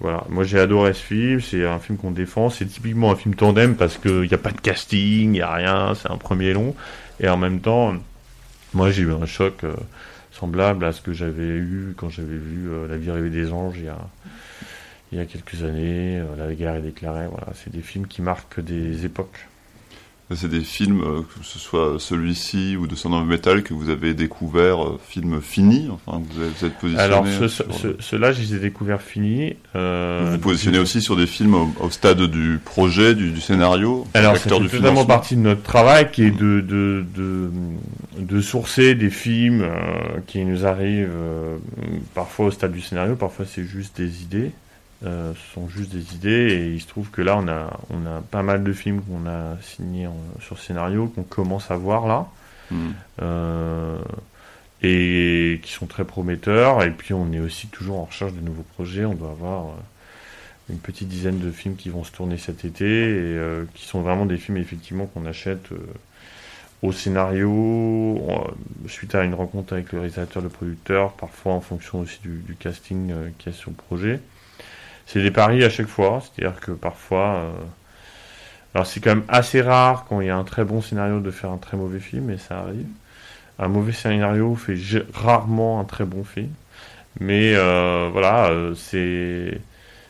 Voilà, 0.00 0.24
moi 0.30 0.44
j'ai 0.44 0.58
adoré 0.58 0.94
ce 0.94 1.02
film, 1.02 1.40
c'est 1.42 1.66
un 1.66 1.78
film 1.78 1.98
qu'on 1.98 2.10
défend, 2.10 2.48
c'est 2.48 2.64
typiquement 2.64 3.12
un 3.12 3.16
film 3.16 3.34
tandem 3.34 3.76
parce 3.76 3.98
qu'il 3.98 4.22
n'y 4.22 4.34
a 4.34 4.38
pas 4.38 4.50
de 4.50 4.60
casting, 4.60 5.24
il 5.24 5.30
n'y 5.30 5.42
a 5.42 5.52
rien, 5.52 5.94
c'est 5.94 6.10
un 6.10 6.16
premier 6.16 6.54
long. 6.54 6.74
Et 7.20 7.28
en 7.28 7.36
même 7.36 7.60
temps, 7.60 7.94
moi 8.72 8.90
j'ai 8.90 9.02
eu 9.02 9.12
un 9.12 9.26
choc 9.26 9.62
euh, 9.64 9.74
semblable 10.32 10.84
à 10.86 10.92
ce 10.92 11.02
que 11.02 11.12
j'avais 11.12 11.48
eu 11.48 11.94
quand 11.96 12.08
j'avais 12.08 12.36
vu 12.36 12.70
euh, 12.70 12.88
La 12.88 12.96
vie 12.96 13.10
rêvée 13.10 13.28
des 13.28 13.52
anges 13.52 13.76
il 13.76 13.84
y 13.84 13.88
a, 13.88 13.98
il 15.12 15.18
y 15.18 15.20
a 15.20 15.26
quelques 15.26 15.62
années, 15.62 16.18
euh, 16.18 16.36
La 16.38 16.54
guerre 16.54 16.76
est 16.76 16.82
déclarée, 16.82 17.26
voilà, 17.26 17.48
c'est 17.54 17.70
des 17.70 17.82
films 17.82 18.06
qui 18.06 18.22
marquent 18.22 18.60
des 18.60 19.04
époques. 19.04 19.49
C'est 20.36 20.48
des 20.48 20.60
films, 20.60 21.00
euh, 21.02 21.20
que 21.22 21.44
ce 21.44 21.58
soit 21.58 21.96
celui-ci 21.98 22.76
ou 22.76 22.86
de 22.86 22.94
Sound 22.94 23.14
of 23.16 23.26
Metal, 23.26 23.64
que 23.64 23.74
vous 23.74 23.90
avez 23.90 24.14
découvert, 24.14 24.84
euh, 24.84 25.00
film 25.08 25.40
fini, 25.40 25.88
enfin, 25.90 26.22
vous 26.22 26.42
êtes, 26.42 26.50
vous 26.60 26.66
êtes 26.66 26.74
positionné. 26.78 27.02
Alors 27.02 27.26
ce- 27.26 27.48
sur- 27.48 27.74
ce- 27.74 27.96
ceux-là, 27.98 28.30
je 28.30 28.40
les 28.42 28.54
ai 28.54 28.58
découverts 28.60 29.02
finis. 29.02 29.56
euh, 29.74 30.22
vous 30.26 30.32
vous 30.32 30.38
positionnez 30.38 30.78
aussi 30.78 31.02
sur 31.02 31.16
des 31.16 31.26
films 31.26 31.54
au, 31.54 31.68
au 31.80 31.90
stade 31.90 32.22
du 32.22 32.60
projet, 32.64 33.16
du, 33.16 33.32
du 33.32 33.40
scénario, 33.40 34.06
Alors, 34.14 34.36
c'est 34.36 34.48
totalement 34.50 35.04
partie 35.04 35.34
de 35.34 35.40
notre 35.40 35.62
travail 35.62 36.10
qui 36.12 36.22
est 36.22 36.30
de, 36.30 36.60
de, 36.60 37.04
de, 37.16 37.50
de 38.20 38.40
sourcer 38.40 38.94
des 38.94 39.10
films 39.10 39.62
euh, 39.62 39.70
qui 40.28 40.44
nous 40.44 40.64
arrivent 40.64 41.08
euh, 41.10 41.56
parfois 42.14 42.46
au 42.46 42.50
stade 42.52 42.70
du 42.72 42.80
scénario, 42.80 43.16
parfois 43.16 43.46
c'est 43.52 43.64
juste 43.64 43.96
des 43.96 44.22
idées. 44.22 44.52
Euh, 45.06 45.32
ce 45.34 45.54
sont 45.54 45.66
juste 45.68 45.90
des 45.92 46.14
idées 46.14 46.52
et 46.52 46.74
il 46.74 46.80
se 46.80 46.86
trouve 46.86 47.08
que 47.10 47.22
là 47.22 47.38
on 47.38 47.48
a, 47.48 47.80
on 47.88 48.04
a 48.04 48.20
pas 48.20 48.42
mal 48.42 48.62
de 48.62 48.72
films 48.74 49.00
qu'on 49.00 49.26
a 49.26 49.56
signés 49.62 50.06
en- 50.06 50.14
sur 50.42 50.58
scénario 50.58 51.06
qu'on 51.06 51.22
commence 51.22 51.70
à 51.70 51.76
voir 51.76 52.06
là 52.06 52.26
Hmm. 52.70 52.90
euh, 53.22 53.98
et 54.82 55.58
qui 55.62 55.72
sont 55.72 55.86
très 55.86 56.04
prometteurs. 56.04 56.82
Et 56.84 56.90
puis 56.90 57.14
on 57.14 57.32
est 57.32 57.40
aussi 57.40 57.66
toujours 57.68 57.98
en 57.98 58.04
recherche 58.04 58.32
de 58.32 58.40
nouveaux 58.40 58.64
projets. 58.74 59.04
On 59.04 59.14
doit 59.14 59.30
avoir 59.30 59.66
euh, 59.66 59.70
une 60.70 60.78
petite 60.78 61.08
dizaine 61.08 61.38
de 61.38 61.50
films 61.50 61.76
qui 61.76 61.88
vont 61.88 62.04
se 62.04 62.12
tourner 62.12 62.36
cet 62.38 62.64
été 62.64 62.84
et 62.84 63.08
euh, 63.38 63.64
qui 63.74 63.86
sont 63.86 64.02
vraiment 64.02 64.24
des 64.26 64.36
films 64.36 64.58
effectivement 64.58 65.06
qu'on 65.06 65.26
achète 65.26 65.70
au 66.82 66.92
scénario 66.92 68.22
suite 68.86 69.14
à 69.14 69.24
une 69.24 69.34
rencontre 69.34 69.72
avec 69.72 69.92
le 69.92 69.98
réalisateur, 70.00 70.42
le 70.42 70.48
producteur, 70.48 71.12
parfois 71.12 71.52
en 71.54 71.60
fonction 71.60 72.00
aussi 72.00 72.20
du, 72.22 72.38
du 72.38 72.54
casting 72.54 73.12
qu'il 73.38 73.52
y 73.52 73.54
a 73.54 73.58
sur 73.58 73.70
le 73.70 73.76
projet. 73.76 74.20
C'est 75.12 75.22
des 75.22 75.32
paris 75.32 75.64
à 75.64 75.70
chaque 75.70 75.88
fois, 75.88 76.22
c'est-à-dire 76.22 76.60
que 76.60 76.70
parfois 76.70 77.34
euh, 77.34 77.50
alors 78.74 78.86
c'est 78.86 79.00
quand 79.00 79.10
même 79.16 79.24
assez 79.26 79.60
rare 79.60 80.06
quand 80.08 80.20
il 80.20 80.28
y 80.28 80.30
a 80.30 80.36
un 80.36 80.44
très 80.44 80.64
bon 80.64 80.80
scénario 80.80 81.18
de 81.18 81.32
faire 81.32 81.50
un 81.50 81.56
très 81.56 81.76
mauvais 81.76 81.98
film, 81.98 82.26
mais 82.26 82.38
ça 82.38 82.60
arrive. 82.60 82.86
Un 83.58 83.66
mauvais 83.66 83.92
scénario 83.92 84.54
fait 84.54 84.76
rarement 85.12 85.80
un 85.80 85.84
très 85.84 86.04
bon 86.04 86.22
film. 86.22 86.50
Mais 87.18 87.54
euh, 87.56 88.08
voilà, 88.12 88.50
euh, 88.50 88.74
c'est 88.76 89.60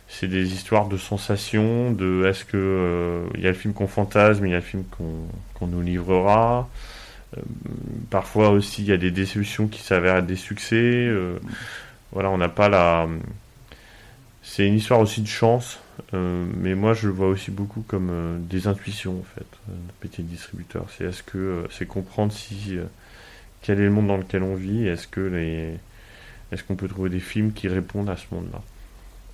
c'est 0.08 0.28
des 0.28 0.52
histoires 0.52 0.86
de 0.88 0.98
sensations, 0.98 1.92
de 1.92 2.26
est-ce 2.26 2.44
que 2.44 3.22
il 3.36 3.40
y 3.40 3.46
a 3.46 3.50
le 3.50 3.56
film 3.56 3.72
qu'on 3.72 3.86
fantasme, 3.86 4.44
il 4.46 4.50
y 4.50 4.54
a 4.54 4.56
le 4.56 4.62
film 4.62 4.84
qu'on 4.98 5.66
nous 5.66 5.80
livrera. 5.80 6.68
Parfois 8.10 8.50
aussi 8.50 8.82
il 8.82 8.88
y 8.88 8.92
a 8.92 8.98
des 8.98 9.10
déceptions 9.10 9.66
qui 9.68 9.80
s'avèrent 9.82 10.22
des 10.22 10.36
succès. 10.36 11.08
voilà, 12.12 12.30
on 12.30 12.38
n'a 12.38 12.50
pas 12.50 12.68
la. 12.68 13.08
C'est 14.52 14.66
une 14.66 14.74
histoire 14.74 14.98
aussi 14.98 15.20
de 15.20 15.28
chance. 15.28 15.78
Euh, 16.12 16.44
mais 16.56 16.74
moi, 16.74 16.92
je 16.92 17.06
le 17.06 17.12
vois 17.12 17.28
aussi 17.28 17.52
beaucoup 17.52 17.84
comme 17.86 18.08
euh, 18.10 18.36
des 18.40 18.66
intuitions, 18.66 19.12
en 19.20 19.24
fait, 19.36 19.46
euh, 19.68 20.08
de 20.18 20.22
distributeur. 20.22 20.86
C'est 20.96 21.04
est-ce 21.04 21.22
que 21.22 21.38
euh, 21.38 21.62
c'est 21.70 21.86
comprendre 21.86 22.32
si 22.32 22.76
quel 23.62 23.78
est 23.78 23.84
le 23.84 23.90
monde 23.90 24.08
dans 24.08 24.16
lequel 24.16 24.42
on 24.42 24.56
vit, 24.56 24.88
est-ce 24.88 25.06
que 25.06 25.20
les 25.20 25.74
est-ce 26.50 26.64
qu'on 26.64 26.74
peut 26.74 26.88
trouver 26.88 27.10
des 27.10 27.20
films 27.20 27.52
qui 27.52 27.68
répondent 27.68 28.10
à 28.10 28.16
ce 28.16 28.24
monde-là? 28.34 28.60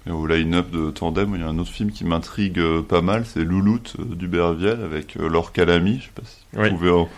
Et 0.07 0.11
au 0.11 0.27
line-up 0.27 0.71
de 0.71 0.91
Tandem, 0.91 1.33
il 1.35 1.41
y 1.41 1.45
a 1.45 1.49
un 1.49 1.59
autre 1.59 1.71
film 1.71 1.91
qui 1.91 2.05
m'intrigue 2.05 2.61
pas 2.83 3.01
mal, 3.01 3.25
c'est 3.25 3.43
Louloute 3.43 3.97
d'Uberviel 3.99 4.83
avec 4.83 5.15
Laure 5.15 5.51
Calamy. 5.53 5.99
Je 6.01 6.05
sais 6.05 6.11
pas 6.15 6.23
si 6.27 6.37
vous 6.53 6.63
Oui. 6.63 6.69
pouvez 6.71 6.91
en, 6.91 7.09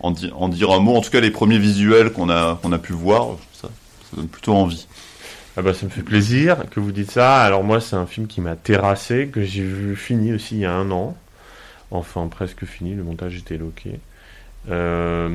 en 0.00 0.10
di- 0.10 0.30
en 0.34 0.48
dire 0.50 0.72
un 0.72 0.80
mot. 0.80 0.94
En 0.94 1.00
tout 1.00 1.10
cas, 1.10 1.20
les 1.20 1.30
premiers 1.30 1.58
visuels 1.58 2.12
qu'on 2.12 2.28
a, 2.28 2.58
qu'on 2.60 2.72
a 2.72 2.78
pu 2.78 2.92
voir, 2.92 3.38
ça, 3.54 3.68
ça 4.10 4.16
donne 4.16 4.28
plutôt 4.28 4.52
envie. 4.52 4.86
Ah 5.58 5.62
bah 5.62 5.72
ça 5.72 5.86
me 5.86 5.90
fait 5.90 6.02
plaisir 6.02 6.68
que 6.70 6.80
vous 6.80 6.92
dites 6.92 7.10
ça. 7.10 7.42
Alors 7.42 7.64
moi, 7.64 7.80
c'est 7.80 7.96
un 7.96 8.06
film 8.06 8.26
qui 8.26 8.42
m'a 8.42 8.56
terrassé, 8.56 9.28
que 9.28 9.42
j'ai 9.42 9.62
vu 9.62 9.96
fini 9.96 10.34
aussi 10.34 10.56
il 10.56 10.60
y 10.60 10.64
a 10.66 10.72
un 10.74 10.90
an. 10.90 11.16
Enfin, 11.90 12.28
presque 12.28 12.66
fini, 12.66 12.94
le 12.94 13.02
montage 13.02 13.36
était 13.38 13.56
loqué. 13.56 14.00
Euh, 14.68 15.30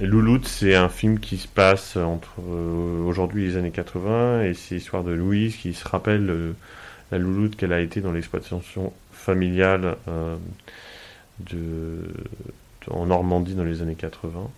Louloute, 0.00 0.46
c'est 0.48 0.74
un 0.74 0.88
film 0.88 1.20
qui 1.20 1.36
se 1.36 1.46
passe 1.46 1.96
entre 1.96 2.40
euh, 2.40 3.04
aujourd'hui 3.04 3.44
et 3.44 3.48
les 3.48 3.56
années 3.58 3.70
80, 3.70 4.42
et 4.44 4.54
c'est 4.54 4.76
l'histoire 4.76 5.04
de 5.04 5.12
Louise 5.12 5.56
qui 5.56 5.74
se 5.74 5.86
rappelle 5.86 6.30
euh, 6.30 6.52
la 7.12 7.18
Louloute 7.18 7.56
qu'elle 7.56 7.72
a 7.72 7.80
été 7.80 8.00
dans 8.00 8.12
l'exploitation 8.12 8.62
familiale 9.12 9.96
en 12.90 13.06
Normandie 13.06 13.54
dans 13.54 13.64
les 13.64 13.82
années 13.82 13.94
80. 13.94 14.50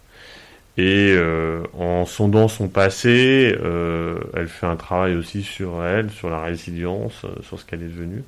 Et 0.78 1.12
euh, 1.16 1.62
en 1.78 2.06
sondant 2.06 2.48
son 2.48 2.68
passé, 2.68 3.54
euh, 3.62 4.18
elle 4.35 4.48
fait 4.48 4.66
un 4.66 4.76
travail 4.76 5.16
aussi 5.16 5.42
sur 5.42 5.85
elle, 5.85 6.11
sur 6.11 6.30
la 6.30 6.40
résilience, 6.40 7.24
euh, 7.24 7.28
sur 7.42 7.61
ce 7.61 7.66
qu'elle 7.66 7.82
est 7.82 7.88
devenue. 7.88 8.24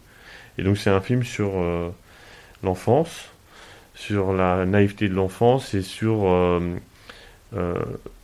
Et 0.59 0.63
donc 0.65 0.79
c'est 0.79 0.91
un 0.91 1.01
film 1.01 1.25
sur 1.25 1.53
euh, 1.57 1.91
l'enfance, 2.65 3.31
sur 3.95 4.33
la 4.35 4.67
naïveté 4.67 5.09
de 5.09 5.15
l'enfance 5.15 5.75
et 5.75 5.83
sur 5.83 6.25
euh, 6.27 6.61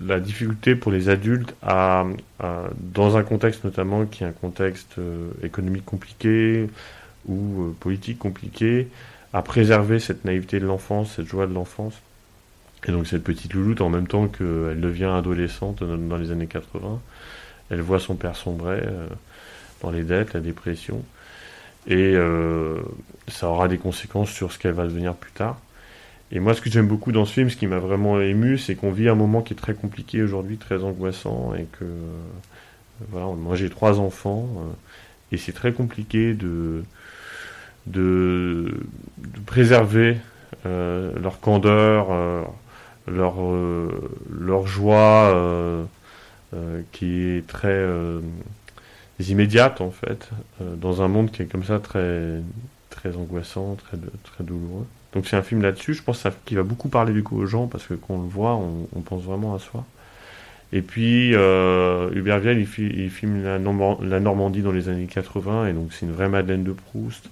la 0.01 0.21
difficulté 0.21 0.75
pour 0.75 0.93
les 0.93 1.09
adultes 1.09 1.55
à, 1.63 2.05
à- 2.41 2.65
dans 2.79 3.17
un 3.17 3.23
contexte 3.23 3.65
notamment 3.65 4.07
qui 4.07 4.25
est 4.25 4.27
un 4.27 4.33
contexte 4.33 4.97
économique 5.43 5.85
compliqué 5.85 6.69
ou 7.29 7.75
politique 7.81 8.19
compliqué, 8.19 8.89
à 9.33 9.43
préserver 9.43 10.01
cette 10.01 10.25
naïveté 10.27 10.61
de 10.61 10.67
l'enfance, 10.67 11.15
cette 11.17 11.29
joie 11.29 11.47
de 11.49 11.55
l'enfance. 11.55 11.95
Et 12.87 12.93
donc 12.93 13.07
cette 13.07 13.25
petite 13.25 13.53
louloute, 13.53 13.81
en 13.81 13.91
même 13.91 14.07
temps 14.07 14.27
qu'elle 14.29 14.81
devient 14.81 15.13
adolescente 15.17 15.83
dans 15.83 16.17
les 16.17 16.31
années 16.31 16.47
80, 16.47 17.01
elle 17.71 17.81
voit 17.81 18.01
son 18.01 18.15
père 18.17 18.37
sombrer 18.37 18.81
euh, 18.85 19.07
dans 19.83 19.91
les 19.91 20.03
dettes, 20.03 20.33
la 20.33 20.41
dépression, 20.41 21.03
et 21.87 22.15
euh, 22.15 22.81
ça 23.29 23.49
aura 23.49 23.69
des 23.69 23.79
conséquences 23.79 24.31
sur 24.31 24.53
ce 24.53 24.59
qu'elle 24.59 24.73
va 24.73 24.85
devenir 24.85 25.15
plus 25.15 25.33
tard. 25.33 25.59
Et 26.33 26.39
moi, 26.39 26.55
ce 26.55 26.61
que 26.61 26.71
j'aime 26.71 26.87
beaucoup 26.87 27.13
dans 27.13 27.25
ce 27.25 27.33
film, 27.33 27.51
ce 27.51 27.57
qui 27.57 27.67
m'a 27.67 27.79
vraiment 27.79 28.21
ému, 28.21 28.57
c'est 28.57 28.75
qu'on 28.77 28.93
vit 28.93 29.09
un 29.09 29.15
moment 29.15 29.43
qui 29.43 29.53
est 29.53 29.57
très 29.57 29.75
compliqué 29.75 30.23
aujourd'hui, 30.23 30.59
très 30.59 30.85
angoissant, 30.85 31.55
et 31.55 31.67
que 31.79 31.85
euh, 31.85 32.19
voilà, 33.11 33.27
moi 33.27 33.57
j'ai 33.57 33.71
trois 33.71 33.99
enfants, 33.99 34.49
et 35.33 35.39
c'est 35.39 35.53
très 35.53 35.73
compliqué 35.73 36.35
de 36.35 36.85
de, 37.87 38.75
préserver 39.47 40.19
leur 40.65 41.41
candeur, 41.41 42.47
leur, 43.11 43.35
euh, 43.43 43.89
leur 44.31 44.67
joie 44.67 45.33
euh, 45.35 45.85
euh, 46.55 46.83
qui 46.93 47.23
est 47.23 47.47
très 47.47 47.85
immédiate 49.29 49.81
en 49.81 49.91
fait, 49.91 50.31
dans 50.61 51.03
un 51.03 51.09
monde 51.09 51.31
qui 51.31 51.43
est 51.43 51.47
comme 51.47 51.65
ça 51.65 51.79
très, 51.79 52.41
très 52.89 53.17
angoissant, 53.17 53.77
très, 53.77 53.99
très 54.25 54.45
douloureux. 54.45 54.87
Donc 55.13 55.27
c'est 55.27 55.37
un 55.37 55.43
film 55.43 55.61
là-dessus, 55.63 55.95
je 55.95 56.03
pense 56.03 56.19
que 56.19 56.23
ça- 56.31 56.37
qui 56.47 56.55
va 56.55 56.63
beaucoup 56.63 56.89
parler 56.89 57.13
du 57.13 57.23
coup 57.23 57.37
aux 57.39 57.47
gens 57.47 57.67
parce 57.67 57.87
que 57.87 57.95
quand 57.95 58.15
on 58.15 58.23
le 58.23 58.29
voit, 58.29 58.55
on, 58.55 59.01
pense 59.01 59.23
vraiment 59.23 59.55
à 59.55 59.59
soi. 59.59 59.85
Et 60.73 60.83
puis 60.83 61.31
Hubert 61.31 62.39
Viel, 62.41 62.59
il, 62.59 62.67
fi- 62.67 62.87
il 62.97 63.11
filme 63.11 63.43
la, 63.43 63.59
Normand- 63.59 63.99
la 64.03 64.21
Normandie 64.21 64.63
dans 64.63 64.73
les 64.73 64.89
années 64.89 65.07
80 65.07 65.67
et 65.67 65.73
donc 65.73 65.93
c'est 65.93 66.07
une 66.07 66.13
vraie 66.13 66.29
Madeleine 66.29 66.65
de 66.65 66.73
Proust. 66.73 67.29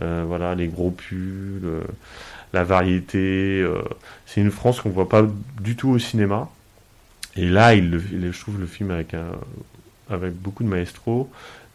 Voilà, 0.00 0.54
les 0.54 0.68
gros 0.68 0.90
pulls, 0.90 1.62
la 2.52 2.64
variété. 2.64 3.60
euh, 3.62 3.82
c'est 4.26 4.40
une 4.40 4.50
France 4.50 4.80
qu'on 4.80 4.90
voit 4.90 5.08
pas 5.08 5.26
du 5.60 5.76
tout 5.76 5.90
au 5.90 5.98
cinéma. 5.98 6.48
Et 7.36 7.46
là, 7.46 7.74
il, 7.74 8.00
je 8.32 8.40
trouve 8.40 8.58
le 8.58 8.66
film 8.66 8.90
avec 8.90 10.34
beaucoup 10.34 10.64
de 10.64 10.68
maestros. 10.68 11.28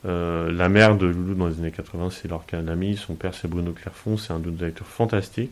Euh, 0.06 0.52
la 0.52 0.70
mère 0.70 0.98
de 0.98 1.06
Loulou 1.06 1.36
dans 1.36 1.48
les 1.48 1.60
années 1.60 1.72
80, 1.72 2.10
c'est 2.10 2.28
Lorca 2.28 2.62
Lamy. 2.62 2.98
Son 2.98 3.14
père, 3.14 3.34
c'est 3.36 3.48
Bruno 3.48 3.72
Clairfond. 3.72 4.18
C'est 4.18 4.34
un 4.34 4.40
double 4.40 4.66
acteur 4.66 4.88
fantastique. 4.88 5.52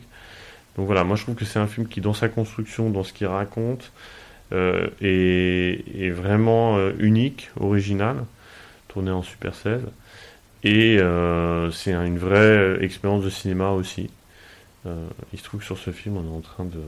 Donc 0.76 0.86
voilà, 0.86 1.04
moi 1.04 1.16
je 1.16 1.22
trouve 1.22 1.34
que 1.34 1.44
c'est 1.44 1.58
un 1.58 1.66
film 1.66 1.86
qui, 1.86 2.00
dans 2.00 2.14
sa 2.14 2.28
construction, 2.28 2.90
dans 2.90 3.04
ce 3.04 3.12
qu'il 3.12 3.26
raconte, 3.26 3.92
euh, 4.52 4.88
est, 5.00 6.10
vraiment 6.10 6.78
unique, 6.98 7.50
original, 7.60 8.24
tourné 8.88 9.10
en 9.10 9.22
Super 9.22 9.54
16. 9.54 9.82
Et 10.64 10.98
c'est 11.72 11.92
une 11.92 12.18
vraie 12.18 12.78
expérience 12.84 13.24
de 13.24 13.30
cinéma 13.30 13.70
aussi. 13.70 14.10
Euh, 14.86 15.08
il 15.32 15.38
se 15.38 15.44
trouve 15.44 15.60
que 15.60 15.66
sur 15.66 15.78
ce 15.78 15.90
film, 15.90 16.16
on 16.16 16.24
est 16.24 16.36
en 16.36 16.40
train 16.40 16.64
de, 16.64 16.80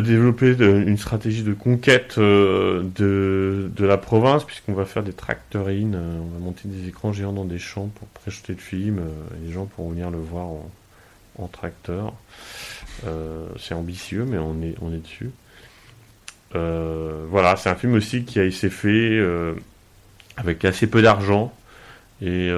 développer 0.00 0.56
une 0.58 0.98
stratégie 0.98 1.44
de 1.44 1.54
conquête 1.54 2.16
euh, 2.18 2.82
de, 2.96 3.84
la 3.84 3.96
province, 3.96 4.42
puisqu'on 4.42 4.72
va 4.72 4.86
faire 4.86 5.04
des 5.04 5.12
tractorines, 5.12 5.94
euh, 5.94 6.18
on 6.20 6.34
va 6.34 6.38
monter 6.40 6.66
des 6.66 6.88
écrans 6.88 7.12
géants 7.12 7.32
dans 7.32 7.44
des 7.44 7.60
champs 7.60 7.88
pour 7.94 8.08
projeter 8.08 8.54
le 8.54 8.58
film, 8.58 8.98
et 8.98 9.46
les 9.46 9.52
gens 9.52 9.66
pourront 9.66 9.90
venir 9.90 10.10
le 10.10 10.18
voir 10.18 10.46
en, 11.38 11.48
tracteur. 11.48 12.14
C'est 13.58 13.74
ambitieux, 13.74 14.24
mais 14.24 14.38
on 14.38 14.62
est, 14.62 14.74
on 14.80 14.92
est 14.92 15.02
dessus. 15.02 15.30
voilà, 16.52 17.56
c'est 17.56 17.68
un 17.68 17.76
film 17.76 17.94
aussi 17.94 18.24
qui 18.24 18.40
a 18.40 18.44
été 18.44 18.70
fait 18.70 19.20
avec 20.36 20.64
assez 20.64 20.88
peu 20.88 21.02
d'argent. 21.02 21.52
Et 22.20 22.50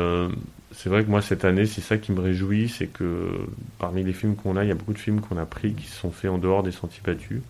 c'est 0.76 0.90
vrai 0.90 1.04
que 1.04 1.10
moi, 1.10 1.22
cette 1.22 1.46
année, 1.46 1.64
c'est 1.64 1.80
ça 1.80 1.96
qui 1.96 2.12
me 2.12 2.20
réjouit, 2.20 2.68
c'est 2.68 2.86
que 2.86 3.30
parmi 3.78 4.04
les 4.04 4.12
films 4.12 4.36
qu'on 4.36 4.56
a, 4.56 4.64
il 4.64 4.68
y 4.68 4.70
a 4.70 4.74
beaucoup 4.74 4.92
de 4.92 4.98
films 4.98 5.22
qu'on 5.22 5.38
a 5.38 5.46
pris 5.46 5.72
qui 5.72 5.86
sont 5.86 6.10
faits 6.10 6.30
en 6.30 6.36
dehors 6.36 6.62
des 6.62 6.70
sentiers 6.70 7.00
battus, 7.02 7.40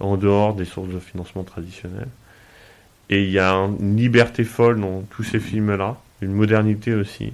en 0.00 0.16
dehors 0.16 0.54
des 0.54 0.64
sources 0.64 0.88
de 0.88 0.98
financement 0.98 1.44
traditionnelles. 1.44 2.08
Et 3.10 3.22
il 3.22 3.30
y 3.30 3.38
a 3.38 3.52
une 3.52 3.96
liberté 3.96 4.42
folle 4.42 4.80
dans 4.80 5.02
tous 5.02 5.22
ces 5.22 5.38
films-là, 5.38 5.96
une 6.20 6.32
modernité 6.32 6.94
aussi. 6.94 7.32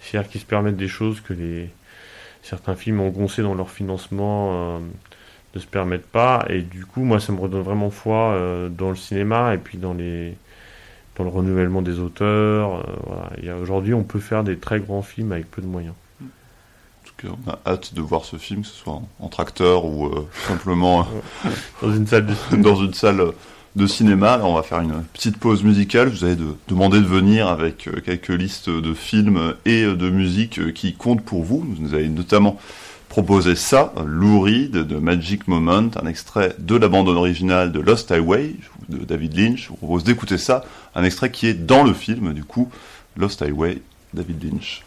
C'est-à-dire 0.00 0.30
qu'ils 0.30 0.42
se 0.42 0.46
permettent 0.46 0.76
des 0.76 0.88
choses 0.88 1.22
que 1.22 1.32
les 1.32 1.70
certains 2.42 2.76
films 2.76 3.00
engoncés 3.00 3.42
dans 3.42 3.54
leur 3.54 3.70
financement 3.70 4.76
euh, 4.76 4.78
ne 5.54 5.60
se 5.60 5.66
permettent 5.66 6.06
pas. 6.06 6.44
Et 6.50 6.60
du 6.60 6.84
coup, 6.84 7.04
moi, 7.04 7.20
ça 7.20 7.32
me 7.32 7.40
redonne 7.40 7.62
vraiment 7.62 7.90
foi 7.90 8.32
euh, 8.32 8.68
dans 8.68 8.90
le 8.90 8.96
cinéma 8.96 9.54
et 9.54 9.58
puis 9.58 9.78
dans 9.78 9.94
les 9.94 10.36
dans 11.16 11.24
le 11.24 11.30
renouvellement 11.30 11.82
des 11.82 11.98
auteurs. 11.98 12.76
Euh, 12.76 12.82
voilà. 13.06 13.56
Aujourd'hui, 13.60 13.94
on 13.94 14.02
peut 14.02 14.20
faire 14.20 14.44
des 14.44 14.56
très 14.56 14.80
grands 14.80 15.02
films 15.02 15.32
avec 15.32 15.50
peu 15.50 15.62
de 15.62 15.66
moyens. 15.66 15.94
En 16.20 17.06
tout 17.06 17.28
cas, 17.28 17.34
on 17.46 17.50
a 17.50 17.58
hâte 17.66 17.94
de 17.94 18.00
voir 18.00 18.24
ce 18.24 18.36
film, 18.36 18.62
que 18.62 18.68
ce 18.68 18.74
soit 18.74 18.94
en, 18.94 19.08
en 19.20 19.28
tracteur 19.28 19.84
ou 19.84 20.06
euh, 20.06 20.26
simplement 20.48 21.06
dans 21.82 21.94
une 21.94 22.06
salle 22.06 22.26
de 22.26 22.34
cinéma. 22.34 22.62
dans 22.62 22.76
une 22.76 22.94
salle 22.94 23.22
de 23.76 23.86
cinéma. 23.86 24.32
Alors, 24.34 24.50
on 24.50 24.54
va 24.54 24.62
faire 24.62 24.80
une 24.80 25.02
petite 25.12 25.38
pause 25.38 25.62
musicale. 25.62 26.10
Je 26.12 26.18
vous 26.18 26.24
avais 26.24 26.36
de, 26.36 26.56
demandé 26.68 27.00
de 27.00 27.06
venir 27.06 27.48
avec 27.48 27.88
euh, 27.88 28.00
quelques 28.04 28.28
listes 28.28 28.70
de 28.70 28.94
films 28.94 29.54
et 29.64 29.84
de 29.84 30.10
musique 30.10 30.72
qui 30.74 30.94
comptent 30.94 31.24
pour 31.24 31.42
vous. 31.42 31.58
Vous 31.58 31.76
nous 31.80 31.94
avez 31.94 32.08
notamment 32.08 32.58
proposé 33.14 33.54
ça, 33.54 33.92
Lou 34.04 34.40
Reed 34.40 34.72
de 34.72 34.96
Magic 34.96 35.46
Moment, 35.46 35.88
un 36.02 36.06
extrait 36.08 36.56
de 36.58 36.74
la 36.74 36.88
bande 36.88 37.08
originale 37.08 37.70
de 37.70 37.78
Lost 37.78 38.10
Highway 38.10 38.56
de 38.88 39.04
David 39.04 39.36
Lynch. 39.36 39.64
Je 39.64 39.68
vous 39.68 39.76
propose 39.76 40.04
d'écouter 40.04 40.38
ça, 40.38 40.64
un 40.94 41.04
extrait 41.04 41.30
qui 41.30 41.46
est 41.46 41.54
dans 41.54 41.84
le 41.84 41.94
film, 41.94 42.32
du 42.32 42.44
coup, 42.44 42.70
Lost 43.16 43.42
Highway, 43.42 43.82
David 44.12 44.44
Lynch. 44.44 44.82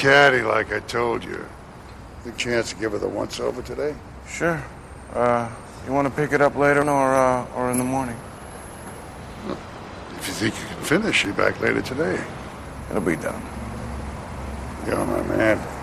Caddy 0.00 0.40
like 0.40 0.72
I 0.72 0.80
told 0.80 1.22
you. 1.22 1.46
Good 2.24 2.38
chance 2.38 2.70
to 2.70 2.76
give 2.76 2.92
her 2.92 2.98
the 2.98 3.08
once 3.08 3.38
over 3.38 3.60
today? 3.60 3.94
Sure. 4.26 4.62
Uh, 5.12 5.46
you 5.86 5.92
want 5.92 6.08
to 6.08 6.14
pick 6.14 6.32
it 6.32 6.40
up 6.40 6.56
later 6.56 6.80
or, 6.88 7.14
uh, 7.14 7.46
or 7.54 7.70
in 7.70 7.76
the 7.76 7.84
morning? 7.84 8.16
If 10.16 10.26
you 10.26 10.32
think 10.32 10.54
you 10.58 10.66
can 10.68 10.84
finish, 10.84 11.24
be 11.24 11.32
back 11.32 11.60
later 11.60 11.82
today. 11.82 12.22
It'll 12.88 13.02
be 13.02 13.16
done. 13.16 13.42
Go, 14.86 15.04
my 15.04 15.22
man. 15.36 15.79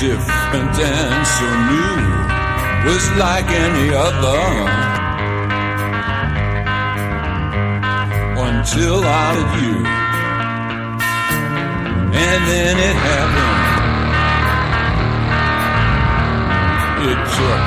Different 0.00 0.72
and 0.80 1.26
so 1.28 1.48
new, 1.68 2.00
was 2.88 3.04
like 3.20 3.44
any 3.50 3.92
other. 3.92 4.40
Until 8.48 9.04
I 9.04 9.28
met 9.36 9.52
you, 9.60 9.76
and 12.16 12.40
then 12.48 12.74
it 12.88 12.96
happened. 13.08 13.60
It 17.10 17.20
took 17.36 17.62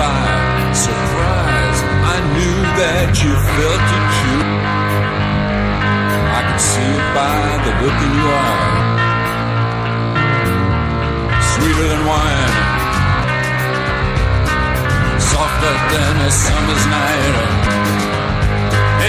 by 0.00 0.72
surprise. 0.74 1.80
I 2.14 2.18
knew 2.34 2.58
that 2.82 3.08
you 3.22 3.32
felt 3.54 3.86
it 3.98 4.06
too. 4.18 4.42
I 6.34 6.40
can 6.42 6.58
see 6.58 6.90
it 6.98 7.06
by 7.14 7.38
the 7.64 7.72
look 7.82 7.98
in 8.02 8.12
your 8.18 8.34
eye. 8.34 8.77
Sweeter 11.58 11.88
than 11.88 12.02
wine, 12.06 12.54
softer 15.18 15.74
than 15.92 16.14
a 16.22 16.30
summer's 16.30 16.86
night. 16.86 17.34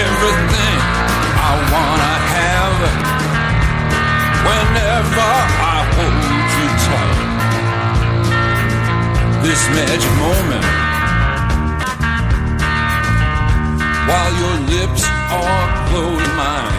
Everything 0.06 0.78
I 1.48 1.52
wanna 1.72 2.14
have 2.34 2.78
whenever 4.48 5.30
I 5.74 5.78
hold 5.94 6.24
you 6.56 6.68
tight. 6.86 7.18
This 9.44 9.62
magic 9.78 10.12
moment. 10.18 10.66
While 14.08 14.32
your 14.42 14.56
lips 14.74 15.04
are 15.38 15.68
closed, 15.88 16.32
mine 16.40 16.76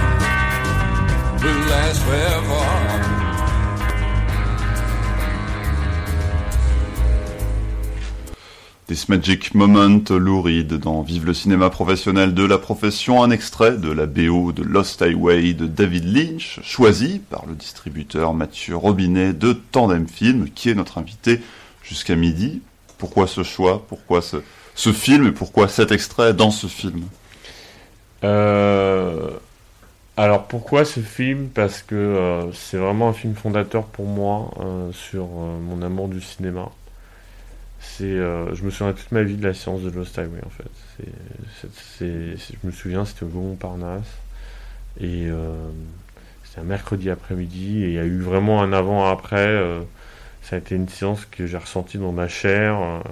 will 1.41 1.61
last 1.71 1.99
forever. 2.03 3.10
This 8.91 9.07
Magic 9.07 9.55
Moment, 9.55 10.03
Lou 10.09 10.43
dans 10.77 11.01
Vive 11.01 11.25
le 11.25 11.33
cinéma 11.33 11.69
professionnel 11.69 12.33
de 12.33 12.43
la 12.43 12.57
profession, 12.57 13.23
un 13.23 13.31
extrait 13.31 13.77
de 13.77 13.89
la 13.89 14.05
BO 14.05 14.51
de 14.51 14.63
Lost 14.63 15.01
Highway 15.01 15.53
de 15.53 15.65
David 15.65 16.13
Lynch, 16.13 16.59
choisi 16.61 17.19
par 17.19 17.45
le 17.45 17.55
distributeur 17.55 18.33
Mathieu 18.33 18.75
Robinet 18.75 19.31
de 19.31 19.53
Tandem 19.53 20.09
Film, 20.09 20.49
qui 20.53 20.69
est 20.69 20.73
notre 20.73 20.97
invité 20.97 21.39
jusqu'à 21.81 22.17
midi. 22.17 22.61
Pourquoi 22.97 23.27
ce 23.27 23.43
choix? 23.43 23.81
Pourquoi 23.87 24.21
ce, 24.21 24.91
film 24.91 25.25
et 25.27 25.31
pourquoi 25.31 25.69
cet 25.69 25.93
extrait 25.93 26.33
dans 26.33 26.51
ce 26.51 26.67
film? 26.67 27.05
Euh, 28.25 29.29
alors 30.17 30.47
pourquoi 30.47 30.83
ce 30.83 30.99
film? 30.99 31.47
Parce 31.47 31.81
que 31.81 31.95
euh, 31.95 32.51
c'est 32.51 32.75
vraiment 32.75 33.07
un 33.07 33.13
film 33.13 33.35
fondateur 33.35 33.85
pour 33.85 34.05
moi 34.05 34.51
euh, 34.59 34.91
sur 34.91 35.27
mon 35.27 35.81
amour 35.81 36.09
du 36.09 36.19
cinéma. 36.19 36.71
C'est, 37.81 38.03
euh, 38.05 38.53
je 38.55 38.63
me 38.63 38.69
souviens 38.69 38.93
toute 38.93 39.11
ma 39.11 39.23
vie 39.23 39.35
de 39.35 39.43
la 39.45 39.53
séance 39.53 39.81
de 39.81 39.89
Lost 39.89 40.17
Highway 40.17 40.39
en 40.45 40.49
fait. 40.49 40.69
C'est- 41.97 42.37
je 42.37 42.67
me 42.67 42.71
souviens, 42.71 43.05
c'était 43.05 43.23
au 43.23 43.27
Gaumont 43.27 43.49
Montparnasse 43.49 44.05
et 44.99 45.27
euh, 45.29 45.53
c'était 46.43 46.61
un 46.61 46.65
mercredi 46.65 47.09
après-midi 47.09 47.83
et 47.83 47.87
il 47.89 47.93
y 47.93 47.99
a 47.99 48.05
eu 48.05 48.19
vraiment 48.19 48.61
un 48.63 48.73
avant-après. 48.73 49.37
euh, 49.47 49.81
ça 50.43 50.57
a 50.57 50.59
été 50.59 50.75
une 50.75 50.89
séance 50.89 51.25
que 51.25 51.47
j'ai 51.47 51.57
ressentie 51.57 51.97
dans 51.99 52.11
ma 52.13 52.27
chair, 52.27 52.75
un, 52.75 53.03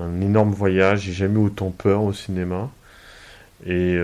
un 0.00 0.20
énorme 0.20 0.52
voyage. 0.52 1.02
J'ai 1.02 1.12
jamais 1.12 1.36
eu 1.40 1.44
autant 1.46 1.70
peur 1.70 2.02
au 2.02 2.12
cinéma. 2.12 2.70
Et 3.66 3.96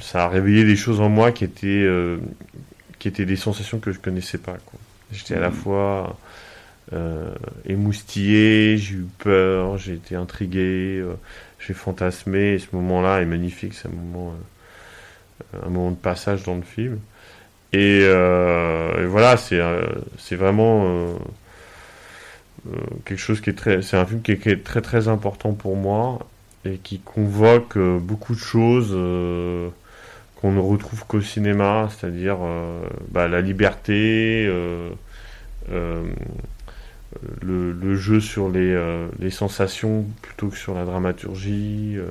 ça 0.00 0.24
a 0.24 0.28
réveillé 0.28 0.64
des 0.64 0.76
choses 0.76 1.00
en 1.00 1.08
moi 1.08 1.32
qui 1.32 1.44
étaient, 1.44 1.86
qui 2.98 3.08
étaient 3.08 3.26
des 3.26 3.36
sensations 3.36 3.78
que 3.78 3.92
je 3.92 3.98
connaissais 3.98 4.38
pas. 4.38 4.56
J'étais 5.12 5.34
à 5.34 5.40
la 5.40 5.50
Mhm. 5.50 5.54
fois 5.56 6.18
euh, 6.92 7.32
émoustillé, 7.66 8.76
j'ai 8.76 8.94
eu 8.94 9.06
peur, 9.18 9.78
j'ai 9.78 9.94
été 9.94 10.16
intrigué, 10.16 10.98
euh, 10.98 11.14
j'ai 11.60 11.74
fantasmé. 11.74 12.54
Et 12.54 12.58
ce 12.58 12.68
moment-là 12.72 13.20
est 13.22 13.26
magnifique, 13.26 13.74
c'est 13.74 13.88
un 13.88 13.92
moment, 13.92 14.34
euh, 15.54 15.66
un 15.66 15.70
moment 15.70 15.90
de 15.90 15.96
passage 15.96 16.42
dans 16.42 16.56
le 16.56 16.62
film. 16.62 16.98
Et, 17.72 18.00
euh, 18.02 19.06
voilà, 19.08 19.36
c'est 19.36 19.60
c'est 20.18 20.34
vraiment 20.34 21.14
quelque 23.04 23.18
chose 23.18 23.40
qui 23.40 23.50
est 23.50 23.54
très, 23.54 23.80
c'est 23.82 23.96
un 23.96 24.04
film 24.04 24.22
qui 24.22 24.32
est, 24.32 24.64
très 24.64 24.80
très 24.82 25.08
important 25.08 25.52
pour 25.52 25.76
moi 25.76 26.18
et 26.64 26.78
qui 26.78 26.98
convoque 26.98 27.78
beaucoup 27.78 28.34
de 28.34 28.40
choses 28.40 28.90
qu'on 30.40 30.52
ne 30.52 30.60
retrouve 30.60 31.06
qu'au 31.06 31.20
cinéma, 31.20 31.88
c'est-à-dire 31.90 32.38
bah, 33.12 33.28
la 33.28 33.40
liberté, 33.40 34.50
le, 37.42 37.72
le 37.72 37.96
jeu 37.96 38.20
sur 38.20 38.48
les, 38.50 38.72
euh, 38.72 39.08
les 39.20 39.30
sensations 39.30 40.06
plutôt 40.22 40.48
que 40.48 40.56
sur 40.56 40.74
la 40.74 40.84
dramaturgie. 40.84 41.94
euh, 41.98 42.06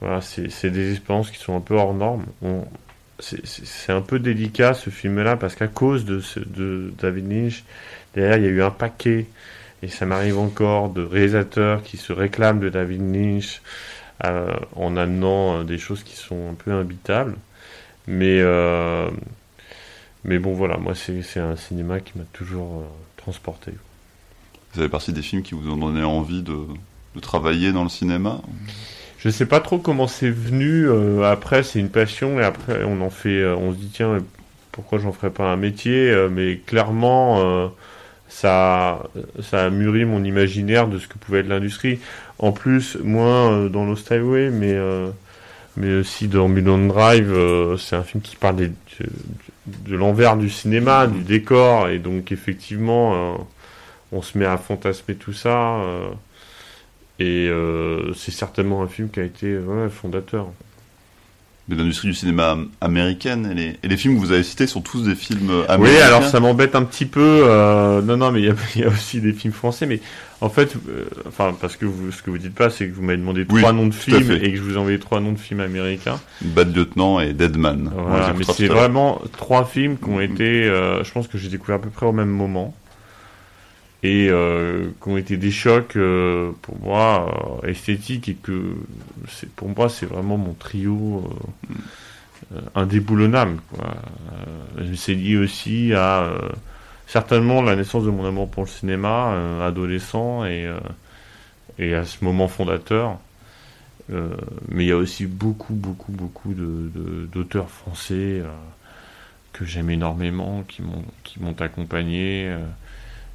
voilà, 0.00 0.20
c'est 0.20 0.70
des 0.70 0.92
expériences 0.92 1.30
qui 1.30 1.38
sont 1.38 1.56
un 1.56 1.60
peu 1.60 1.74
hors 1.74 1.94
normes. 1.94 2.26
C'est- 3.18 3.92
un 3.92 4.02
peu 4.02 4.18
délicat 4.18 4.74
ce 4.74 4.90
film-là 4.90 5.36
parce 5.36 5.54
qu'à 5.54 5.68
cause 5.68 6.04
de, 6.04 6.20
ce- 6.20 6.40
de 6.40 6.92
David 7.00 7.30
Lynch, 7.30 7.64
derrière 8.14 8.36
il 8.38 8.44
y 8.44 8.46
a 8.46 8.50
eu 8.50 8.62
un 8.62 8.70
paquet, 8.70 9.26
et 9.82 9.88
ça 9.88 10.06
m'arrive 10.06 10.38
encore, 10.38 10.90
de 10.90 11.02
réalisateurs 11.02 11.82
qui 11.82 11.96
se 11.96 12.12
réclament 12.12 12.60
de 12.60 12.68
David 12.68 13.02
Lynch 13.14 13.62
euh, 14.24 14.54
en 14.76 14.96
amenant 14.96 15.60
euh, 15.60 15.64
des 15.64 15.78
choses 15.78 16.02
qui 16.04 16.16
sont 16.16 16.50
un 16.50 16.54
peu 16.54 16.72
imbitables. 16.72 17.36
Mais, 18.08 18.40
euh, 18.40 19.10
mais 20.24 20.38
bon, 20.38 20.52
voilà, 20.54 20.76
moi 20.76 20.94
c'est 20.94 21.22
c'est 21.22 21.40
un 21.40 21.56
cinéma 21.56 22.00
qui 22.00 22.18
m'a 22.18 22.24
toujours 22.32 22.80
euh, 22.82 22.86
transporté. 23.16 23.72
Vous 24.76 24.82
avez 24.82 24.90
partie 24.90 25.14
des 25.14 25.22
films 25.22 25.40
qui 25.40 25.54
vous 25.54 25.70
ont 25.70 25.78
donné 25.78 26.04
envie 26.04 26.42
de, 26.42 26.54
travailler 27.22 27.72
dans 27.72 27.82
le 27.82 27.88
cinéma 27.88 28.42
Je 29.18 29.30
sais 29.30 29.46
pas 29.46 29.60
trop 29.60 29.78
comment 29.78 30.06
c'est 30.06 30.28
venu. 30.28 30.86
euh, 30.86 31.22
après, 31.22 31.62
c'est 31.62 31.78
une 31.78 31.88
passion 31.88 32.38
et 32.38 32.44
après, 32.44 32.84
on 32.84 33.00
en 33.00 33.08
fait. 33.08 33.40
euh, 33.40 33.56
on 33.56 33.72
se 33.72 33.78
dit 33.78 33.88
tiens, 33.90 34.18
pourquoi 34.72 34.98
j'en 34.98 35.12
ferais 35.12 35.30
pas 35.30 35.44
un 35.44 35.56
métier 35.56 36.10
euh, 36.10 36.28
Mais 36.30 36.58
clairement, 36.58 37.72
ça, 38.28 39.08
a 39.52 39.70
mûri 39.70 40.04
mon 40.04 40.22
imaginaire 40.22 40.88
de 40.88 40.98
ce 40.98 41.08
que 41.08 41.16
pouvait 41.16 41.38
être 41.38 41.48
l'industrie. 41.48 41.98
En 42.38 42.52
plus, 42.52 42.98
moins 43.02 43.70
dans 43.70 43.86
Lost 43.86 44.12
Highway, 44.12 44.50
mais 44.50 44.76
mais 45.78 45.94
aussi 45.94 46.28
dans 46.28 46.48
Mulholland 46.48 46.88
Drive, 46.88 47.34
c'est 47.78 47.96
un 47.96 48.02
film 48.02 48.22
qui 48.22 48.36
parle 48.36 48.56
de, 48.56 49.96
l'envers 49.96 50.36
du 50.36 50.50
cinéma, 50.50 51.06
du 51.06 51.22
décor, 51.22 51.88
et 51.88 51.98
donc 51.98 52.30
effectivement, 52.30 53.38
on 54.12 54.22
se 54.22 54.36
met 54.38 54.46
à 54.46 54.56
fantasmer 54.56 55.14
tout 55.16 55.32
ça. 55.32 55.76
euh, 55.80 56.08
et 57.18 57.48
euh, 57.48 58.12
c'est 58.14 58.30
certainement 58.30 58.82
un 58.82 58.88
film 58.88 59.08
qui 59.10 59.20
a 59.20 59.24
été 59.24 59.56
ouais, 59.56 59.88
fondateur. 59.88 60.48
de 61.68 61.74
l'industrie 61.74 62.08
du 62.08 62.14
cinéma 62.14 62.58
américaine 62.82 63.48
et 63.50 63.54
les, 63.54 63.76
et 63.82 63.88
les 63.88 63.96
films 63.96 64.14
que 64.16 64.20
vous 64.20 64.32
avez 64.32 64.42
cités 64.42 64.66
sont 64.66 64.82
tous 64.82 65.02
des 65.04 65.14
films 65.14 65.50
américains 65.68 65.96
Oui, 65.96 66.02
alors 66.02 66.24
ça 66.24 66.40
m'embête 66.40 66.74
un 66.76 66.84
petit 66.84 67.06
peu. 67.06 67.40
euh, 67.44 68.02
non, 68.02 68.18
non, 68.18 68.32
mais 68.32 68.40
il 68.40 68.44
y 68.46 68.50
a, 68.50 68.54
il 68.76 68.82
y 68.82 68.84
a 68.84 68.88
aussi 68.88 69.20
des 69.22 69.32
films 69.32 69.54
français. 69.54 69.86
Mais 69.86 70.00
en 70.42 70.50
fait, 70.50 70.76
euh, 70.88 71.06
enfin, 71.26 71.56
parce 71.58 71.76
que 71.76 71.86
vous, 71.86 72.12
ce 72.12 72.22
que 72.22 72.28
vous 72.30 72.36
dites 72.36 72.54
pas, 72.54 72.68
c'est 72.68 72.86
que 72.86 72.92
vous 72.94 73.02
m'avez 73.02 73.16
demandé 73.18 73.46
Oui, 73.48 73.60
trois 73.62 73.72
noms 73.72 73.86
de 73.86 73.94
films 73.94 74.32
et 74.32 74.50
que 74.52 74.56
je 74.58 74.62
vous 74.62 74.74
ai 74.74 74.76
envoyé 74.76 74.98
trois 74.98 75.20
noms 75.20 75.32
de 75.32 75.38
films 75.38 75.60
américains. 75.60 76.20
Bad 76.42 76.76
Lieutenant 76.76 77.18
et 77.18 77.32
Deadman. 77.32 77.90
Voilà, 77.96 78.34
mais 78.36 78.44
c'est 78.44 78.66
vraiment 78.68 79.22
trois 79.38 79.64
films 79.64 79.96
qui 79.96 80.08
ont 80.10 80.20
été, 80.20 80.64
euh, 80.64 81.02
je 81.02 81.10
pense 81.12 81.28
que 81.28 81.38
j'ai 81.38 81.48
découvert 81.48 81.76
à 81.76 81.80
peu 81.80 81.88
près 81.88 82.04
au 82.04 82.12
même 82.12 82.28
moment 82.28 82.74
et 84.02 84.28
euh, 84.30 84.90
qui 85.02 85.08
ont 85.08 85.16
été 85.16 85.36
des 85.36 85.50
chocs 85.50 85.96
euh, 85.96 86.52
pour 86.62 86.78
moi 86.80 87.60
euh, 87.64 87.68
esthétiques 87.68 88.28
et 88.28 88.34
que 88.34 88.74
pour 89.56 89.68
moi 89.76 89.88
c'est 89.88 90.06
vraiment 90.06 90.36
mon 90.36 90.54
trio 90.54 91.24
euh, 92.52 92.56
euh, 92.56 92.60
indéboulonnable. 92.74 93.58
Euh, 94.78 94.94
c'est 94.96 95.14
lié 95.14 95.36
aussi 95.36 95.92
à 95.94 96.30
certainement 97.06 97.62
la 97.62 97.76
naissance 97.76 98.04
de 98.04 98.10
mon 98.10 98.26
amour 98.26 98.50
pour 98.50 98.64
le 98.64 98.68
cinéma, 98.68 99.64
adolescent 99.64 100.44
et 100.44 100.68
et 101.78 101.94
à 101.94 102.04
ce 102.04 102.24
moment 102.24 102.48
fondateur. 102.48 103.18
Mais 104.68 104.84
il 104.84 104.88
y 104.88 104.92
a 104.92 104.96
aussi 104.96 105.26
beaucoup, 105.26 105.74
beaucoup, 105.74 106.12
beaucoup 106.12 106.54
de, 106.54 106.90
de- 106.94 107.26
d'auteurs 107.32 107.70
français 107.70 108.42
que 109.52 109.64
j'aime 109.64 109.90
énormément, 109.90 110.64
qui 110.68 110.82
m'ont, 110.82 111.54
accompagné, 111.58 112.54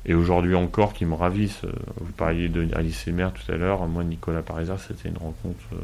et 0.05 0.13
aujourd'hui 0.13 0.55
encore 0.55 0.93
qui 0.93 1.05
me 1.05 1.13
ravissent. 1.13 1.63
Euh, 1.63 1.71
Vous 1.97 2.11
parliez 2.11 2.49
de 2.49 2.67
Alice 2.75 3.07
Elmer 3.07 3.29
tout 3.33 3.51
à 3.51 3.55
l'heure, 3.55 3.87
moi 3.87 4.03
Nicolas 4.03 4.41
Parizard, 4.41 4.79
c'était 4.79 5.09
une 5.09 5.17
rencontre 5.17 5.63
euh, 5.73 5.83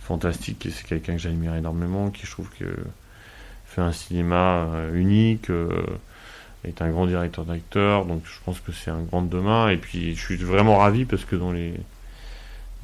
fantastique, 0.00 0.66
et 0.66 0.70
c'est 0.70 0.86
quelqu'un 0.86 1.14
que 1.14 1.18
j'admire 1.18 1.54
énormément, 1.54 2.10
qui 2.10 2.26
je 2.26 2.30
trouve 2.30 2.50
que 2.58 2.66
fait 3.66 3.80
un 3.80 3.92
cinéma 3.92 4.66
euh, 4.74 4.94
unique, 4.94 5.50
est 6.64 6.82
un 6.82 6.90
grand 6.90 7.06
directeur 7.06 7.44
d'acteurs, 7.44 8.04
donc 8.04 8.22
je 8.24 8.38
pense 8.44 8.60
que 8.60 8.72
c'est 8.72 8.90
un 8.90 9.02
grand 9.02 9.22
de 9.22 9.28
demain, 9.28 9.68
et 9.68 9.76
puis 9.76 10.14
je 10.14 10.20
suis 10.20 10.36
vraiment 10.36 10.78
ravi 10.78 11.04
parce 11.04 11.24
que 11.24 11.36
dans 11.36 11.52
les 11.52 11.74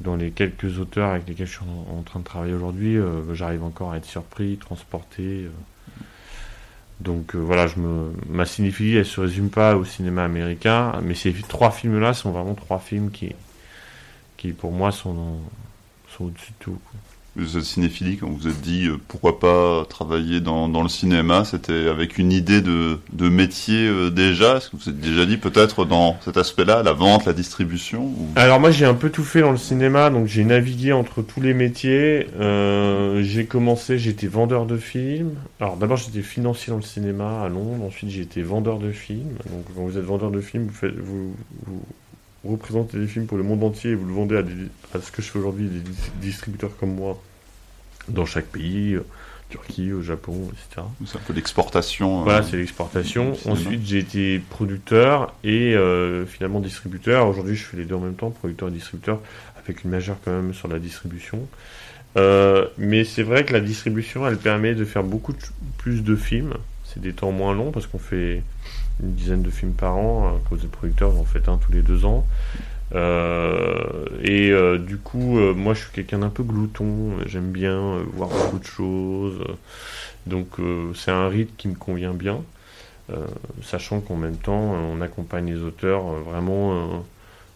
dans 0.01 0.17
les 0.17 0.31
quelques 0.31 0.77
auteurs 0.79 1.11
avec 1.11 1.25
lesquels 1.25 1.47
je 1.47 1.53
suis 1.53 1.65
en, 1.89 2.01
train 2.01 2.19
de 2.19 2.25
travailler 2.25 2.53
aujourd'hui, 2.53 2.97
j'arrive 3.31 3.63
encore 3.63 3.93
à 3.93 3.97
être 3.97 4.05
surpris, 4.05 4.57
transporté. 4.57 5.47
Donc 6.99 7.35
euh, 7.35 7.39
voilà, 7.39 7.67
je 7.67 7.77
me, 7.79 8.13
ma 8.29 8.45
cinéphilie, 8.45 8.95
elle 8.95 9.05
se 9.05 9.19
résume 9.19 9.49
pas 9.49 9.75
au 9.75 9.83
cinéma 9.83 10.23
américain, 10.23 10.93
mais 11.03 11.13
ces 11.13 11.33
trois 11.33 11.71
films-là 11.71 12.13
sont 12.13 12.31
vraiment 12.31 12.53
trois 12.53 12.79
films 12.79 13.11
qui, 13.11 13.33
qui 14.37 14.53
pour 14.53 14.71
moi 14.71 14.91
sont, 14.91 15.39
sont 16.09 16.25
au-dessus 16.25 16.51
de 16.51 16.63
tout. 16.63 16.79
Vous 17.37 17.57
êtes 17.57 17.63
cinéphilie, 17.63 18.17
quand 18.17 18.29
vous 18.29 18.47
êtes 18.47 18.61
dit 18.61 18.87
euh, 18.87 18.97
pourquoi 19.07 19.39
pas 19.39 19.85
travailler 19.89 20.39
dans, 20.39 20.67
le 20.67 20.87
cinéma, 20.87 21.43
c'était 21.43 21.87
avec 21.89 22.17
une 22.17 22.31
idée 22.31 22.61
de, 22.61 22.99
métier 23.29 23.87
euh, 23.87 24.09
déjà 24.09 24.57
Est-ce 24.57 24.69
que 24.69 24.77
vous 24.77 24.83
vous 24.85 24.89
êtes 24.89 24.99
déjà 24.99 25.25
dit 25.25 25.37
peut-être 25.37 25.85
dans 25.85 26.17
cet 26.23 26.37
aspect-là, 26.37 26.83
la 26.83 26.93
vente, 26.93 27.25
la 27.25 27.33
distribution. 27.33 28.11
Alors 28.35 28.59
moi 28.59 28.71
j'ai 28.71 28.85
un 28.85 28.93
peu 28.93 29.09
tout 29.09 29.23
fait 29.23 29.41
dans 29.41 29.51
le 29.51 29.57
cinéma, 29.57 30.09
donc 30.09 30.27
j'ai 30.27 30.43
navigué 30.43 30.93
entre 30.93 31.21
tous 31.21 31.41
les 31.41 31.53
métiers. 31.53 32.27
Euh, 32.39 33.21
j'ai 33.23 33.45
commencé, 33.45 33.97
j'étais 33.97 34.27
vendeur 34.27 34.65
de 34.65 34.77
films. 34.77 35.35
Alors 35.59 35.77
d'abord 35.77 35.97
j'étais 35.97 36.21
financier 36.21 36.71
dans 36.71 36.77
le 36.77 36.83
cinéma 36.83 37.41
à 37.43 37.49
Londres, 37.49 37.83
ensuite 37.85 38.15
été 38.17 38.41
vendeur 38.41 38.79
de 38.79 38.91
films. 38.91 39.35
Donc 39.49 39.65
quand 39.75 39.81
vous 39.83 39.97
êtes 39.97 40.03
vendeur 40.03 40.31
de 40.31 40.39
films, 40.41 40.67
vous, 40.67 40.73
faites, 40.73 40.95
vous, 40.97 41.35
vous 41.65 41.81
représentez 42.51 42.97
des 42.99 43.07
films 43.07 43.25
pour 43.25 43.37
le 43.37 43.43
monde 43.43 43.63
entier 43.63 43.91
et 43.91 43.95
vous 43.95 44.05
le 44.05 44.13
vendez 44.13 44.37
à, 44.37 44.43
des, 44.43 44.53
à 44.93 45.01
ce 45.01 45.11
que 45.11 45.21
je 45.21 45.27
fais 45.31 45.39
aujourd'hui, 45.39 45.67
des 45.67 45.79
dis- 45.79 46.11
distributeurs 46.21 46.75
comme 46.79 46.93
moi, 46.95 47.21
dans 48.07 48.25
chaque 48.25 48.45
pays, 48.45 48.93
euh, 48.93 49.05
Turquie, 49.49 49.93
au 49.93 50.01
Japon, 50.01 50.49
etc. 50.51 50.85
C'est 51.05 51.17
un 51.17 51.21
peu 51.21 51.33
l'exportation. 51.33 52.21
euh, 52.21 52.23
Voilà, 52.23 52.43
c'est 52.43 52.57
l'exportation. 52.57 53.33
Ensuite, 53.45 53.85
j'ai 53.85 53.99
été 53.99 54.39
producteur 54.39 55.33
et 55.43 55.75
euh, 55.75 56.25
finalement 56.25 56.59
distributeur. 56.59 57.27
Aujourd'hui, 57.27 57.55
je 57.55 57.63
fais 57.63 57.77
les 57.77 57.85
deux 57.85 57.95
en 57.95 57.99
même 57.99 58.15
temps, 58.15 58.31
producteur 58.31 58.69
et 58.69 58.71
distributeur, 58.71 59.19
avec 59.63 59.83
une 59.83 59.91
majeure 59.91 60.17
quand 60.25 60.31
même 60.31 60.53
sur 60.53 60.67
la 60.67 60.79
distribution. 60.79 61.47
Euh, 62.17 62.67
mais 62.77 63.03
c'est 63.03 63.23
vrai 63.23 63.43
que 63.45 63.53
la 63.53 63.59
distribution, 63.59 64.25
elle 64.27 64.37
permet 64.37 64.73
de 64.73 64.85
faire 64.85 65.03
beaucoup 65.03 65.33
de- 65.33 65.37
plus 65.77 66.01
de 66.03 66.15
films. 66.15 66.53
C'est 66.83 67.01
des 67.01 67.13
temps 67.13 67.31
moins 67.31 67.53
longs 67.53 67.71
parce 67.71 67.87
qu'on 67.87 67.99
fait 67.99 68.41
une 69.01 69.13
dizaine 69.13 69.41
de 69.41 69.49
films 69.49 69.73
par 69.73 69.97
an. 69.97 70.27
À 70.35 70.49
cause 70.49 70.61
des 70.61 70.67
producteurs, 70.67 71.17
en 71.17 71.23
faites 71.23 71.49
un 71.49 71.57
tous 71.57 71.71
les 71.71 71.81
deux 71.81 72.05
ans. 72.05 72.25
Euh, 72.93 74.05
et 74.21 74.51
euh, 74.51 74.77
du 74.77 74.97
coup, 74.97 75.39
euh, 75.39 75.53
moi, 75.53 75.73
je 75.73 75.81
suis 75.81 75.91
quelqu'un 75.91 76.19
d'un 76.19 76.29
peu 76.29 76.43
glouton. 76.43 77.17
J'aime 77.25 77.51
bien 77.51 77.77
euh, 77.77 78.03
voir 78.13 78.29
beaucoup 78.29 78.59
de 78.59 78.65
choses. 78.65 79.43
Donc, 80.27 80.59
euh, 80.59 80.93
c'est 80.93 81.11
un 81.11 81.27
rythme 81.27 81.53
qui 81.57 81.67
me 81.67 81.75
convient 81.75 82.13
bien. 82.13 82.41
Euh, 83.11 83.25
sachant 83.63 84.01
qu'en 84.01 84.15
même 84.15 84.37
temps, 84.37 84.73
on 84.73 85.01
accompagne 85.01 85.53
les 85.53 85.61
auteurs 85.61 86.03
vraiment 86.23 87.03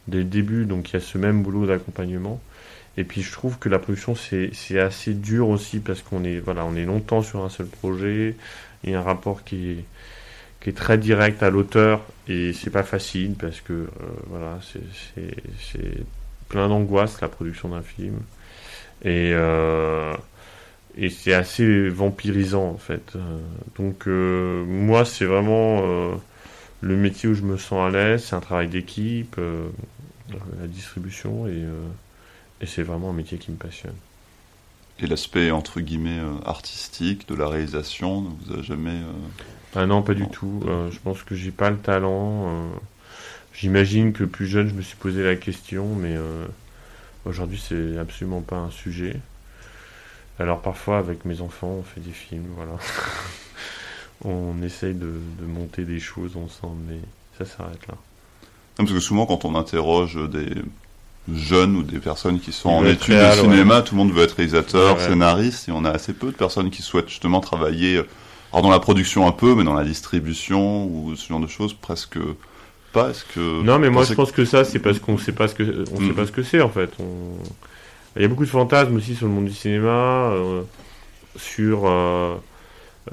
dès 0.08 0.19
le 0.19 0.23
début. 0.25 0.65
Donc, 0.65 0.89
il 0.89 0.93
y 0.93 0.97
a 0.97 0.99
ce 0.99 1.17
même 1.17 1.41
boulot 1.43 1.65
d'accompagnement. 1.65 2.39
Et 2.97 3.04
puis, 3.04 3.21
je 3.21 3.32
trouve 3.32 3.58
que 3.60 3.69
la 3.69 3.79
production, 3.79 4.15
c'est 4.15 4.50
c'est 4.54 4.79
assez 4.79 5.13
dur 5.13 5.48
aussi 5.50 5.79
parce 5.79 6.02
qu'on 6.02 6.23
est, 6.23 6.40
voilà, 6.40 6.65
on 6.65 6.75
est 6.75 6.85
longtemps 6.85 7.21
sur 7.21 7.44
un 7.44 7.50
seul 7.50 7.67
projet. 7.67 8.35
Il 8.83 8.92
y 8.92 8.94
a 8.94 9.00
un 9.00 9.04
rapport 9.04 9.44
qui 9.44 9.71
est, 9.71 9.85
qui 10.62 10.70
est 10.70 10.74
très 10.74 10.98
direct 10.98 11.42
à 11.44 11.50
l'auteur 11.50 12.02
et 12.28 12.54
c'est 12.54 12.70
pas 12.70 12.84
facile 12.84 13.36
parce 13.40 13.62
que 13.62 13.74
euh, 13.74 13.88
voilà 14.28 14.60
c'est- 14.64 16.04
plein 16.50 16.68
d'angoisse 16.68 17.22
la 17.22 17.28
production 17.30 17.70
d'un 17.70 17.84
film. 17.84 18.16
Et 19.06 19.32
euh, 19.34 20.14
et 20.98 21.10
c'est 21.10 21.34
assez 21.34 21.90
vampirisant 21.90 22.68
en 22.70 22.78
fait. 22.78 23.14
Euh, 23.16 23.40
donc 23.78 24.08
moi 24.08 25.06
c'est 25.06 25.26
vraiment 25.26 25.82
le 26.82 26.96
métier 26.98 27.30
où 27.30 27.34
je 27.36 27.44
me 27.44 27.58
sens 27.58 27.88
à 27.88 27.90
l'aise. 27.92 28.26
C'est 28.26 28.36
un 28.36 28.40
travail 28.42 28.68
d'équipe 28.68 29.38
la 30.60 30.68
distribution 30.68 31.48
et 31.48 31.64
et 32.62 32.66
c'est 32.66 32.84
vraiment 32.84 33.12
un 33.12 33.14
métier 33.14 33.38
qui 33.38 33.52
me 33.52 33.58
passionne. 33.58 33.96
Et 35.00 35.08
l'aspect 35.08 35.52
entre 35.52 35.80
guillemets 35.82 36.20
artistique 36.46 37.28
de 37.30 37.36
la 37.36 37.48
réalisation 37.48 38.22
ne 38.22 38.30
vous 38.30 38.60
a 38.60 38.62
jamais. 38.64 39.00
Ah 39.76 39.86
non, 39.86 40.02
pas 40.02 40.13
du 40.13 40.28
tout. 40.28 40.62
Euh, 40.67 40.90
je 40.92 41.00
pense 41.00 41.24
que 41.24 41.36
j'ai 41.36 41.52
pas 41.52 41.70
le 41.70 41.78
talent. 41.78 42.46
euh. 42.48 42.70
J'imagine 43.54 44.13
que 44.13 44.24
plus 44.24 44.48
jeune, 44.48 44.70
je 44.70 44.74
me 44.74 44.82
suis 44.82 44.96
posé 44.96 45.24
la 45.24 45.36
question, 45.36 45.86
mais 45.96 46.15
euh, 46.15 46.46
aujourd'hui, 47.26 47.62
c'est 47.63 47.98
absolument 47.98 48.42
pas 48.42 48.56
un 48.58 48.72
sujet. 48.72 49.17
Alors 50.40 50.62
parfois, 50.62 50.98
avec 50.98 51.26
mes 51.26 51.42
enfants, 51.42 51.76
on 51.80 51.84
fait 51.84 52.00
des 52.00 52.12
films, 52.13 52.46
voilà. 52.56 52.72
on 54.26 54.62
essaye 54.63 54.94
de, 54.94 55.12
de 55.40 55.46
monter 55.46 55.84
des 55.84 56.00
choses 56.00 56.38
ensemble, 56.38 56.78
mais 56.88 57.00
ça 57.38 57.46
s'arrête 57.46 57.86
là. 57.88 57.96
Non, 58.78 58.86
Parce 58.86 58.92
que 58.94 59.00
souvent, 59.00 59.26
quand 59.26 59.44
on 59.46 59.56
interroge 59.56 60.17
des 60.30 60.50
jeunes 61.34 61.76
ou 61.76 61.84
des 61.84 62.00
personnes 62.00 62.40
qui 62.40 62.52
sont 62.54 62.70
en 62.70 62.86
études 62.86 63.13
réal, 63.15 63.38
de 63.38 63.42
cinéma, 63.44 63.82
tout 63.82 63.96
le 63.96 64.00
monde 64.00 64.13
veut 64.13 64.24
être 64.24 64.36
réalisateur, 64.38 64.96
Ouais, 64.96 65.02
ouais. 65.04 65.08
scénariste, 65.10 65.67
et 65.70 65.72
on 65.74 65.84
a 65.86 65.92
assez 65.92 66.13
peu 66.13 66.28
de 66.28 66.36
personnes 66.38 66.70
qui 66.72 66.82
souhaitent 66.82 67.10
justement 67.10 67.42
travailler, 67.42 67.98
euh, 67.98 68.08
alors 68.52 68.63
dans 68.63 68.69
la 68.69 68.79
production 68.79 69.27
un 69.27 69.31
peu, 69.31 69.56
mais 69.56 69.63
dans 69.63 69.73
la 69.73 69.83
distribution 69.83 70.85
ou 70.85 71.15
ce 71.15 71.27
genre 71.27 71.39
de 71.39 71.47
choses, 71.47 71.73
presque 71.73 72.17
pas. 72.93 73.10
Est-ce 73.12 73.25
que 73.25 73.62
Non, 73.63 73.77
mais 73.79 73.89
moi 73.89 74.04
je 74.04 74.13
pense 74.15 74.31
que 74.31 74.45
ça, 74.45 74.63
c'est 74.63 74.79
parce 74.79 75.00
qu'on 75.00 75.17
sait 75.17 75.31
pas 75.31 75.47
ce 75.47 75.56
que 75.56 75.83
on 75.93 76.00
sait 76.00 76.13
pas 76.13 76.25
ce 76.25 76.31
que 76.31 76.43
c'est 76.43 76.62
en 76.62 76.69
fait. 76.69 76.89
On- 77.00 77.37
Il 78.15 78.23
y 78.23 78.25
a 78.25 78.27
beaucoup 78.27 78.45
de 78.45 78.50
fantasmes 78.50 78.95
aussi 78.95 79.15
sur 79.15 79.27
le 79.27 79.33
monde 79.33 79.45
du 79.45 79.54
cinéma, 79.54 80.31
euh, 80.31 80.62
sur 81.35 81.83
euh, 81.85 82.35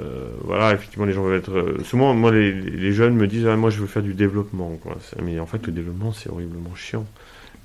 euh, 0.00 0.28
voilà, 0.42 0.72
effectivement, 0.74 1.04
les 1.04 1.12
gens 1.12 1.22
veulent 1.22 1.38
être. 1.38 1.76
souvent, 1.84 2.14
moi, 2.14 2.32
les, 2.32 2.50
les 2.52 2.92
jeunes 2.92 3.14
me 3.14 3.26
disent, 3.26 3.46
ah, 3.46 3.56
moi, 3.56 3.70
je 3.70 3.78
veux 3.80 3.86
faire 3.86 4.02
du 4.02 4.14
développement. 4.14 4.78
Quoi. 4.82 4.96
Mais 5.22 5.38
en 5.40 5.46
fait, 5.46 5.64
le 5.66 5.72
développement, 5.72 6.12
c'est 6.12 6.30
horriblement 6.30 6.74
chiant. 6.74 7.04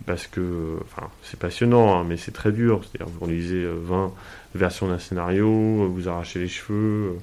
Parce 0.05 0.27
que, 0.27 0.77
enfin, 0.83 1.07
c'est 1.23 1.39
passionnant, 1.39 1.99
hein, 1.99 2.05
mais 2.07 2.17
c'est 2.17 2.31
très 2.31 2.51
dur. 2.51 2.81
C'est-à-dire, 2.83 3.13
vous 3.19 3.27
lisez 3.29 3.63
euh, 3.63 3.75
20 3.85 4.11
versions 4.55 4.87
d'un 4.87 4.99
scénario, 4.99 5.47
vous 5.89 6.07
arrachez 6.09 6.39
les 6.39 6.47
cheveux. 6.49 7.15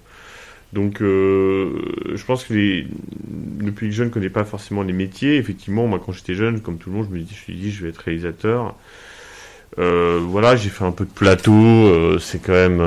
Donc, 0.73 1.01
euh, 1.01 2.15
je 2.15 2.25
pense 2.25 2.45
que 2.45 2.53
le 2.53 3.73
public 3.73 3.93
jeune 3.93 4.09
ne 4.09 4.13
connaît 4.13 4.29
pas 4.29 4.45
forcément 4.45 4.83
les 4.83 4.93
métiers. 4.93 5.37
Effectivement, 5.37 5.87
moi, 5.87 6.01
quand 6.05 6.13
j'étais 6.13 6.35
jeune, 6.35 6.61
comme 6.61 6.79
tout 6.79 6.91
le 6.91 6.97
monde, 6.97 7.09
je 7.11 7.17
me 7.17 7.25
je 7.25 7.35
suis 7.35 7.55
dit, 7.55 7.71
je 7.71 7.83
vais 7.83 7.89
être 7.91 7.99
réalisateur. 7.99 8.75
Euh, 9.79 10.21
voilà, 10.23 10.57
j'ai 10.57 10.69
fait 10.69 10.85
un 10.85 10.93
peu 10.93 11.05
de 11.05 11.11
plateau. 11.11 11.53
euh, 11.53 12.19
c'est 12.19 12.41
quand 12.41 12.53
même, 12.53 12.83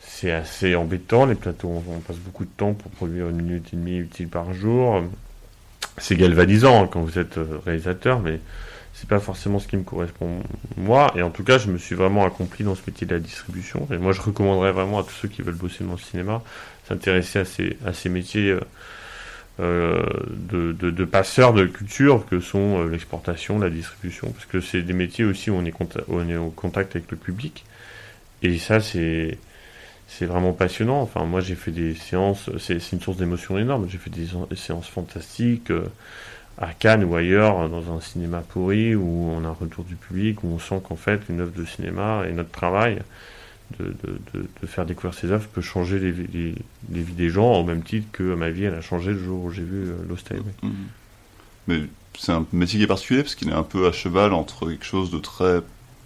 c'est 0.00 0.30
assez 0.30 0.74
embêtant 0.76 1.26
les 1.26 1.34
plateaux. 1.34 1.82
On, 1.88 2.00
passe 2.00 2.18
beaucoup 2.18 2.44
de 2.44 2.50
temps 2.56 2.74
pour 2.74 2.90
produire 2.92 3.28
une 3.28 3.42
minute 3.42 3.72
et 3.72 3.76
demie 3.76 3.98
utile 3.98 4.28
par 4.28 4.52
jour. 4.54 5.02
C'est 5.96 6.16
galvanisant 6.16 6.84
hein, 6.84 6.88
quand 6.90 7.00
vous 7.00 7.18
êtes 7.18 7.40
réalisateur, 7.64 8.20
mais 8.20 8.38
c'est 8.98 9.08
pas 9.08 9.20
forcément 9.20 9.60
ce 9.60 9.68
qui 9.68 9.76
me 9.76 9.84
correspond 9.84 10.42
moi. 10.76 11.12
Et 11.14 11.22
en 11.22 11.30
tout 11.30 11.44
cas, 11.44 11.58
je 11.58 11.70
me 11.70 11.78
suis 11.78 11.94
vraiment 11.94 12.26
accompli 12.26 12.64
dans 12.64 12.74
ce 12.74 12.82
métier 12.84 13.06
de 13.06 13.14
la 13.14 13.20
distribution. 13.20 13.86
Et 13.92 13.96
moi, 13.96 14.12
je 14.12 14.20
recommanderais 14.20 14.72
vraiment 14.72 14.98
à 14.98 15.04
tous 15.04 15.12
ceux 15.12 15.28
qui 15.28 15.42
veulent 15.42 15.54
bosser 15.54 15.84
dans 15.84 15.92
le 15.92 15.98
cinéma, 15.98 16.42
s'intéresser 16.88 17.38
à 17.38 17.44
ces, 17.44 17.76
à 17.86 17.92
ces 17.92 18.08
métiers 18.08 18.50
euh, 18.50 18.60
euh, 19.60 20.02
de, 20.30 20.72
de, 20.72 20.90
de 20.90 21.04
passeurs 21.04 21.52
de 21.52 21.66
culture 21.66 22.26
que 22.28 22.40
sont 22.40 22.80
euh, 22.80 22.88
l'exportation, 22.88 23.60
la 23.60 23.70
distribution, 23.70 24.32
parce 24.32 24.46
que 24.46 24.60
c'est 24.60 24.82
des 24.82 24.92
métiers 24.94 25.24
aussi 25.24 25.50
où 25.50 25.54
on 25.54 25.64
est, 25.64 25.74
on 26.08 26.28
est 26.28 26.36
au 26.36 26.50
contact 26.50 26.96
avec 26.96 27.08
le 27.12 27.16
public. 27.16 27.64
Et 28.42 28.58
ça, 28.58 28.80
c'est 28.80 29.38
c'est 30.08 30.24
vraiment 30.24 30.54
passionnant. 30.54 31.02
Enfin, 31.02 31.24
moi, 31.24 31.40
j'ai 31.40 31.54
fait 31.54 31.70
des 31.70 31.94
séances, 31.94 32.50
c'est 32.58 32.80
une 32.92 33.00
source 33.00 33.18
d'émotion 33.18 33.58
énorme. 33.58 33.86
J'ai 33.90 33.98
fait 33.98 34.10
des, 34.10 34.26
séances 34.56 34.88
fantastiques 34.88 35.70
à 36.60 36.72
Cannes 36.74 37.04
ou 37.04 37.14
ailleurs, 37.14 37.68
dans 37.68 37.94
un 37.94 38.00
cinéma 38.00 38.40
pourri, 38.40 38.94
où 38.94 39.30
on 39.32 39.44
a 39.44 39.48
un 39.48 39.52
retour 39.52 39.84
du 39.84 39.94
public, 39.94 40.42
où 40.42 40.48
on 40.48 40.58
sent 40.58 40.82
qu'en 40.86 40.96
fait, 40.96 41.20
une 41.28 41.40
œuvre 41.40 41.52
de 41.56 41.64
cinéma 41.64 42.24
et 42.28 42.32
notre 42.32 42.50
travail 42.50 42.98
de, 43.78 43.94
de, 44.04 44.48
de, 44.62 44.66
faire 44.66 44.86
découvrir 44.86 45.14
ces 45.14 45.30
œuvres 45.30 45.46
peut 45.48 45.60
changer 45.60 45.98
les, 45.98 46.12
les, 46.12 46.54
vies 47.02 47.12
des 47.12 47.28
gens, 47.28 47.60
au 47.60 47.64
même 47.64 47.82
titre 47.82 48.06
que 48.12 48.34
ma 48.34 48.50
vie, 48.50 48.64
elle 48.64 48.74
a 48.74 48.80
changé 48.80 49.12
le 49.12 49.22
jour 49.22 49.44
où 49.44 49.50
j'ai 49.50 49.62
vu 49.62 49.88
euh, 49.88 49.94
Lost 50.08 50.30
Highway. 50.30 50.52
Mhm. 50.62 50.72
Mais 51.68 51.82
c'est 52.18 52.32
un 52.32 52.46
métier 52.52 52.78
qui 52.78 52.84
est 52.84 52.88
particulier 52.88 53.22
parce 53.22 53.34
qu'il 53.34 53.50
est 53.50 53.54
un 53.54 53.62
peu 53.62 53.86
à 53.86 53.92
cheval 53.92 54.32
entre 54.32 54.66
quelque 54.66 54.86
chose 54.86 55.10
de 55.10 55.18
très 55.18 55.60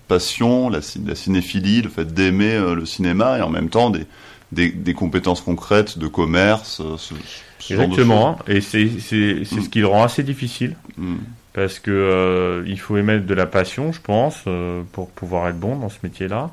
passion, 0.08 0.68
la 0.68 0.80
cinéphilie, 0.82 1.82
le 1.82 1.88
fait 1.88 2.12
d'aimer 2.12 2.54
euh, 2.54 2.74
le 2.74 2.84
cinéma 2.84 3.38
et 3.38 3.42
en 3.42 3.48
même 3.48 3.70
temps 3.70 3.90
des, 3.90 4.06
des, 4.52 4.70
des 4.70 4.94
compétences 4.94 5.40
concrètes 5.40 5.98
de 5.98 6.06
commerce, 6.06 6.80
euh, 6.80 6.96
ce, 6.98 7.14
ce 7.58 7.74
genre 7.74 7.82
de 7.88 7.92
Exactement, 7.92 8.38
et 8.46 8.60
c'est 8.60 8.88
c'est- 9.00 9.44
c'est 9.44 9.56
Mm. 9.56 9.62
ce 9.62 9.68
qui 9.68 9.80
le 9.80 9.86
rend 9.88 10.04
assez 10.04 10.22
difficile. 10.22 10.76
Mhm. 10.96 11.18
Parce 11.54 11.78
que 11.80 11.90
euh, 11.90 12.62
il 12.66 12.78
faut 12.80 12.96
émettre 12.96 13.26
de 13.26 13.34
la 13.34 13.44
passion, 13.46 13.92
je 13.92 14.00
pense, 14.00 14.44
euh, 14.46 14.82
pour 14.92 15.10
pouvoir 15.10 15.48
être 15.48 15.58
bon 15.58 15.76
dans 15.76 15.90
ce 15.90 15.98
métier-là. 16.02 16.50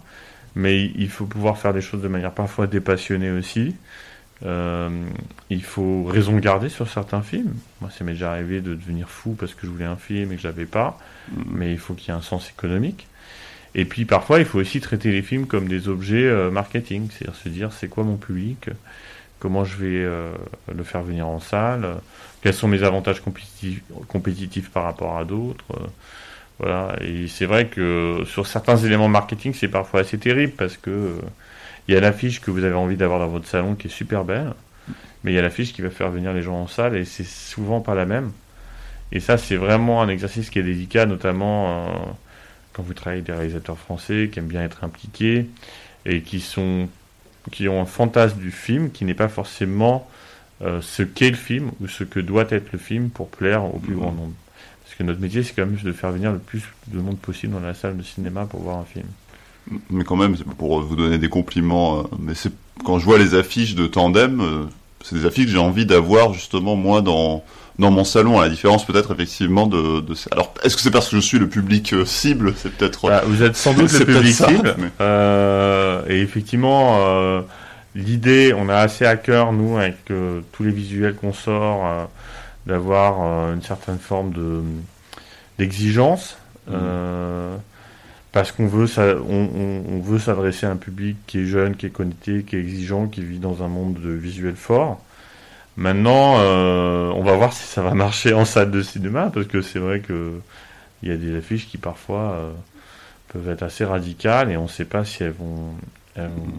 Mais 0.56 0.92
il- 0.96 1.10
faut 1.10 1.26
pouvoir 1.26 1.58
faire 1.58 1.74
des 1.74 1.82
choses 1.82 2.02
de 2.02 2.08
manière 2.10 2.32
parfois 2.34 2.68
dépassionnée 2.68 3.32
aussi. 3.32 3.76
Euh, 4.46 4.90
il 5.50 5.64
faut 5.64 6.06
raison 6.06 6.38
garder 6.38 6.70
sur 6.70 6.90
certains 6.90 7.22
films. 7.22 7.54
Moi, 7.82 7.90
ça 7.92 8.04
m'est 8.04 8.14
déjà 8.14 8.32
arrivé 8.32 8.62
de 8.62 8.74
devenir 8.74 9.10
fou 9.10 9.36
parce 9.40 9.54
que 9.54 9.68
je 9.68 9.72
voulais 9.72 9.86
un 9.86 9.96
film 9.98 10.32
et 10.32 10.36
que 10.36 10.42
je 10.42 10.48
l'avais 10.48 10.66
pas. 10.66 10.98
Mhm. 11.32 11.44
Mais 11.52 11.72
il 11.72 11.78
faut 11.80 11.94
qu'il 11.94 12.08
y 12.10 12.12
ait 12.12 12.18
un 12.18 12.22
sens 12.22 12.50
économique. 12.50 13.08
Et 13.76 13.86
puis 13.86 14.06
parfois, 14.06 14.40
il 14.40 14.46
faut 14.46 14.60
aussi 14.60 14.82
traiter 14.82 15.12
les 15.12 15.22
films 15.22 15.46
comme 15.46 15.68
des 15.68 15.88
objets 15.88 16.26
euh, 16.26 16.50
marketing, 16.50 17.10
c'est-à-dire 17.12 17.36
se 17.36 17.50
dire 17.50 17.74
c'est 17.74 17.88
quoi 17.88 18.04
mon 18.04 18.18
public, 18.18 18.70
comment 19.40 19.64
je 19.64 19.78
vais 19.78 20.04
euh, 20.04 20.32
le 20.74 20.84
faire 20.84 21.04
venir 21.04 21.28
en 21.28 21.40
salle, 21.40 21.88
quels 22.42 22.54
sont 22.54 22.68
mes 22.68 22.84
avantages 22.84 23.22
compétitifs, 24.08 24.70
par 24.70 24.84
rapport 24.84 25.18
à 25.18 25.26
d'autres? 25.26 25.66
voilà. 26.60 26.96
Et 27.02 27.28
c'est 27.28 27.46
vrai 27.46 27.68
que 27.68 28.24
sur 28.26 28.48
certains 28.48 28.78
éléments 28.78 29.08
marketing, 29.08 29.54
c'est 29.54 29.68
parfois 29.68 30.02
assez 30.02 30.18
terrible 30.18 30.54
parce 30.58 30.78
que 30.78 30.90
euh, 30.90 31.22
il 31.88 31.94
y 31.94 31.98
a 31.98 32.02
l'affiche 32.02 32.42
que 32.42 32.52
vous 32.52 32.64
avez 32.64 32.76
envie 32.76 32.98
d'avoir 32.98 33.20
dans 33.20 33.28
votre 33.28 33.48
salon 33.48 33.76
qui 33.76 33.88
est 33.88 33.92
super 33.92 34.26
belle, 34.26 34.54
mais 35.24 35.32
il 35.32 35.36
y 35.36 35.40
a 35.40 35.42
l'affiche 35.42 35.74
qui 35.74 35.82
va 35.82 35.90
faire 35.90 36.10
venir 36.10 36.34
les 36.34 36.42
gens 36.42 36.56
en 36.56 36.68
salle 36.68 36.96
et 36.96 37.06
c'est 37.06 37.26
souvent 37.26 37.82
pas 37.82 37.96
la 37.96 38.06
même. 38.06 38.32
Et 39.12 39.20
ça, 39.20 39.38
c'est 39.38 39.56
vraiment 39.56 40.02
un 40.02 40.10
exercice 40.10 40.50
qui 40.50 40.60
est 40.60 40.64
délicat, 40.64 41.08
notamment 41.08 42.16
quand 42.80 42.86
vous 42.86 42.94
travaillez 42.94 43.20
avec 43.20 43.26
des 43.28 43.34
réalisateurs 43.38 43.78
français 43.78 44.30
qui 44.32 44.40
aiment 44.40 44.48
bien 44.48 44.64
être 44.64 44.86
impliqués 44.86 45.48
et 46.06 46.22
qui 46.22 46.40
sont 46.40 46.88
qui 47.52 47.68
ont 47.68 47.82
un 47.82 47.86
fantasme 47.86 48.38
du 48.40 48.52
film 48.52 48.90
qui 48.92 49.04
n'est 49.06 49.14
pas 49.14 49.28
forcément 49.28 50.08
euh, 50.62 50.80
ce 50.82 51.04
qu'est 51.04 51.30
le 51.30 51.36
film 51.36 51.72
ou 51.82 51.88
ce 51.88 52.04
que 52.06 52.20
doit 52.22 52.46
être 52.50 52.72
le 52.72 52.80
film 52.80 53.10
pour 53.10 53.28
plaire 53.30 53.64
au 53.66 53.80
plus 53.80 53.94
Mhm. 53.96 54.00
grand 54.00 54.12
nombre. 54.14 54.34
Parce 54.84 54.96
que 54.96 55.04
notre 55.04 55.20
métier, 55.20 55.44
c'est 55.44 55.54
quand 55.54 55.66
même 55.66 55.78
de 55.82 55.92
faire 55.92 56.12
venir 56.12 56.32
le 56.32 56.40
plus 56.40 56.64
de 56.88 57.00
monde 57.00 57.18
possible 57.18 57.54
dans 57.54 57.60
la 57.60 57.74
salle 57.74 57.98
de 57.98 58.04
cinéma 58.04 58.46
pour 58.46 58.62
voir 58.62 58.78
un 58.78 58.86
film. 58.86 59.06
Mais 59.90 60.04
quand 60.06 60.16
même, 60.16 60.36
c'est 60.38 60.46
pour 60.46 60.82
vous 60.82 60.96
donner 60.96 61.18
des 61.18 61.30
compliments, 61.30 62.00
euh, 62.00 62.04
mais 62.20 62.34
c'est 62.36 62.52
quand 62.86 62.98
je 63.00 63.06
vois 63.06 63.18
les 63.18 63.36
affiches 63.36 63.76
de 63.76 63.88
Tandem, 63.88 64.40
euh, 64.42 64.66
c'est 65.04 65.16
des 65.16 65.26
affiches 65.26 65.46
que 65.46 65.52
j'ai 65.52 65.58
envie 65.58 65.86
d'avoir 65.86 66.34
justement 66.34 66.76
moi 66.78 67.02
dans 67.02 67.44
dans 67.80 67.90
mon 67.92 68.04
salon. 68.04 68.40
À 68.40 68.44
la 68.44 68.50
différence 68.50 68.86
peut-être 68.86 69.12
effectivement 69.14 69.66
de, 69.66 70.02
de 70.02 70.14
alors 70.32 70.54
est-ce 70.64 70.76
que 70.76 70.82
c'est 70.84 70.92
parce 70.92 71.10
que 71.10 71.16
je 71.16 71.22
suis 71.22 71.40
le 71.40 71.48
public 71.50 71.94
euh, 71.94 72.06
cible? 72.06 72.54
C'est 72.58 72.72
peut-être 72.72 73.08
Bah, 73.08 73.24
vous 73.26 73.42
êtes 73.42 73.56
sans 73.56 73.74
doute 73.74 73.92
le 74.00 74.06
public 74.06 74.34
ça, 74.34 74.48
cible. 74.48 74.76
mais- 74.78 74.90
Euh, 75.02 76.04
et 76.08 76.20
effectivement, 76.22 76.98
euh, 77.02 77.42
l'idée, 77.96 78.54
on 78.56 78.70
a 78.70 78.76
assez 78.76 79.06
à 79.06 79.16
cœur, 79.18 79.52
nous, 79.54 79.78
avec 79.78 79.96
tous 80.06 80.64
les 80.64 80.72
visuels 80.72 81.16
qu'on 81.16 81.34
sort, 81.34 82.08
d'avoir 82.68 83.52
une 83.54 83.62
certaine 83.64 83.98
forme 84.00 84.32
de 84.34 84.62
d'exigence. 85.58 86.38
Euh, 86.72 87.56
parce 88.32 88.52
qu'on 88.52 88.68
veut, 88.68 88.86
ça, 88.88 89.16
on, 89.28 89.50
on- 89.56 89.84
on 89.96 90.00
veut 90.02 90.20
s'adresser 90.20 90.66
à 90.68 90.72
un 90.72 90.76
public 90.76 91.18
qui 91.26 91.40
est 91.40 91.46
jeune, 91.46 91.76
qui 91.76 91.88
est 91.88 91.90
connecté, 91.90 92.44
qui 92.44 92.56
est 92.56 92.60
exigeant, 92.60 93.08
qui 93.08 93.24
vit 93.24 93.40
dans 93.40 93.64
un 93.64 93.68
monde 93.68 93.96
de 94.00 94.12
visuel 94.12 94.56
fort. 94.56 95.02
Maintenant, 95.80 96.36
euh, 96.40 97.10
on 97.16 97.24
va 97.24 97.38
voir 97.38 97.54
si 97.54 97.64
ça 97.64 97.82
va 97.82 97.94
marcher 97.94 98.34
en 98.34 98.44
salle 98.44 98.70
de 98.70 98.82
cinéma, 98.82 99.32
parce 99.34 99.48
que 99.48 99.62
c'est 99.62 99.80
vrai 99.80 100.02
que 100.02 100.34
il 101.02 101.08
y 101.08 101.12
a 101.14 101.16
des 101.16 101.34
affiches 101.38 101.68
qui 101.70 101.78
parfois 101.78 102.34
euh, 102.34 102.52
peuvent 103.30 103.48
être 103.48 103.64
assez 103.64 103.86
radicales 103.86 104.52
et 104.52 104.58
on 104.58 104.64
ne 104.64 104.68
sait 104.68 104.84
pas 104.84 105.06
si 105.06 105.24
elles 105.24 105.32
vont, 105.32 105.72
elles 106.18 106.28
vont 106.28 106.52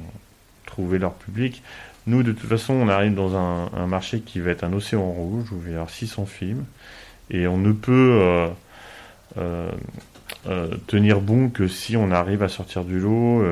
trouver 0.64 0.98
leur 0.98 1.12
public. 1.12 1.62
Nous, 2.06 2.22
de 2.22 2.32
toute 2.32 2.48
façon, 2.48 2.72
on 2.72 2.88
arrive 2.88 3.14
dans 3.14 3.36
un, 3.36 3.86
marché 3.86 4.20
qui 4.20 4.40
va 4.40 4.52
être 4.52 4.64
un 4.64 4.72
océan 4.72 5.02
rouge 5.02 5.52
où 5.52 5.56
il 5.56 5.64
va 5.64 5.70
y 5.70 5.74
avoir 5.74 5.90
600 5.90 6.24
films 6.24 6.64
et 7.28 7.46
on 7.46 7.58
ne 7.58 7.72
peut 7.72 8.48
euh, 9.36 9.70
tenir 10.86 11.20
bon 11.20 11.50
que 11.50 11.68
si 11.68 11.94
on 11.94 12.10
arrive 12.10 12.42
à 12.42 12.48
sortir 12.48 12.84
du 12.84 12.98
lot 12.98 13.44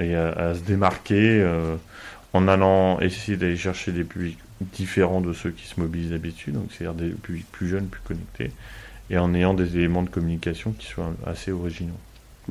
et 0.00 0.16
à, 0.16 0.52
se 0.52 0.62
démarquer 0.62 1.48
en 2.32 2.48
allant 2.48 2.98
essayer 2.98 3.36
d'aller 3.36 3.56
chercher 3.56 3.92
des 3.92 4.02
publics 4.02 4.38
différents 4.72 5.20
de 5.20 5.32
ceux 5.32 5.50
qui 5.50 5.66
se 5.66 5.78
mobilisent 5.80 6.10
d'habitude, 6.10 6.54
donc 6.54 6.68
c'est-à-dire 6.70 6.94
des 6.94 7.10
publics 7.14 7.46
plus 7.52 7.68
jeunes, 7.68 7.86
plus 7.86 8.00
connectés, 8.02 8.50
et 9.10 9.18
en 9.18 9.34
ayant 9.34 9.54
des 9.54 9.76
éléments 9.76 10.02
de 10.02 10.10
communication 10.10 10.72
qui 10.78 10.86
soient 10.86 11.12
assez 11.26 11.52
originaux. 11.52 11.98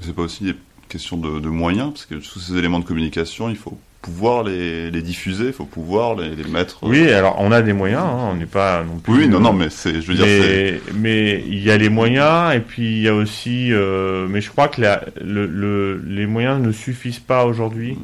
c'est 0.01 0.15
pas 0.15 0.23
aussi 0.23 0.45
une 0.47 0.55
question 0.89 1.17
de, 1.17 1.39
de 1.39 1.49
moyens 1.49 1.89
parce 1.91 2.05
que 2.05 2.15
tous 2.15 2.39
ces 2.39 2.57
éléments 2.57 2.79
de 2.79 2.85
communication, 2.85 3.49
il 3.49 3.55
faut 3.55 3.77
pouvoir 4.01 4.43
les, 4.43 4.91
les 4.91 5.01
diffuser, 5.01 5.47
il 5.47 5.53
faut 5.53 5.65
pouvoir 5.65 6.15
les, 6.15 6.35
les 6.35 6.43
mettre. 6.43 6.83
euh, 6.85 6.89
Oui, 6.89 7.09
alors 7.09 7.37
on 7.39 7.51
a 7.53 7.61
des 7.61 7.71
moyens, 7.71 8.03
hein, 8.03 8.29
on 8.31 8.35
n'est 8.35 8.45
pas 8.45 8.83
non 8.83 8.97
plus. 8.99 9.13
Oui, 9.13 9.27
non, 9.29 9.39
non, 9.39 9.53
mais 9.53 9.69
c'est, 9.69 10.01
je 10.01 10.11
veux 10.11 10.15
dire, 10.15 10.25
mais, 10.25 10.81
mais 10.93 11.43
il 11.47 11.63
y 11.63 11.71
a 11.71 11.77
les 11.77 11.87
moyens 11.89 12.53
et 12.53 12.59
puis 12.59 12.97
il 12.97 13.01
y 13.01 13.07
a 13.07 13.15
aussi. 13.15 13.71
euh, 13.71 14.27
mais 14.27 14.41
je 14.41 14.49
crois 14.51 14.67
que 14.67 14.81
la- 14.81 15.05
le, 15.21 15.47
le- 15.47 16.03
les 16.05 16.25
moyens 16.27 16.61
ne 16.61 16.71
suffisent 16.73 17.19
pas 17.19 17.45
aujourd'hui 17.45 17.97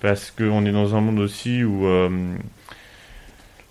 parce 0.00 0.30
qu'on 0.30 0.64
est 0.66 0.72
dans 0.72 0.94
un 0.94 1.00
monde 1.00 1.18
aussi 1.18 1.64
où 1.64 1.84
euh, 1.86 2.08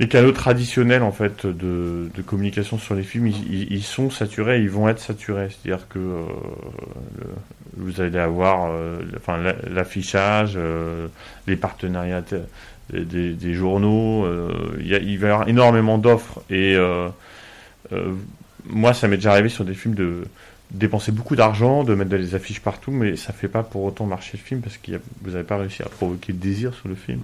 les 0.04 0.10
canaux 0.10 0.34
traditionnels 0.34 1.02
en 1.02 1.14
fait 1.14 1.46
de, 1.46 2.10
communication 2.26 2.78
sur 2.78 2.94
les 2.94 3.04
films, 3.04 3.28
ils, 3.28 3.84
sont 3.84 4.10
saturés, 4.10 4.62
ils 4.62 4.70
vont 4.70 4.90
être 4.90 5.00
saturés. 5.00 5.48
C'est-à-dire 5.50 5.88
que 5.88 5.98
euh, 6.00 6.24
vous 7.78 8.02
allez 8.02 8.20
avoir 8.20 8.70
euh, 8.72 9.00
enfin, 9.16 9.38
la- 9.38 9.56
l'affichage, 9.70 10.54
euh, 10.58 11.08
les 11.48 11.56
partenariats 11.56 12.22
te- 12.22 12.36
des, 12.92 13.54
journaux. 13.54 14.28
il 14.80 14.88
y 14.88 14.94
a- 14.94 15.00
il 15.00 15.18
va 15.20 15.28
y 15.28 15.32
avoir 15.32 15.48
énormément 15.48 15.98
d'offres 15.98 16.42
et 16.50 16.76
moi, 18.66 18.94
ça 18.94 19.08
m'est 19.08 19.18
déjà 19.18 19.32
arrivé 19.32 19.50
sur 19.50 19.66
des 19.66 19.74
films 19.74 19.96
de 19.96 20.24
dépenser 20.74 21.12
beaucoup 21.12 21.36
d'argent, 21.36 21.84
de 21.84 21.94
mettre 21.94 22.10
des 22.10 22.36
affiches 22.36 22.60
partout, 22.60 22.92
mais 22.92 23.16
ça 23.16 23.32
fait 23.32 23.48
pas 23.48 23.64
pour 23.64 23.84
autant 23.84 24.06
marcher 24.06 24.38
le 24.38 24.44
film 24.44 24.62
parce 24.62 24.78
que 24.78 24.92
vous 25.22 25.32
n'avez 25.32 25.44
pas 25.44 25.58
réussi 25.58 25.84
à 25.84 25.86
provoquer 25.90 26.34
le 26.34 26.40
désir 26.40 26.74
sur 26.74 26.88
le 26.88 26.96
film. 26.96 27.22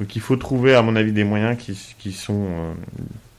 Donc 0.00 0.14
il 0.14 0.22
faut 0.22 0.36
trouver, 0.36 0.74
à 0.74 0.82
mon 0.82 0.94
avis, 0.94 1.12
des 1.12 1.24
moyens 1.24 1.58
qui, 1.58 1.76
qui 1.98 2.12
sont 2.12 2.44
euh, 2.46 2.72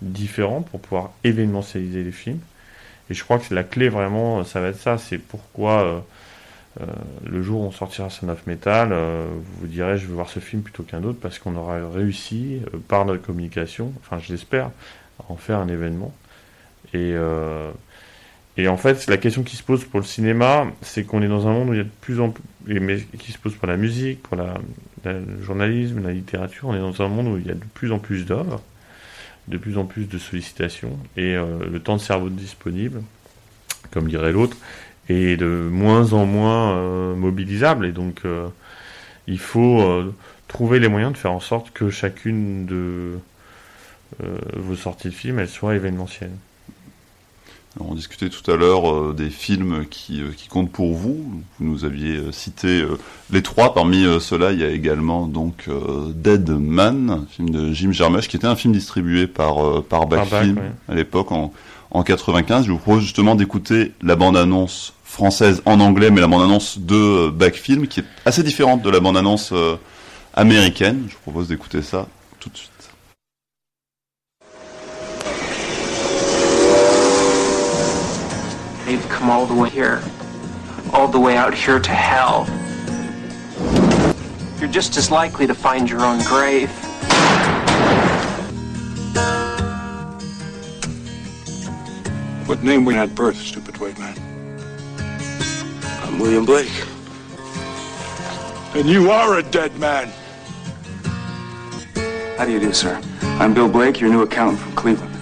différents 0.02 0.62
pour 0.62 0.82
pouvoir 0.82 1.12
événementialiser 1.24 2.04
les 2.04 2.12
films. 2.12 2.40
Et 3.10 3.14
je 3.14 3.24
crois 3.24 3.40
que 3.40 3.46
c'est 3.46 3.56
la 3.56 3.64
clé 3.64 3.88
vraiment, 3.88 4.44
ça 4.44 4.60
va 4.60 4.68
être 4.68 4.80
ça. 4.82 4.98
C'est 4.98 5.18
pourquoi 5.18 5.82
euh, 5.82 6.00
euh, 6.82 6.86
le 7.26 7.42
jour 7.42 7.62
où 7.62 7.64
on 7.64 7.72
sortira 7.72 8.10
Son 8.10 8.28
of 8.28 8.46
Metal, 8.48 8.90
euh, 8.92 9.28
vous 9.60 9.68
direz 9.68 9.98
je 9.98 10.08
veux 10.08 10.14
voir 10.14 10.30
ce 10.30 10.40
film 10.40 10.62
plutôt 10.62 10.84
qu'un 10.84 11.04
autre 11.04 11.20
parce 11.22 11.40
qu'on 11.40 11.56
aura 11.56 11.80
réussi 11.90 12.60
euh, 12.74 12.78
par 12.88 13.06
notre 13.06 13.24
communication, 13.24 13.94
enfin 14.02 14.20
je 14.22 14.34
l'espère, 14.34 14.72
à 15.20 15.32
en 15.32 15.38
faire 15.38 15.60
un 15.60 15.70
événement. 15.70 16.14
Et, 16.94 17.14
euh, 17.14 17.72
et 18.58 18.68
en 18.68 18.78
fait, 18.78 19.08
la 19.08 19.18
question 19.18 19.44
qui 19.44 19.56
se 19.56 19.64
pose 19.64 19.84
pour 19.86 20.00
le 20.00 20.06
cinéma, 20.06 20.66
c'est 20.82 21.04
qu'on 21.04 21.22
est 21.22 21.28
dans 21.28 21.48
un 21.48 21.54
monde 21.54 21.70
où 21.70 21.74
il 21.74 21.78
y 21.78 21.82
a 21.82 21.84
de 21.84 21.90
plus 22.02 22.20
en 22.20 22.32
plus, 22.32 22.80
mais 22.80 23.00
qui 23.20 23.32
se 23.32 23.38
pose 23.38 23.54
pour 23.54 23.68
la 23.68 23.78
musique, 23.78 24.24
pour 24.24 24.36
la, 24.36 24.56
le 25.06 25.44
journalisme, 25.44 26.04
la 26.04 26.12
littérature, 26.12 26.68
on 26.68 26.76
est 26.76 26.80
dans 26.80 27.02
un 27.02 27.08
monde 27.08 27.28
où 27.28 27.38
il 27.38 27.46
y 27.46 27.52
a 27.52 27.54
de 27.54 27.64
plus 27.76 27.92
en 27.92 28.00
plus 28.00 28.26
d'œuvres, 28.26 28.62
de 29.48 29.58
plus 29.58 29.78
en 29.78 29.86
plus 29.86 30.06
de 30.06 30.18
sollicitations, 30.18 30.98
et 31.16 31.36
euh, 31.36 31.70
le 31.72 31.80
temps 31.80 31.98
de 31.98 32.02
cerveau 32.02 32.30
disponible, 32.30 33.04
comme 33.92 34.08
dirait 34.08 34.32
l'autre, 34.32 34.58
est 35.08 35.38
de 35.38 35.70
moins 35.72 36.14
en 36.14 36.26
moins 36.26 36.78
euh, 36.78 37.16
mobilisable, 37.16 37.86
et 37.86 37.92
donc 37.92 38.22
euh, 38.26 38.48
il 39.28 39.40
faut 39.40 40.14
trouver 40.48 40.80
les 40.80 40.88
moyens 40.88 41.14
de 41.14 41.18
faire 41.18 41.34
en 41.34 41.40
sorte 41.40 41.72
que 41.72 41.90
chacune 41.90 42.66
de 42.66 43.20
vos 44.56 44.76
sorties 44.76 45.10
de 45.10 45.14
films, 45.14 45.40
elles 45.40 45.50
soient 45.50 45.76
événementielles. 45.76 46.32
On 47.80 47.94
discutait 47.96 48.30
tout 48.30 48.50
à 48.52 48.56
l'heure 48.56 48.92
euh, 48.92 49.14
des 49.16 49.30
films 49.30 49.86
qui, 49.90 50.22
euh, 50.22 50.32
qui 50.36 50.48
comptent 50.48 50.72
pour 50.72 50.94
vous. 50.94 51.24
Vous 51.60 51.66
nous 51.66 51.86
aviez 51.86 52.18
euh, 52.18 52.32
cité 52.32 52.84
les 53.32 53.42
trois. 53.42 53.74
Parmi 53.74 54.06
ceux-là, 54.20 54.52
il 54.52 54.60
y 54.60 54.64
a 54.64 54.70
également 54.70 55.28
donc 55.28 55.66
euh, 55.68 56.12
Dead 56.14 56.50
Man, 56.50 57.10
un 57.10 57.26
film 57.30 57.50
de 57.50 57.74
Jim 57.74 57.92
Jarmusch, 57.92 58.28
qui 58.28 58.38
était 58.38 58.48
un 58.48 58.56
film 58.56 58.74
distribué 58.74 59.28
par 59.28 59.66
euh, 59.66 59.86
par 59.88 60.08
Back 60.08 60.22
Par 60.22 60.30
Back, 60.30 60.44
Film 60.44 60.58
ouais. 60.58 60.72
à 60.90 60.96
l'époque 60.96 61.32
en 61.32 61.54
en 61.92 62.04
95. 62.04 62.66
Je 62.66 62.72
vous 62.72 62.78
propose 62.78 63.04
justement 63.04 63.36
d'écouter 63.36 63.94
la 64.02 64.16
bande-annonce 64.16 64.94
française 65.04 65.62
en 65.66 65.80
anglais, 65.80 66.12
mais 66.12 66.20
la 66.22 66.28
bande-annonce 66.28 66.80
de 66.80 66.96
euh, 66.96 67.32
Back 67.32 67.56
Film, 67.56 67.88
qui 67.88 68.02
est 68.02 68.06
assez 68.26 68.44
différente 68.44 68.82
de 68.82 68.90
la 68.90 69.00
bande-annonce 69.00 69.54
américaine. 70.34 71.06
Je 71.08 71.14
vous 71.14 71.22
propose 71.22 71.48
d'écouter 71.48 71.82
ça 71.82 72.08
tout 72.40 72.50
de 72.50 72.58
suite. 72.58 72.72
They've 78.98 79.10
come 79.10 79.30
all 79.30 79.46
the 79.46 79.54
way 79.54 79.70
here. 79.70 80.02
All 80.92 81.08
the 81.08 81.20
way 81.20 81.38
out 81.38 81.54
here 81.54 81.80
to 81.80 81.92
hell. 81.92 82.48
You're 84.60 84.72
just 84.72 84.98
as 84.98 85.12
likely 85.12 85.46
to 85.46 85.54
find 85.54 85.88
your 85.88 86.04
own 86.04 86.20
grave. 86.24 86.72
What 92.48 92.64
name 92.64 92.86
were 92.86 92.94
you 92.94 92.98
at 92.98 93.14
birth, 93.14 93.38
stupid 93.38 93.78
white 93.78 94.00
man? 94.00 94.18
I'm 96.02 96.18
William 96.18 96.44
Blake. 96.44 96.72
And 98.74 98.90
you 98.90 99.12
are 99.12 99.38
a 99.38 99.44
dead 99.44 99.78
man. 99.78 100.12
How 102.36 102.46
do 102.46 102.52
you 102.52 102.60
do, 102.60 102.74
sir? 102.74 103.00
I'm 103.22 103.54
Bill 103.54 103.70
Blake, 103.70 104.00
your 104.00 104.10
new 104.10 104.24
accountant 104.24 104.60
from 104.60 104.76
Cleveland. 104.76 105.17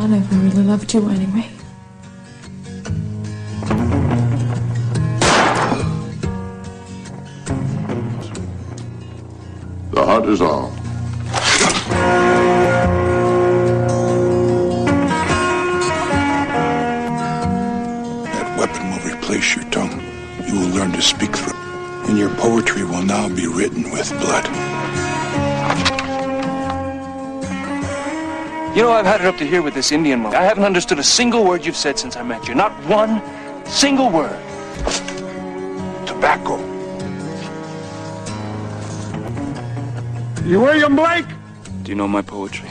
I 0.00 0.06
never 0.06 0.36
really 0.36 0.62
loved 0.62 0.94
you 0.94 1.06
anyway. 1.10 1.50
The 9.90 10.04
heart 10.06 10.24
is 10.26 10.40
all. 10.40 10.70
That 18.24 18.58
weapon 18.58 18.90
will 18.90 19.00
replace 19.14 19.54
your 19.54 19.64
tongue. 19.70 20.02
You 20.46 20.60
will 20.60 20.68
learn 20.68 20.92
to 20.92 21.02
speak 21.02 21.36
through 21.36 21.58
it. 21.58 21.63
And 22.14 22.20
your 22.20 22.36
poetry 22.36 22.84
will 22.84 23.02
now 23.02 23.28
be 23.28 23.48
written 23.48 23.90
with 23.90 24.08
blood. 24.20 24.44
You 28.76 28.82
know, 28.82 28.92
I've 28.92 29.04
had 29.04 29.20
it 29.20 29.26
up 29.26 29.36
to 29.38 29.44
here 29.44 29.62
with 29.62 29.74
this 29.74 29.90
Indian 29.90 30.20
monk. 30.20 30.36
I 30.36 30.44
haven't 30.44 30.62
understood 30.62 31.00
a 31.00 31.02
single 31.02 31.44
word 31.44 31.66
you've 31.66 31.74
said 31.74 31.98
since 31.98 32.14
I 32.14 32.22
met 32.22 32.46
you. 32.46 32.54
Not 32.54 32.70
one 32.84 33.20
single 33.66 34.10
word. 34.10 34.38
Tobacco. 36.06 36.58
You 40.46 40.60
William 40.60 40.94
Blake? 40.94 41.26
Do 41.82 41.90
you 41.90 41.96
know 41.96 42.06
my 42.06 42.22
poetry? 42.22 42.70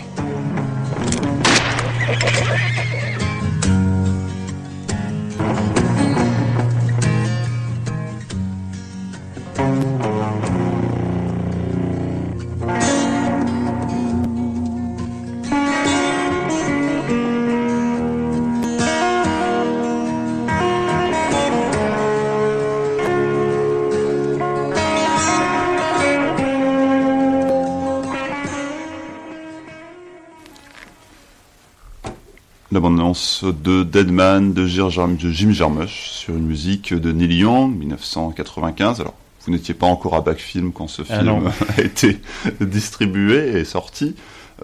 Bande-annonce 33.14 33.43
de 33.43 33.84
Deadman 33.84 34.53
de, 34.53 34.66
Jim 34.66 35.51
Jarmusch 35.51 36.09
sur 36.09 36.36
une 36.36 36.45
musique 36.47 36.93
de 36.93 37.11
Neil 37.11 37.34
Young, 37.38 37.78
1995. 37.78 39.01
Alors, 39.01 39.14
vous 39.45 39.51
n'étiez 39.51 39.76
pas 39.76 39.86
encore 39.86 40.16
à 40.16 40.22
Backfilm 40.22 40.72
quand 40.74 40.88
ce 40.88 41.03
Ah 41.09 41.20
film 41.20 41.26
non. 41.28 41.43
a 41.78 41.82
été 41.82 42.20
distribué 42.59 43.59
et 43.59 43.66
sorti. 43.66 44.16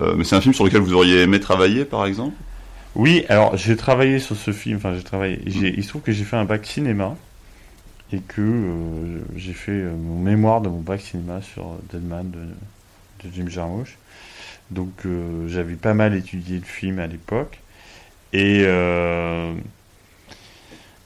Euh, 0.01 0.15
mais 0.17 0.23
c'est 0.23 0.35
un 0.35 0.41
film 0.41 0.53
sur 0.55 0.65
lequel 0.65 0.81
vous 0.81 0.93
auriez 0.93 1.21
aimé 1.21 1.39
travailler, 1.39 1.85
par 1.85 2.05
exemple? 2.07 2.35
Oui, 2.95 3.23
alors 3.29 3.55
j'ai 3.55 3.75
travaillé 3.75 4.17
sur 4.17 4.35
ce 4.35 4.51
film, 4.51 4.77
enfin 4.77 4.95
j'ai 4.95 5.03
travaillé, 5.03 5.39
j'ai- 5.45 5.75
il 5.77 5.83
se 5.83 5.89
trouve 5.89 6.01
que 6.01 6.11
j'ai 6.11 6.23
fait 6.23 6.37
un 6.37 6.45
bac 6.45 6.65
cinéma 6.65 7.15
et 8.11 8.19
que 8.19 8.41
euh, 8.41 9.19
j'ai 9.35 9.53
fait 9.53 9.71
euh, 9.73 9.91
mon 9.95 10.17
mémoire 10.19 10.59
de 10.61 10.69
mon 10.69 10.79
bac 10.79 10.99
cinéma 10.99 11.39
sur 11.43 11.65
Deadman 11.93 12.31
de, 12.31 12.39
de 13.27 13.33
Jim 13.33 13.47
Jarmusch. 13.47 13.95
Donc 14.71 14.89
j'avais 15.47 15.73
pas 15.75 15.93
mal 15.95 16.13
étudié 16.15 16.57
le 16.57 16.63
film 16.65 16.99
à 16.99 17.07
l'époque 17.07 17.59
et 18.31 18.61
euh, 18.63 19.53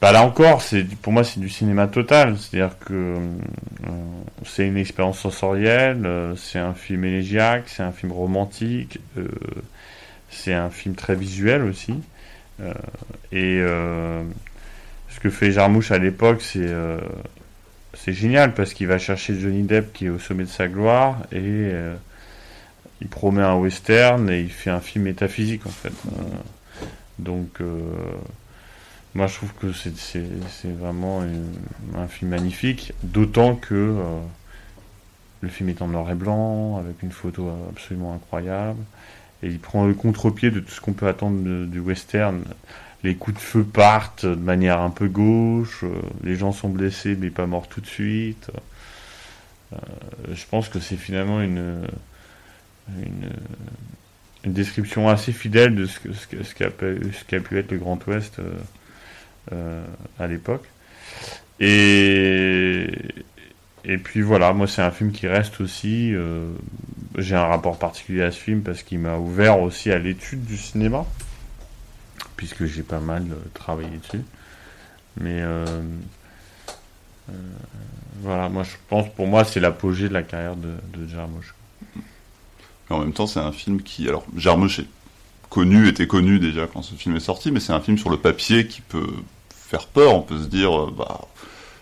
bah 0.01 0.11
là 0.11 0.23
encore, 0.23 0.61
c'est 0.61 0.83
pour 0.83 1.13
moi 1.13 1.23
c'est 1.23 1.39
du 1.39 1.49
cinéma 1.49 1.87
total, 1.87 2.37
c'est-à-dire 2.37 2.77
que 2.79 2.93
euh, 2.93 3.17
c'est 4.45 4.67
une 4.67 4.77
expérience 4.77 5.19
sensorielle, 5.19 6.05
euh, 6.05 6.35
c'est 6.35 6.59
un 6.59 6.73
film 6.73 7.05
élégiaque, 7.05 7.63
c'est 7.67 7.83
un 7.83 7.93
film 7.93 8.11
romantique. 8.11 8.99
c'est 10.29 10.53
un 10.53 10.69
film 10.69 10.95
très 10.95 11.15
visuel 11.15 11.63
aussi. 11.63 11.93
Et 13.31 13.59
ce 13.59 15.19
que 15.21 15.29
fait 15.29 15.51
Jarmouche 15.51 15.91
à 15.91 15.97
l'époque, 15.99 16.41
c'est 16.41 16.69
c'est 17.93 18.13
génial 18.13 18.53
parce 18.53 18.73
qu'il 18.73 18.87
va 18.87 18.97
chercher 18.97 19.39
Johnny 19.39 19.63
Depp 19.63 19.93
qui 19.93 20.07
est 20.07 20.09
au 20.09 20.19
sommet 20.19 20.43
de 20.43 20.49
sa 20.49 20.67
gloire 20.67 21.17
et 21.31 21.71
il 23.01 23.07
promet 23.07 23.43
un 23.43 23.55
western 23.55 24.29
et 24.29 24.41
il 24.41 24.51
fait 24.51 24.71
un 24.71 24.81
film 24.81 25.05
métaphysique 25.05 25.65
en 25.65 25.69
fait. 25.69 25.93
Donc 27.23 27.61
euh, 27.61 27.79
moi 29.15 29.27
je 29.27 29.35
trouve 29.35 29.53
que 29.53 29.71
c'est 29.71 30.71
vraiment 30.77 31.23
un 31.95 32.07
film 32.07 32.31
magnifique, 32.31 32.93
d'autant 33.03 33.55
que 33.55 33.73
euh, 33.73 34.19
le 35.41 35.49
film 35.49 35.69
est 35.69 35.81
en 35.81 35.87
noir 35.87 36.09
et 36.11 36.15
blanc 36.15 36.77
avec 36.77 37.01
une 37.01 37.11
photo 37.11 37.49
absolument 37.69 38.13
incroyable. 38.13 38.79
et 39.41 39.47
il 39.47 39.59
prend 39.59 39.85
le 39.85 39.93
contre-pied 39.93 40.51
de 40.51 40.59
tout 40.59 40.71
ce 40.71 40.81
qu'on 40.81 40.93
peut 40.93 41.07
attendre 41.07 41.65
du 41.65 41.79
western. 41.79 42.43
Les 43.03 43.15
coups 43.15 43.35
de 43.35 43.41
feu 43.41 43.63
partent 43.65 44.25
de 44.25 44.35
manière 44.35 44.79
un 44.79 44.89
peu 44.89 45.09
gauche, 45.09 45.83
euh, 45.83 46.01
les 46.23 46.35
gens 46.35 46.51
sont 46.51 46.69
blessés 46.69 47.17
mais 47.19 47.29
pas 47.29 47.45
morts 47.45 47.67
tout 47.67 47.81
de 47.81 47.87
suite. 47.87 48.51
Je 50.31 50.45
pense 50.51 50.69
que 50.69 50.79
c'est 50.79 50.97
finalement 50.97 51.41
une, 51.41 51.87
une 54.43 54.53
description 54.53 55.07
assez 55.09 55.31
fidèle 55.31 55.75
de 55.75 55.85
ce, 55.85 55.99
que, 55.99 56.13
ce, 56.13 56.53
qu'a 56.55 56.69
pu, 56.69 57.57
être 57.57 57.71
le 57.71 57.77
Grand 57.77 58.05
Ouest 58.07 58.39
euh, 58.39 58.51
euh, 59.53 59.85
à 60.19 60.27
l'époque. 60.27 60.65
Et, 61.59 62.87
puis 64.03 64.21
voilà, 64.21 64.53
moi 64.53 64.67
c'est 64.67 64.81
un 64.81 64.91
film 64.91 65.11
qui 65.11 65.27
reste 65.27 65.61
aussi. 65.61 66.13
euh, 66.13 66.51
J'ai 67.17 67.35
un 67.35 67.45
rapport 67.45 67.79
particulier 67.79 68.23
à 68.23 68.31
ce 68.31 68.39
film 68.39 68.61
parce 68.61 68.83
qu'il 68.83 68.99
m'a 68.99 69.17
ouvert 69.17 69.61
aussi 69.61 69.91
à 69.91 69.99
l'étude 69.99 70.43
du 70.43 70.57
cinéma, 70.57 71.05
puisque 72.35 72.65
j'ai 72.65 72.83
pas 72.83 72.99
mal 72.99 73.25
travaillé 73.53 73.97
dessus. 73.97 74.23
Mais 75.21 75.41
voilà, 78.21 78.49
moi 78.49 78.63
je 78.63 78.75
pense 78.89 79.07
pour 79.13 79.27
moi 79.27 79.45
c'est 79.45 79.59
l'apogée 79.61 80.09
de 80.09 80.13
la 80.13 80.23
carrière 80.23 80.57
de, 80.57 80.73
de. 80.97 81.07
Mais 82.89 82.95
en 82.95 82.99
même 82.99 83.13
temps, 83.13 83.27
c'est 83.27 83.39
un 83.39 83.51
film 83.51 83.81
qui. 83.81 84.07
Alors, 84.07 84.23
Jarmusch 84.35 84.79
est 84.79 84.87
connu, 85.49 85.87
était 85.87 86.07
connu 86.07 86.39
déjà 86.39 86.67
quand 86.67 86.81
ce 86.81 86.95
film 86.95 87.15
est 87.15 87.19
sorti, 87.21 87.51
mais 87.51 87.59
c'est 87.59 87.73
un 87.73 87.79
film 87.81 87.97
sur 87.97 88.09
le 88.09 88.17
papier 88.17 88.67
qui 88.67 88.81
peut 88.81 89.07
faire 89.49 89.85
peur. 89.87 90.13
On 90.15 90.21
peut 90.21 90.39
se 90.39 90.47
dire, 90.47 90.77
euh, 90.77 90.93
bah, 90.97 91.21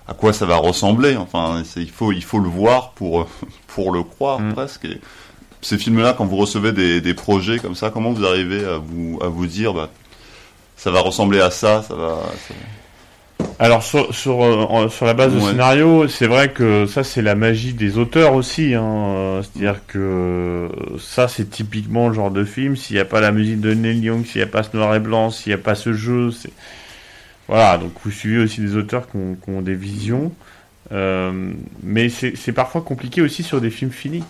à 0.08 0.14
quoi 0.14 0.34
ça 0.34 0.46
va 0.46 0.58
ressembler? 0.58 1.16
Enfin, 1.18 1.64
il 1.78 1.90
faut, 1.90 2.12
il 2.12 2.24
faut 2.24 2.40
le 2.40 2.50
voir 2.50 2.92
pour, 2.92 3.28
pour 3.68 3.92
le 3.92 4.04
croire 4.04 4.40
presque. 4.54 4.86
Et 4.86 5.00
ces 5.62 5.78
films-là, 5.78 6.14
quand 6.18 6.26
vous 6.26 6.38
recevez 6.38 6.72
des, 6.72 7.02
des 7.02 7.14
projets 7.14 7.60
comme 7.60 7.76
ça, 7.76 7.90
comment 7.92 8.12
vous 8.12 8.26
arrivez 8.26 8.66
à 8.66 8.78
vous, 8.78 9.20
à 9.22 9.28
vous 9.28 9.46
dire, 9.48 9.74
bah, 9.74 9.90
ça 10.76 10.92
va 10.92 11.02
ressembler 11.02 11.40
à 11.40 11.52
ça, 11.52 11.84
ça 11.84 11.96
va. 11.96 12.18
ça- 12.48 12.54
Alors 13.62 13.84
sur, 13.84 14.12
sur, 14.16 14.44
euh, 14.44 14.90
sur 14.90 15.06
la 15.06 15.14
base 15.14 15.36
de 15.36 15.40
scénario, 15.40 16.08
c'est 16.08 16.26
vrai 16.26 16.52
que 16.52 16.88
ça 16.88 17.04
c'est 17.04 17.22
la 17.22 17.36
magie 17.36 17.74
des 17.74 18.00
auteurs 18.00 18.34
aussi. 18.34 18.74
Hein. 18.74 19.42
C'est-à-dire 19.44 19.82
que 19.86 20.00
euh, 20.00 20.70
ça 20.98 21.28
c'est 21.28 21.48
typiquement 21.48 22.08
le 22.08 22.16
genre 22.16 22.32
de 22.32 22.44
film. 22.44 22.76
S'il 22.76 22.96
n'y 22.96 23.00
a 23.00 23.06
pas 23.06 23.22
la 23.22 23.32
musique 23.32 23.62
de 23.62 23.76
Neil 23.76 24.00
Young, 24.00 24.26
s'il 24.26 24.42
n'y 24.42 24.48
a 24.48 24.52
pas 24.52 24.64
ce 24.64 24.76
noir 24.76 24.96
et 24.96 25.00
blanc, 25.00 25.30
s'il 25.30 25.52
n'y 25.52 25.54
a 25.54 25.62
pas 25.62 25.76
ce 25.76 25.94
jeu, 25.94 26.32
c'est 26.32 26.50
voilà. 27.48 27.78
Donc 27.78 27.92
vous 28.04 28.10
suivez 28.10 28.40
aussi 28.40 28.62
des 28.62 28.76
auteurs 28.76 29.08
qui 29.08 29.18
ont, 29.18 29.36
qui 29.36 29.52
ont 29.52 29.62
des 29.62 29.76
visions. 29.76 30.32
Euh, 30.92 31.52
mais 31.84 32.10
c'est 32.10 32.36
c'est 32.36 32.54
parfois 32.54 32.82
compliqué 32.82 33.22
aussi 33.22 33.44
sur 33.44 33.62
des 33.62 33.70
films 33.70 33.92
finis. 33.92 34.24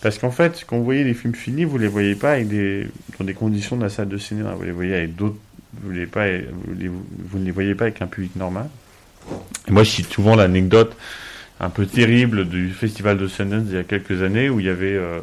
Parce 0.00 0.16
qu'en 0.16 0.30
fait, 0.30 0.64
quand 0.66 0.78
vous 0.78 0.84
voyez 0.84 1.04
des 1.04 1.12
films 1.12 1.34
finis, 1.34 1.64
vous 1.64 1.76
les 1.76 1.88
voyez 1.88 2.14
pas 2.14 2.32
avec 2.32 2.48
des, 2.48 2.86
dans 3.18 3.26
des 3.26 3.34
conditions 3.34 3.76
de 3.76 3.82
la 3.82 3.90
salle 3.90 4.08
de 4.08 4.16
cinéma. 4.16 4.54
Vous 4.54 4.64
les 4.64 4.72
voyez 4.72 4.94
avec 4.94 5.14
d'autres. 5.14 5.36
Vous, 5.74 5.90
les 5.90 6.06
vous, 6.06 7.38
ne 7.38 7.44
les 7.44 7.50
voyez 7.50 7.74
pas 7.74 7.84
avec 7.84 8.00
un 8.00 8.06
public 8.06 8.34
normal. 8.36 8.68
Moi, 9.68 9.82
je 9.82 9.90
cite 9.90 10.12
souvent 10.12 10.34
l'anecdote 10.34 10.96
un 11.60 11.70
peu 11.70 11.86
terrible 11.86 12.48
du 12.48 12.70
festival 12.70 13.18
de 13.18 13.26
Sundance 13.26 13.64
il 13.66 13.74
y 13.74 13.78
a 13.78 13.84
quelques 13.84 14.22
années 14.22 14.48
où 14.48 14.60
il 14.60 14.66
y 14.66 14.70
avait. 14.70 14.94
euh, 14.94 15.20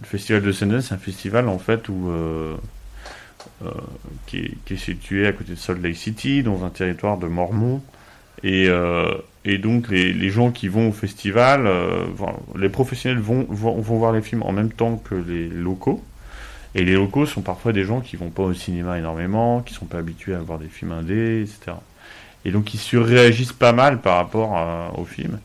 le 0.00 0.06
festival 0.06 0.42
de 0.42 0.50
Sundance, 0.50 0.90
un 0.90 0.98
festival 0.98 1.48
en 1.48 1.60
fait 1.60 1.88
euh, 1.88 2.56
euh, 3.64 3.70
qui, 4.26 4.56
est, 4.68 4.76
situé 4.76 5.24
à 5.24 5.32
côté 5.32 5.52
de 5.52 5.56
Salt 5.56 5.80
Lake 5.80 5.96
City, 5.96 6.42
dans 6.42 6.64
un 6.64 6.70
territoire 6.70 7.16
de 7.16 7.28
Mormons. 7.28 7.80
Et, 8.42 8.68
donc 9.58 9.88
les, 9.88 10.30
gens 10.30 10.50
qui 10.50 10.66
vont 10.66 10.88
au 10.88 10.92
festival, 10.92 11.70
les 12.56 12.68
professionnels 12.68 13.20
vont 13.20 13.46
voir 13.48 14.12
les 14.12 14.20
films 14.20 14.42
en 14.42 14.50
même 14.50 14.72
temps 14.72 14.96
que 14.96 15.14
les 15.14 15.48
locaux. 15.48 16.02
Et 16.74 16.84
les 16.84 16.94
locaux 16.94 17.26
sont 17.26 17.42
parfois 17.42 17.72
des 17.72 17.84
gens 17.84 18.00
qui 18.00 18.16
vont 18.16 18.30
pas 18.30 18.42
au 18.42 18.54
cinéma 18.54 18.98
énormément, 18.98 19.62
qui 19.62 19.74
sont 19.74 19.86
pas 19.86 19.98
habitués 19.98 20.34
à 20.34 20.38
voir 20.40 20.58
des 20.58 20.68
films 20.68 20.92
indés, 20.92 21.42
etc. 21.42 21.76
Et 22.44 22.50
donc 22.50 22.74
ils 22.74 22.78
surréagissent 22.80 23.52
pas 23.52 23.72
mal 23.72 24.00
par 24.00 24.16
rapport 24.16 24.56
à- 24.56 24.92
au 24.98 25.04
film. 25.04 25.38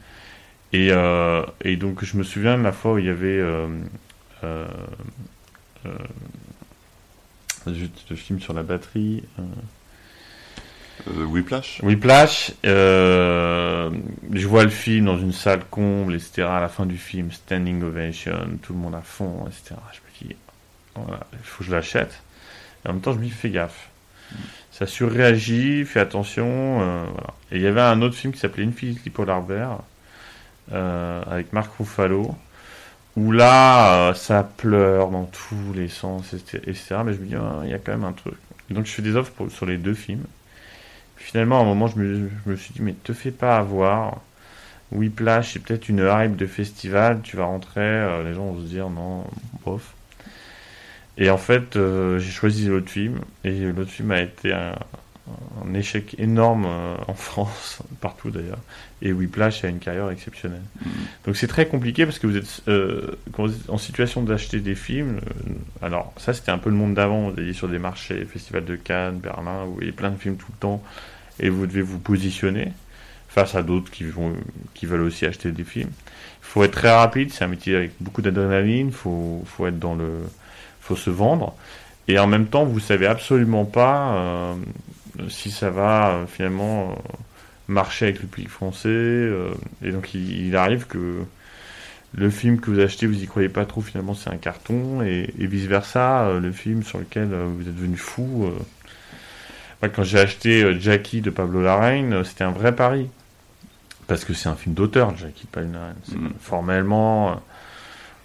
Et, 0.74 0.90
euh, 0.92 1.44
et 1.64 1.78
donc 1.78 2.04
je 2.04 2.18
me 2.18 2.24
souviens 2.24 2.58
de 2.58 2.64
la 2.64 2.72
fois 2.72 2.94
où 2.94 2.98
il 3.00 3.06
y 3.06 3.10
avait 3.10 3.28
euh, 3.40 3.68
euh, 4.44 4.68
euh, 5.86 5.90
le 8.10 8.16
film 8.16 8.40
sur 8.40 8.54
la 8.54 8.64
batterie. 8.64 9.24
euh, 9.40 9.44
Euh, 11.08 11.24
Whiplash 11.26 11.80
Whiplash, 11.82 12.52
euh, 12.66 13.90
je 14.34 14.48
vois 14.48 14.64
le 14.64 14.70
film 14.70 15.06
dans 15.06 15.18
une 15.18 15.32
salle 15.32 15.64
comble, 15.72 16.14
etc. 16.16 16.44
À 16.44 16.60
la 16.60 16.68
fin 16.68 16.86
du 16.86 16.98
film, 16.98 17.32
standing 17.32 17.82
ovation, 17.84 18.34
tout 18.62 18.74
le 18.74 18.80
monde 18.80 18.96
à 18.96 19.02
fond, 19.02 19.46
etc. 19.48 19.76
Je 19.94 20.26
me 20.26 20.30
dis, 20.30 20.36
il 21.34 21.40
faut 21.44 21.60
que 21.60 21.70
je 21.70 21.76
l'achète. 21.76 22.22
Et 22.86 22.90
en 22.90 22.94
même 22.94 23.02
temps, 23.02 23.14
je 23.14 23.20
me 23.20 23.28
fais 23.30 23.50
gaffe. 23.50 23.90
Ça 24.72 24.88
surréagit, 24.88 25.86
fais 25.86 26.00
attention. 26.00 26.82
euh. 26.82 27.06
Et 27.52 27.58
il 27.58 27.62
y 27.62 27.68
avait 27.68 27.82
un 27.82 28.02
autre 28.02 28.16
film 28.16 28.32
qui 28.34 28.40
s'appelait 28.40 28.66
Infinity 28.66 29.10
Polar 29.10 29.42
Bear, 29.42 29.84
euh, 30.72 31.22
avec 31.30 31.52
Mark 31.52 31.72
Ruffalo, 31.78 32.36
où 33.18 33.32
là, 33.32 34.10
euh, 34.10 34.14
ça 34.14 34.44
pleure 34.44 35.10
dans 35.10 35.26
tous 35.26 35.74
les 35.76 35.90
sens, 35.90 36.34
etc. 36.34 37.02
Mais 37.06 37.14
je 37.14 37.20
me 37.20 37.26
dis, 37.26 37.36
ah, 37.36 37.62
il 37.64 37.72
y 37.72 37.74
a 37.74 37.80
quand 37.80 37.92
même 37.92 38.06
un 38.06 38.14
truc. 38.14 38.36
Donc, 38.70 38.86
je 38.86 38.92
fais 38.92 39.02
des 39.02 39.16
offres 39.16 39.50
sur 39.50 39.66
les 39.66 39.78
deux 39.78 39.96
films. 39.96 40.24
Finalement, 41.18 41.60
à 41.60 41.64
un 41.64 41.66
moment, 41.66 41.88
je 41.88 41.98
me, 41.98 42.30
je 42.46 42.52
me 42.52 42.56
suis 42.56 42.74
dit, 42.74 42.82
mais 42.82 42.94
te 42.94 43.14
fais 43.14 43.32
pas 43.32 43.58
avoir. 43.58 44.22
Whiplash, 44.92 45.54
c'est 45.54 45.60
peut-être 45.60 45.90
une 45.90 46.00
hype 46.00 46.36
de 46.36 46.48
festival. 46.48 47.22
Tu 47.24 47.36
vas 47.36 47.46
rentrer, 47.46 48.24
les 48.24 48.34
gens 48.34 48.46
vont 48.46 48.62
se 48.62 48.68
dire, 48.68 48.90
non, 48.90 49.26
bof. 49.66 49.94
Et 51.20 51.30
en 51.30 51.38
fait, 51.38 51.76
euh, 51.76 52.18
j'ai 52.18 52.32
choisi 52.32 52.68
l'autre 52.68 52.90
film. 52.90 53.20
Et 53.44 53.72
l'autre 53.72 53.92
film 53.92 54.12
a 54.12 54.22
été 54.22 54.54
un, 54.54 54.74
un 55.66 55.74
échec 55.74 56.16
énorme 56.18 56.66
euh, 56.66 56.96
en 57.08 57.14
France, 57.14 57.80
partout 58.02 58.32
d'ailleurs. 58.32 58.60
Et 59.02 59.14
Whiplash 59.14 59.64
a 59.64 59.70
une 59.70 59.80
carrière 59.80 60.10
exceptionnelle. 60.10 60.62
Donc 61.26 61.38
c'est 61.38 61.48
très 61.48 61.68
compliqué 61.68 62.06
parce 62.06 62.20
que 62.20 62.28
vous 62.28 62.38
êtes, 62.38 62.62
euh, 62.68 63.12
quand 63.32 63.46
vous 63.46 63.54
êtes 63.54 63.70
en 63.70 63.78
situation 63.78 64.24
d'acheter 64.24 64.60
des 64.60 64.76
films. 64.76 65.18
euh, 65.18 65.54
alors 65.86 66.14
ça 66.18 66.34
c'était 66.34 66.52
un 66.52 66.58
peu 66.58 66.70
le 66.70 66.76
monde 66.76 66.96
d'avant. 66.96 67.30
Vous 67.30 67.40
alliez 67.40 67.54
sur 67.54 67.68
des 67.68 67.80
marchés, 67.80 68.26
Festival 68.26 68.66
de 68.66 68.76
Cannes, 68.76 69.20
Berlin, 69.20 69.66
vous 69.66 69.76
voyez 69.76 69.92
plein 69.92 70.12
de 70.12 70.18
films 70.18 70.36
tout 70.38 70.52
le 70.52 70.60
temps 70.60 70.84
et 71.40 71.50
vous 71.50 71.66
devez 71.66 71.82
vous 71.82 72.00
positionner 72.00 72.74
face 73.30 73.56
à 73.56 73.64
d'autres 73.64 73.92
qui 73.92 74.04
vont, 74.04 74.34
qui 74.74 74.86
veulent 74.86 75.02
aussi 75.02 75.26
acheter 75.26 75.52
des 75.52 75.64
films. 75.64 75.92
Il 76.42 76.52
faut 76.52 76.64
être 76.64 76.72
très 76.72 76.92
rapide. 76.92 77.32
C'est 77.32 77.44
un 77.44 77.48
métier 77.48 77.76
avec 77.76 77.92
beaucoup 78.02 78.22
d'adrénaline. 78.22 78.92
Faut, 78.92 79.44
faut 79.46 79.68
être 79.68 79.78
dans 79.80 79.94
le, 79.94 80.18
faut 80.90 80.96
se 80.96 81.10
vendre. 81.10 81.56
Et 82.08 82.18
en 82.18 82.26
même 82.28 82.48
temps, 82.48 82.66
vous 82.66 82.80
savez 82.80 83.06
absolument 83.06 83.66
pas 83.66 84.14
euh, 84.14 84.54
si 85.30 85.52
ça 85.52 85.70
va 85.70 86.10
euh, 86.10 86.26
finalement 86.26 86.90
euh, 86.92 86.96
marcher 87.68 88.06
avec 88.06 88.22
le 88.22 88.28
public 88.28 88.50
français. 88.50 89.30
et 89.84 89.92
donc, 89.92 90.14
il, 90.16 90.48
il 90.48 90.56
arrive 90.56 90.88
que 90.88 91.24
le 92.16 92.30
film 92.32 92.60
que 92.60 92.72
vous 92.72 92.80
achetez, 92.80 93.06
vous 93.06 93.22
y 93.22 93.28
croyez 93.28 93.50
pas 93.50 93.66
trop, 93.66 93.82
finalement, 93.82 94.16
c'est 94.16 94.32
un 94.32 94.38
carton. 94.38 95.04
Et, 95.04 95.32
et 95.38 95.46
vice 95.46 95.66
versa, 95.68 96.40
le 96.42 96.52
film 96.52 96.82
sur 96.82 96.98
lequel 96.98 97.28
vous 97.28 97.62
êtes 97.68 97.76
devenu 97.76 97.98
fou. 97.98 98.50
quand 99.94 100.04
j'ai 100.04 100.18
acheté 100.20 100.80
Jackie 100.80 101.22
de 101.22 101.30
Pablo 101.30 101.62
Larraín, 101.62 102.12
euh, 102.14 102.24
c'était 102.24 102.44
un 102.44 102.52
vrai 102.52 102.76
pari. 102.76 103.08
Parce 104.08 104.26
que 104.26 104.34
c'est 104.34 104.50
un 104.50 104.56
film 104.56 104.74
d'auteur, 104.74 105.16
Jackie 105.16 105.46
de 105.46 105.52
Pablo 105.52 105.72
Larraín. 105.74 105.96
C'est- 106.04 106.16
Formellement. 106.42 107.40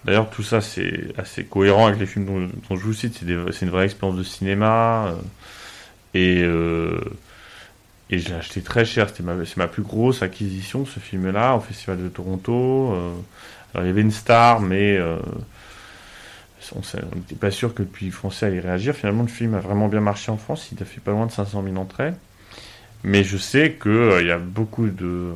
D'ailleurs, 0.04 0.28
tout 0.30 0.42
ça, 0.42 0.60
c'est 0.60 1.12
assez 1.16 1.44
cohérent 1.44 1.86
avec 1.86 1.98
les 1.98 2.06
films 2.06 2.26
dont, 2.26 2.76
je 2.76 2.82
vous 2.82 2.92
cite. 2.92 3.20
C'est 3.52 3.64
une 3.64 3.70
vraie 3.70 3.86
expérience 3.86 4.18
de 4.18 4.22
cinéma. 4.22 5.06
euh, 5.06 5.14
et 6.14 6.42
euh, 6.42 7.00
et 8.10 8.18
j'ai 8.18 8.34
acheté 8.34 8.60
très 8.60 8.84
cher. 8.84 9.08
C'est 9.14 9.56
ma 9.56 9.66
plus 9.66 9.82
grosse 9.82 10.22
acquisition, 10.22 10.84
ce 10.84 11.00
film-là, 11.00 11.56
au 11.56 11.60
Festival 11.60 12.02
de 12.02 12.08
Toronto. 12.08 12.92
euh. 12.92 13.12
alors, 13.72 13.86
il 13.86 13.88
y 13.88 13.90
avait 13.90 14.02
une 14.02 14.10
star, 14.12 14.60
mais 14.60 14.98
on 16.74 16.80
n'était 17.16 17.34
pas 17.34 17.50
sûr 17.50 17.74
que 17.74 17.82
le 17.82 17.88
public 17.88 18.12
français 18.12 18.46
allait 18.46 18.60
réagir. 18.60 18.94
Finalement, 18.94 19.22
le 19.22 19.28
film 19.28 19.54
a 19.54 19.60
vraiment 19.60 19.88
bien 19.88 20.00
marché 20.00 20.30
en 20.30 20.36
France. 20.36 20.68
Il 20.72 20.82
a 20.82 20.86
fait 20.86 21.00
pas 21.00 21.12
loin 21.12 21.26
de 21.26 21.32
500 21.32 21.62
000 21.64 21.76
entrées. 21.76 22.12
Mais 23.02 23.24
je 23.24 23.36
sais 23.36 23.76
qu'il 23.80 24.18
il 24.20 24.26
y 24.26 24.30
a 24.30 24.38
beaucoup 24.38 24.88
de 24.88 25.32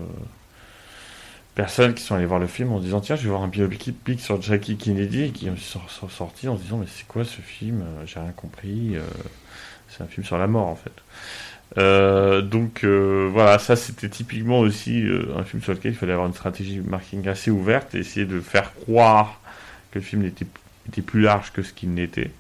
personnes 1.58 1.92
qui 1.92 2.04
sont 2.04 2.14
allées 2.14 2.24
voir 2.24 2.38
le 2.38 2.46
film 2.46 2.72
en 2.72 2.78
disant 2.78 3.00
tiens 3.00 3.16
je 3.16 3.24
vais 3.24 3.30
voir 3.30 3.42
un 3.42 3.48
biopic 3.48 4.20
sur 4.20 4.40
Jackie 4.40 4.76
Kennedy 4.76 5.24
et 5.24 5.30
qui 5.30 5.50
sont 5.58 6.08
sortis 6.08 6.46
en 6.46 6.56
se 6.56 6.62
disant 6.62 6.76
mais 6.76 6.86
c'est 6.88 7.04
quoi 7.08 7.24
ce 7.24 7.40
film 7.40 7.82
Euh, 7.82 8.06
j'ai 8.06 8.20
rien 8.20 8.30
compris 8.30 8.94
Euh, 8.94 9.00
c'est 9.88 10.04
un 10.04 10.06
film 10.06 10.24
sur 10.24 10.38
la 10.38 10.46
mort 10.46 10.68
en 10.68 10.76
fait. 10.76 10.92
Euh, 11.78 12.42
donc 12.42 12.84
voilà 12.84 13.58
ça 13.58 13.74
c'était 13.74 14.08
typiquement 14.08 14.60
aussi 14.60 15.04
un 15.36 15.42
film 15.42 15.60
sur 15.60 15.72
lequel 15.72 15.92
il 15.92 15.98
fallait 15.98 16.12
avoir 16.12 16.28
une 16.28 16.34
stratégie 16.34 16.78
marketing 16.78 17.26
assez 17.26 17.50
ouverte 17.50 17.92
et 17.96 17.98
essayer 17.98 18.24
de 18.24 18.40
faire 18.40 18.72
croire 18.74 19.40
que 19.90 19.98
le 19.98 20.04
film 20.04 20.24
était 20.24 21.02
plus 21.02 21.22
large 21.22 21.52
que 21.52 21.62
ce 21.64 21.72
qu'il 21.72 21.92
n'était 21.92 22.30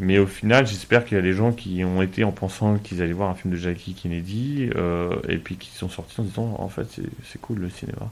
mais 0.00 0.18
au 0.18 0.26
final, 0.26 0.66
j'espère 0.66 1.04
qu'il 1.04 1.16
y 1.16 1.20
a 1.20 1.22
des 1.22 1.32
gens 1.34 1.52
qui 1.52 1.84
ont 1.84 2.02
été 2.02 2.24
en 2.24 2.32
pensant 2.32 2.78
qu'ils 2.78 3.00
allaient 3.02 3.12
voir 3.12 3.30
un 3.30 3.34
film 3.34 3.52
de 3.54 3.58
Jackie 3.58 3.94
Kennedy, 3.94 4.70
euh, 4.74 5.14
et 5.28 5.38
puis 5.38 5.56
qui 5.56 5.70
sont 5.70 5.88
sortis 5.88 6.20
en 6.20 6.24
disant 6.24 6.56
en 6.58 6.68
fait 6.68 6.86
c'est 7.30 7.40
cool 7.40 7.58
le 7.58 7.70
cinéma. 7.70 8.10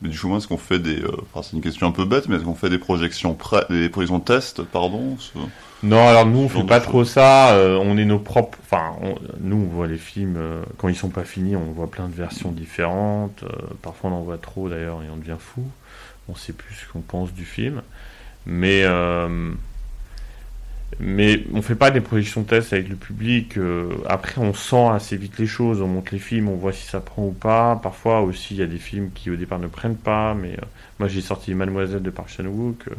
Mais 0.00 0.10
du 0.10 0.18
coup, 0.18 0.36
est-ce 0.36 0.46
qu'on 0.46 0.58
fait 0.58 0.78
des. 0.78 1.00
euh, 1.02 1.10
enfin, 1.32 1.42
c'est 1.42 1.56
une 1.56 1.62
question 1.62 1.88
un 1.88 1.90
peu 1.90 2.04
bête, 2.04 2.28
mais 2.28 2.36
est-ce 2.36 2.44
qu'on 2.44 2.54
fait 2.54 2.70
des 2.70 2.78
projections, 2.78 3.34
pré- 3.34 3.64
des 3.68 3.88
projections 3.88 4.20
test, 4.20 4.62
pardon 4.62 5.16
ce- 5.18 5.36
Non, 5.82 6.06
alors 6.06 6.24
nous 6.24 6.38
on 6.38 6.48
fait 6.48 6.62
pas 6.62 6.78
trop 6.78 7.04
ça. 7.04 7.54
euh, 7.56 7.76
on 7.82 7.98
est 7.98 8.04
nos 8.04 8.20
propres. 8.20 8.58
Enfin, 8.62 8.92
on- 9.02 9.16
nous 9.40 9.56
on 9.56 9.74
voit 9.74 9.88
les 9.88 9.96
films 9.96 10.36
euh, 10.36 10.62
quand 10.76 10.86
ils 10.88 10.94
sont 10.94 11.08
pas 11.08 11.24
finis, 11.24 11.56
on 11.56 11.72
voit 11.72 11.90
plein 11.90 12.06
de 12.06 12.14
versions 12.14 12.52
différentes. 12.52 13.44
parfois 13.82 14.10
on 14.10 14.14
en 14.14 14.22
voit 14.22 14.38
trop 14.38 14.68
d'ailleurs 14.68 15.02
et 15.02 15.10
on 15.12 15.16
devient 15.16 15.36
fou. 15.36 15.64
On 16.28 16.36
sait 16.36 16.52
plus 16.52 16.74
ce 16.76 16.92
qu'on 16.92 17.00
pense 17.00 17.32
du 17.32 17.44
film, 17.44 17.82
mais 18.46 18.84
mais 21.00 21.44
on 21.54 21.62
fait 21.62 21.74
pas 21.76 21.90
des 21.90 22.00
projections 22.00 22.44
tests 22.44 22.72
avec 22.72 22.88
le 22.88 22.96
public. 22.96 23.56
euh, 23.58 23.94
après, 24.06 24.40
on 24.40 24.54
sent 24.54 24.88
assez 24.92 25.16
vite 25.16 25.38
les 25.38 25.46
choses. 25.46 25.80
On 25.82 25.86
monte 25.86 26.10
les 26.12 26.18
films, 26.18 26.48
on 26.48 26.56
voit 26.56 26.72
si 26.72 26.86
ça 26.86 27.00
prend 27.00 27.26
ou 27.26 27.32
pas. 27.32 27.76
Parfois 27.82 28.22
aussi, 28.22 28.54
il 28.54 28.60
y 28.60 28.62
a 28.62 28.66
des 28.66 28.78
films 28.78 29.10
qui 29.14 29.30
au 29.30 29.36
départ 29.36 29.58
ne 29.58 29.66
prennent 29.68 29.96
pas. 29.96 30.34
Mais 30.34 30.52
euh, 30.54 30.64
moi, 30.98 31.08
j'ai 31.08 31.20
sorti 31.20 31.54
Mademoiselle 31.54 32.02
de 32.02 32.10
Park 32.10 32.30
Chan-wook. 32.30 32.88
euh, 32.88 32.94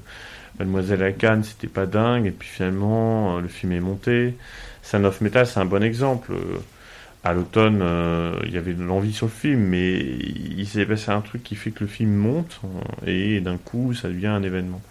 Mademoiselle 0.59 1.03
à 1.03 1.11
Cannes, 1.11 1.43
c'était 1.43 1.67
pas 1.67 1.85
dingue. 1.87 2.27
Et 2.27 2.31
puis 2.31 2.47
finalement, 2.49 3.39
le 3.39 3.47
film 3.47 3.71
est 3.73 3.79
monté. 3.79 4.35
Son 4.83 5.03
of 5.05 5.21
Metal, 5.21 5.45
c'est 5.47 5.59
un 5.59 5.65
bon 5.65 5.83
exemple. 5.83 6.33
À 7.23 7.33
l'automne, 7.33 7.83
il 8.45 8.51
y 8.53 8.57
avait 8.57 8.73
de 8.73 8.83
l'envie 8.83 9.13
sur 9.13 9.25
le 9.27 9.31
film, 9.31 9.59
mais 9.61 9.99
il 9.99 10.65
s'est 10.67 10.85
passé 10.85 11.11
un 11.11 11.21
truc 11.21 11.43
qui 11.43 11.55
fait 11.55 11.71
que 11.71 11.81
le 11.81 11.87
film 11.89 12.13
monte 12.13 12.61
et 13.05 13.41
d'un 13.41 13.57
coup, 13.57 13.93
ça 13.93 14.07
devient 14.07 14.27
un 14.27 14.43
événement. 14.43 14.81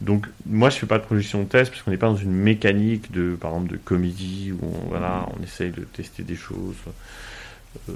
Donc, 0.00 0.26
moi, 0.46 0.70
je 0.70 0.78
fais 0.78 0.86
pas 0.86 0.98
de 0.98 1.04
projection 1.04 1.40
de 1.42 1.48
test 1.48 1.70
parce 1.70 1.82
qu'on 1.82 1.90
n'est 1.90 1.98
pas 1.98 2.08
dans 2.08 2.16
une 2.16 2.32
mécanique 2.32 3.12
de, 3.12 3.36
par 3.38 3.52
exemple, 3.52 3.72
de 3.72 3.76
comédie 3.76 4.52
où 4.52 4.66
on, 4.66 4.88
voilà, 4.88 5.26
on 5.38 5.42
essaye 5.42 5.70
de 5.70 5.82
tester 5.82 6.22
des 6.22 6.36
choses. 6.36 6.76
Euh, 7.88 7.92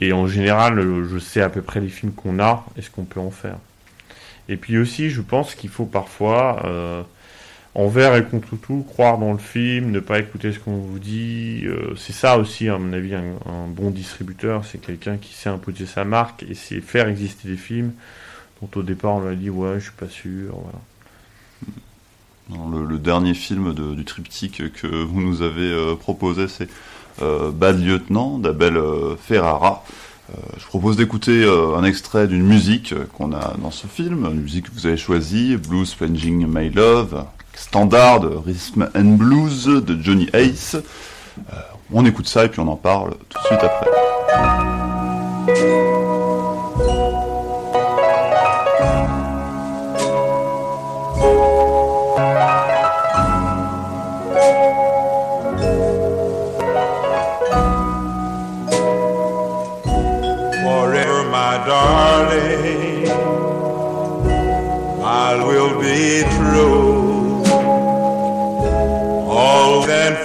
et 0.00 0.12
en 0.12 0.28
général, 0.28 0.78
euh, 0.78 1.08
je 1.08 1.18
sais 1.18 1.40
à 1.40 1.48
peu 1.48 1.62
près 1.62 1.80
les 1.80 1.88
films 1.88 2.12
qu'on 2.12 2.38
a 2.38 2.64
et 2.76 2.82
ce 2.82 2.90
qu'on 2.90 3.04
peut 3.04 3.20
en 3.20 3.32
faire. 3.32 3.56
Et 4.48 4.56
puis 4.56 4.78
aussi, 4.78 5.10
je 5.10 5.20
pense 5.20 5.54
qu'il 5.54 5.70
faut 5.70 5.86
parfois, 5.86 6.62
euh, 6.64 7.02
envers 7.74 8.14
et 8.16 8.24
contre 8.24 8.56
tout, 8.56 8.84
croire 8.88 9.18
dans 9.18 9.32
le 9.32 9.38
film, 9.38 9.90
ne 9.90 10.00
pas 10.00 10.20
écouter 10.20 10.52
ce 10.52 10.60
qu'on 10.60 10.76
vous 10.76 11.00
dit. 11.00 11.62
Euh, 11.64 11.94
c'est 11.96 12.12
ça 12.12 12.38
aussi, 12.38 12.68
à 12.68 12.78
mon 12.78 12.92
avis, 12.92 13.14
un, 13.14 13.24
un 13.46 13.66
bon 13.66 13.90
distributeur. 13.90 14.64
C'est 14.64 14.78
quelqu'un 14.78 15.16
qui 15.16 15.34
sait 15.34 15.48
imposer 15.48 15.86
sa 15.86 16.04
marque 16.04 16.44
et 16.44 16.54
c'est 16.54 16.80
faire 16.80 17.08
exister 17.08 17.48
des 17.48 17.56
films 17.56 17.92
dont 18.60 18.80
au 18.80 18.82
départ 18.82 19.14
on 19.16 19.20
lui 19.20 19.32
a 19.32 19.34
dit 19.34 19.50
ouais, 19.50 19.74
je 19.78 19.84
suis 19.84 19.92
pas 19.92 20.08
sûr. 20.08 20.54
Voilà. 20.54 20.78
Le, 22.50 22.84
le 22.86 22.98
dernier 22.98 23.34
film 23.34 23.74
du 23.74 24.04
triptyque 24.04 24.72
que 24.72 24.86
vous 24.86 25.20
nous 25.20 25.42
avez 25.42 25.70
euh, 25.70 25.94
proposé, 25.94 26.48
c'est 26.48 26.68
euh, 27.20 27.50
Bad 27.50 27.78
Lieutenant 27.82 28.38
d'Abel 28.38 28.76
euh, 28.76 29.16
Ferrara. 29.16 29.84
Euh, 30.30 30.36
je 30.56 30.64
propose 30.66 30.96
d'écouter 30.96 31.44
un 31.44 31.84
extrait 31.84 32.26
d'une 32.26 32.42
musique 32.42 32.94
qu'on 33.16 33.32
a 33.32 33.54
dans 33.60 33.70
ce 33.70 33.86
film, 33.86 34.26
une 34.26 34.42
musique 34.42 34.66
que 34.66 34.72
vous 34.72 34.86
avez 34.86 34.96
choisie, 34.96 35.56
Blues 35.56 35.94
Plunging 35.94 36.46
My 36.46 36.70
Love, 36.70 37.24
standard 37.54 38.22
Rhythm 38.44 38.88
and 38.94 39.16
Blues 39.16 39.64
de 39.66 40.02
Johnny 40.02 40.28
Ace. 40.34 40.76
On 41.92 42.04
écoute 42.04 42.28
ça 42.28 42.44
et 42.44 42.48
puis 42.50 42.60
on 42.60 42.68
en 42.68 42.76
parle 42.76 43.14
tout 43.30 43.38
de 43.38 43.46
suite 43.46 43.60
après. 43.62 43.86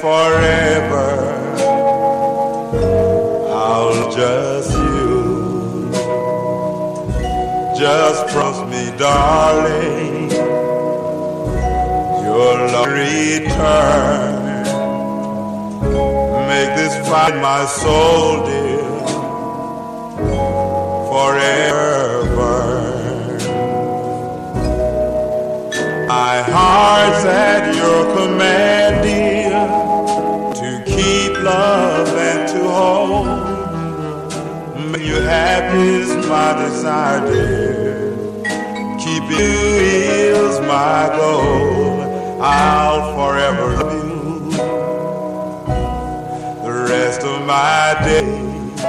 Forever. 0.04 1.12
I'll 3.50 4.12
just 4.12 4.72
you, 4.74 5.90
just 7.80 8.28
promise 8.34 8.64
me, 8.74 8.84
darling, 8.98 10.30
your 12.26 12.54
love 12.74 12.92
return. 12.92 14.34
Make 16.52 16.72
this 16.76 16.96
fight 17.08 17.36
my 17.42 17.66
soul, 17.66 18.46
dear 18.46 18.84
forever. 21.12 22.58
My 26.08 26.36
heart's 26.56 27.26
at 27.26 27.74
your 27.76 28.02
command, 28.18 28.83
you 35.14 35.22
happy 35.22 35.88
is 36.02 36.28
my 36.28 36.54
desire, 36.64 37.22
dear. 37.32 38.14
Keep 38.98 39.24
you 39.30 39.38
is 39.38 40.60
my 40.62 41.10
goal. 41.16 42.02
I'll 42.42 43.14
forever 43.16 43.68
love 43.76 43.94
you 43.94 44.52
the 46.66 46.74
rest 46.90 47.22
of 47.22 47.46
my 47.46 47.96
days. 48.04 48.80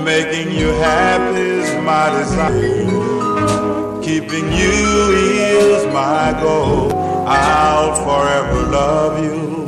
Making 0.04 0.52
you 0.52 0.68
happy 0.68 1.40
is 1.40 1.82
my 1.82 2.10
desire. 2.10 4.02
Keeping 4.04 4.52
you 4.52 4.76
is 5.16 5.86
my 5.94 6.38
goal. 6.42 6.92
I'll 7.26 7.96
forever 8.04 8.70
love 8.70 9.24
you 9.24 9.66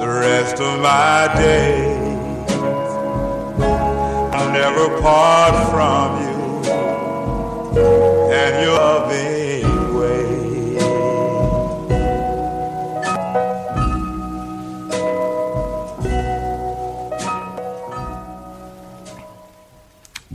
the 0.00 0.08
rest 0.08 0.60
of 0.62 0.80
my 0.80 1.28
days. 1.36 2.50
I'll 4.32 4.50
never 4.50 4.98
part 5.02 5.54
from 5.70 6.22
you 6.24 6.38
and 8.32 8.62
your 8.64 8.74
loving 8.78 9.33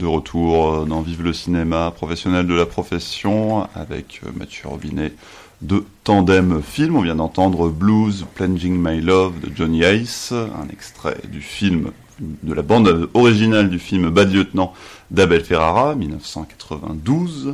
De 0.00 0.06
retour 0.06 0.72
euh, 0.72 0.84
dans 0.86 1.02
Vive 1.02 1.22
le 1.22 1.34
cinéma, 1.34 1.92
professionnel 1.94 2.46
de 2.46 2.54
la 2.54 2.64
profession, 2.64 3.68
avec 3.74 4.22
euh, 4.24 4.30
Mathieu 4.34 4.66
Robinet 4.66 5.12
de 5.60 5.84
Tandem 6.04 6.62
Film. 6.62 6.96
On 6.96 7.02
vient 7.02 7.16
d'entendre 7.16 7.68
Blues 7.68 8.24
Plunging 8.34 8.82
My 8.82 9.02
Love 9.02 9.40
de 9.40 9.54
Johnny 9.54 9.84
Ace, 9.84 10.32
un 10.32 10.72
extrait 10.72 11.18
du 11.30 11.42
film, 11.42 11.90
de 12.18 12.54
la 12.54 12.62
bande 12.62 13.10
originale 13.12 13.68
du 13.68 13.78
film 13.78 14.08
Bad 14.08 14.32
Lieutenant 14.32 14.72
d'Abel 15.10 15.44
Ferrara, 15.44 15.94
1992. 15.94 17.48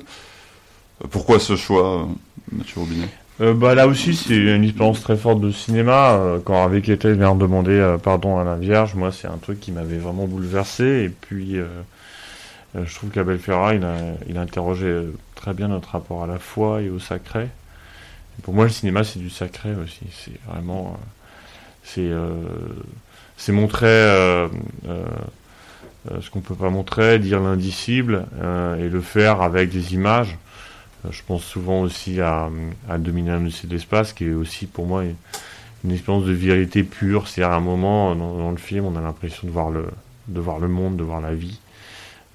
Euh, 1.03 1.07
Pourquoi 1.11 1.41
ce 1.41 1.57
choix, 1.57 2.07
Mathieu 2.53 2.79
Robinet? 2.79 3.09
Bah, 3.57 3.75
là 3.75 3.89
aussi, 3.89 4.15
c'est 4.15 4.37
une 4.37 4.63
expérience 4.63 5.03
très 5.03 5.17
forte 5.17 5.41
de 5.41 5.51
cinéma. 5.51 6.39
Quand 6.45 6.55
Harvey 6.55 6.81
Keitel 6.81 7.19
vient 7.19 7.35
demander 7.35 7.97
pardon 8.05 8.39
à 8.39 8.45
la 8.45 8.55
Vierge, 8.55 8.95
moi, 8.95 9.11
c'est 9.11 9.27
un 9.27 9.37
truc 9.37 9.59
qui 9.59 9.73
m'avait 9.73 9.99
vraiment 9.99 10.27
bouleversé. 10.27 10.85
Et 11.05 11.09
puis, 11.09 11.57
je 12.85 12.95
trouve 12.95 13.11
qu'Abel 13.11 13.39
Ferrara, 13.39 13.75
il 13.75 13.85
a, 13.85 14.41
interrogé 14.41 14.87
euh, 14.87 15.15
très 15.35 15.55
bien 15.55 15.69
notre 15.69 15.91
rapport 15.91 16.23
à 16.23 16.27
la 16.27 16.39
foi 16.39 16.83
et 16.83 16.91
au 16.91 16.99
sacré. 16.99 17.49
Pour 18.43 18.53
moi, 18.55 18.65
le 18.65 18.71
cinéma, 18.71 19.03
c'est 19.05 19.19
du 19.19 19.31
sacré 19.31 19.75
aussi. 19.75 20.01
C'est 20.13 20.39
vraiment, 20.47 20.99
euh, 20.99 21.05
c'est, 21.85 22.01
euh, 22.03 23.53
montrer 23.53 23.87
euh, 23.87 24.49
euh, 24.89 25.05
euh, 26.11 26.21
ce 26.21 26.31
qu'on 26.31 26.41
peut 26.41 26.55
pas 26.55 26.71
montrer, 26.71 27.19
dire 27.19 27.41
l'indicible 27.41 28.27
euh, 28.41 28.77
et 28.77 28.89
le 28.89 29.01
faire 29.01 29.41
avec 29.41 29.71
des 29.71 29.95
images. 29.95 30.37
Euh, 31.05 31.09
Je 31.11 31.23
pense 31.27 31.43
souvent 31.43 31.81
aussi 31.81 32.21
à, 32.21 32.49
à 32.89 32.99
Dominer 32.99 33.31
un 33.33 33.41
de 33.41 33.51
l'espace, 33.71 34.13
qui 34.13 34.25
est 34.25 34.35
aussi 34.35 34.67
pour 34.67 34.87
moi 34.87 35.05
une, 35.05 35.91
expérience 35.91 36.25
de 36.25 36.33
vérité 36.33 36.83
pure. 36.83 37.29
C'est 37.29 37.43
à 37.43 37.55
un 37.55 37.61
moment 37.61 38.15
dans, 38.15 38.37
dans, 38.37 38.51
le 38.51 38.57
film, 38.57 38.85
on 38.85 38.97
a 38.97 39.01
l'impression 39.01 39.47
de 39.47 39.53
voir 39.53 39.71
le, 39.71 39.87
de 40.29 40.41
voir 40.41 40.59
le 40.59 40.69
monde, 40.69 40.97
de 40.97 41.05
voir 41.05 41.21
la 41.21 41.35
vie, 41.35 41.59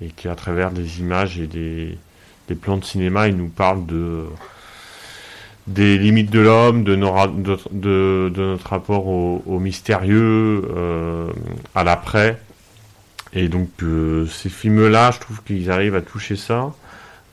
et 0.01 0.09
qu'à 0.09 0.35
travers 0.35 0.71
des 0.71 0.99
images 0.99 1.39
et 1.39 1.47
des, 1.47 1.97
plans 2.59 2.77
de 2.77 2.83
cinéma, 2.83 3.29
il 3.29 3.37
nous 3.37 3.47
parle 3.47 3.85
de 3.85 4.25
des 5.67 5.97
limites 5.97 6.31
de 6.31 6.39
l'homme, 6.39 6.83
de, 6.83 6.95
de, 6.95 8.31
notre 8.35 8.67
rapport 8.67 9.07
au, 9.07 9.59
mystérieux, 9.59 10.67
euh, 10.75 11.31
à 11.75 11.83
l'après. 11.85 12.41
Et 13.31 13.47
donc 13.47 13.69
euh, 13.81 14.25
ces 14.25 14.49
films-là, 14.49 15.11
je 15.11 15.19
trouve 15.19 15.41
qu'ils 15.43 15.71
arrivent 15.71 15.95
à 15.95 16.01
toucher 16.01 16.35
ça 16.35 16.73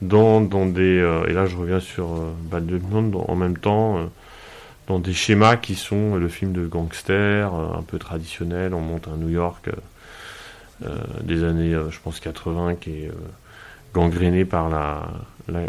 dans, 0.03 0.41
dans 0.41 0.67
des... 0.67 1.01
Euh, 1.01 1.27
et 1.27 1.33
là 1.33 1.47
je 1.47 1.57
reviens 1.57 1.81
sur 1.81 2.07
Bad 2.51 2.71
en 3.15 3.35
même 3.35 3.59
temps, 3.59 4.09
dans 4.87 5.01
des 5.01 5.15
schémas 5.15 5.57
qui 5.57 5.75
sont 5.75 6.15
le 6.15 6.29
film 6.29 6.53
de 6.53 6.67
gangster, 6.67 7.53
un 7.53 7.83
peu 7.83 7.99
traditionnel, 7.99 8.73
on 8.73 8.81
monte 8.81 9.09
à 9.09 9.17
New 9.17 9.31
York 9.31 9.69
des 11.23 11.45
années, 11.45 11.77
je 11.91 11.99
pense, 12.03 12.21
80, 12.21 12.77
qui 12.77 12.91
est 12.91 13.11
gangréné 13.93 14.45
par 14.45 14.69
la, 14.69 15.09
la 15.49 15.63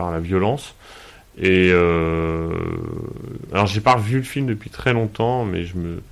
par 0.00 0.10
la 0.10 0.20
violence. 0.20 0.74
Et 1.38 1.70
euh, 1.72 2.52
alors 3.52 3.66
j'ai 3.66 3.80
pas 3.80 3.94
revu 3.94 4.16
le 4.16 4.22
film 4.22 4.46
depuis 4.46 4.70
très 4.70 4.92
longtemps, 4.92 5.44
mais 5.44 5.64
je 5.64 5.76
me, 5.76 6.02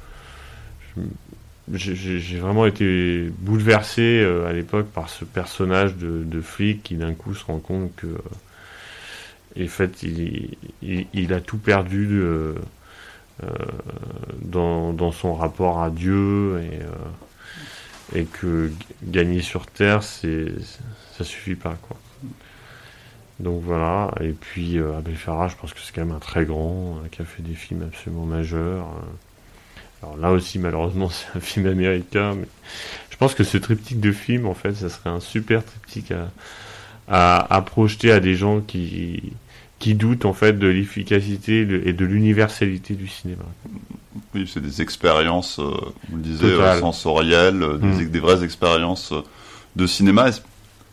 j'ai 1.74 2.38
vraiment 2.38 2.66
été 2.66 3.30
bouleversé 3.38 4.02
euh, 4.02 4.46
à 4.46 4.52
l'époque 4.52 4.86
par 4.86 5.08
ce 5.08 5.24
personnage 5.24 5.96
de, 5.96 6.22
de, 6.24 6.40
flic 6.40 6.82
qui 6.82 6.94
d'un 6.94 7.14
coup 7.14 7.34
se 7.34 7.44
rend 7.44 7.58
compte 7.58 7.94
que, 7.96 8.06
euh, 8.06 9.64
en 9.64 9.68
fait, 9.68 10.02
il, 10.02 10.56
il, 10.82 11.06
il, 11.12 11.32
a 11.32 11.40
tout 11.40 11.58
perdu 11.58 12.06
de, 12.06 12.54
euh, 13.42 13.48
dans, 14.40 14.92
dans, 14.92 15.12
son 15.12 15.34
rapport 15.34 15.82
à 15.82 15.90
Dieu 15.90 16.60
et, 16.60 16.80
et 18.14 18.24
que 18.24 18.72
gagner 19.02 19.42
sur 19.42 19.66
terre, 19.66 20.02
c'est 20.02 20.46
ça 21.16 21.24
suffit 21.24 21.54
pas 21.56 21.76
quoi. 21.82 21.96
Donc 23.40 23.62
voilà, 23.62 24.12
et 24.20 24.32
puis 24.32 24.78
euh, 24.78 24.98
Abel 24.98 25.14
Ferrara, 25.14 25.46
je 25.46 25.54
pense 25.54 25.72
que 25.72 25.78
c'est 25.80 25.94
quand 25.94 26.04
même 26.04 26.14
un 26.14 26.18
très 26.18 26.44
grand, 26.44 26.96
euh, 26.96 27.08
qui 27.08 27.22
a 27.22 27.24
fait 27.24 27.42
des 27.42 27.54
films 27.54 27.82
absolument 27.82 28.24
majeurs. 28.24 28.86
Euh. 28.86 30.02
Alors 30.02 30.16
là 30.16 30.32
aussi, 30.32 30.58
malheureusement, 30.58 31.08
c'est 31.10 31.36
un 31.36 31.40
film 31.40 31.66
américain, 31.66 32.34
mais 32.34 32.48
je 33.10 33.16
pense 33.16 33.34
que 33.34 33.44
ce 33.44 33.56
triptyque 33.56 34.00
de 34.00 34.10
films, 34.10 34.46
en 34.46 34.54
fait, 34.54 34.74
ça 34.74 34.88
serait 34.88 35.10
un 35.10 35.20
super 35.20 35.64
triptyque 35.64 36.10
à, 36.10 36.30
à, 37.06 37.54
à 37.54 37.62
projeter 37.62 38.10
à 38.10 38.18
des 38.18 38.34
gens 38.34 38.60
qui, 38.60 39.32
qui 39.78 39.94
doutent, 39.94 40.24
en 40.24 40.32
fait, 40.32 40.58
de 40.58 40.66
l'efficacité 40.66 41.60
et 41.60 41.92
de 41.92 42.04
l'universalité 42.04 42.94
du 42.94 43.06
cinéma. 43.06 43.44
Oui, 44.34 44.50
c'est 44.52 44.60
des 44.60 44.82
expériences, 44.82 45.58
euh, 45.60 45.70
on 46.12 46.16
le 46.16 46.22
disait, 46.22 46.46
euh, 46.46 46.80
sensorielles, 46.80 47.64
des, 47.80 48.04
Mm. 48.06 48.10
des 48.10 48.20
vraies 48.20 48.44
expériences 48.44 49.12
de 49.76 49.86
cinéma. 49.86 50.30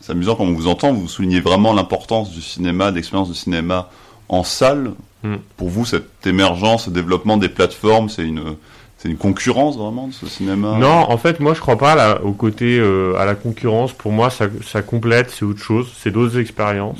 C'est 0.00 0.12
amusant 0.12 0.36
quand 0.36 0.44
on 0.44 0.52
vous 0.52 0.68
entend, 0.68 0.92
vous 0.92 1.08
soulignez 1.08 1.40
vraiment 1.40 1.72
l'importance 1.72 2.30
du 2.30 2.40
cinéma, 2.40 2.90
de 2.90 2.96
l'expérience 2.96 3.28
de 3.28 3.34
cinéma 3.34 3.90
en 4.28 4.44
salle. 4.44 4.92
Mm. 5.24 5.36
Pour 5.56 5.68
vous, 5.68 5.84
cette 5.84 6.24
émergence, 6.26 6.84
ce 6.84 6.90
développement 6.90 7.36
des 7.36 7.48
plateformes, 7.48 8.08
c'est 8.08 8.24
une, 8.24 8.56
c'est 8.98 9.08
une 9.08 9.16
concurrence 9.16 9.76
vraiment 9.76 10.08
de 10.08 10.12
ce 10.12 10.26
cinéma? 10.26 10.78
Non, 10.78 11.10
en 11.10 11.18
fait, 11.18 11.40
moi, 11.40 11.54
je 11.54 11.60
crois 11.60 11.76
pas 11.76 12.20
au 12.22 12.32
côté 12.32 12.78
euh, 12.78 13.16
à 13.18 13.24
la 13.24 13.34
concurrence. 13.34 13.92
Pour 13.92 14.12
moi, 14.12 14.30
ça, 14.30 14.46
ça 14.64 14.82
complète, 14.82 15.30
c'est 15.30 15.44
autre 15.44 15.62
chose, 15.62 15.92
c'est 15.98 16.10
d'autres 16.10 16.38
expériences. 16.38 16.98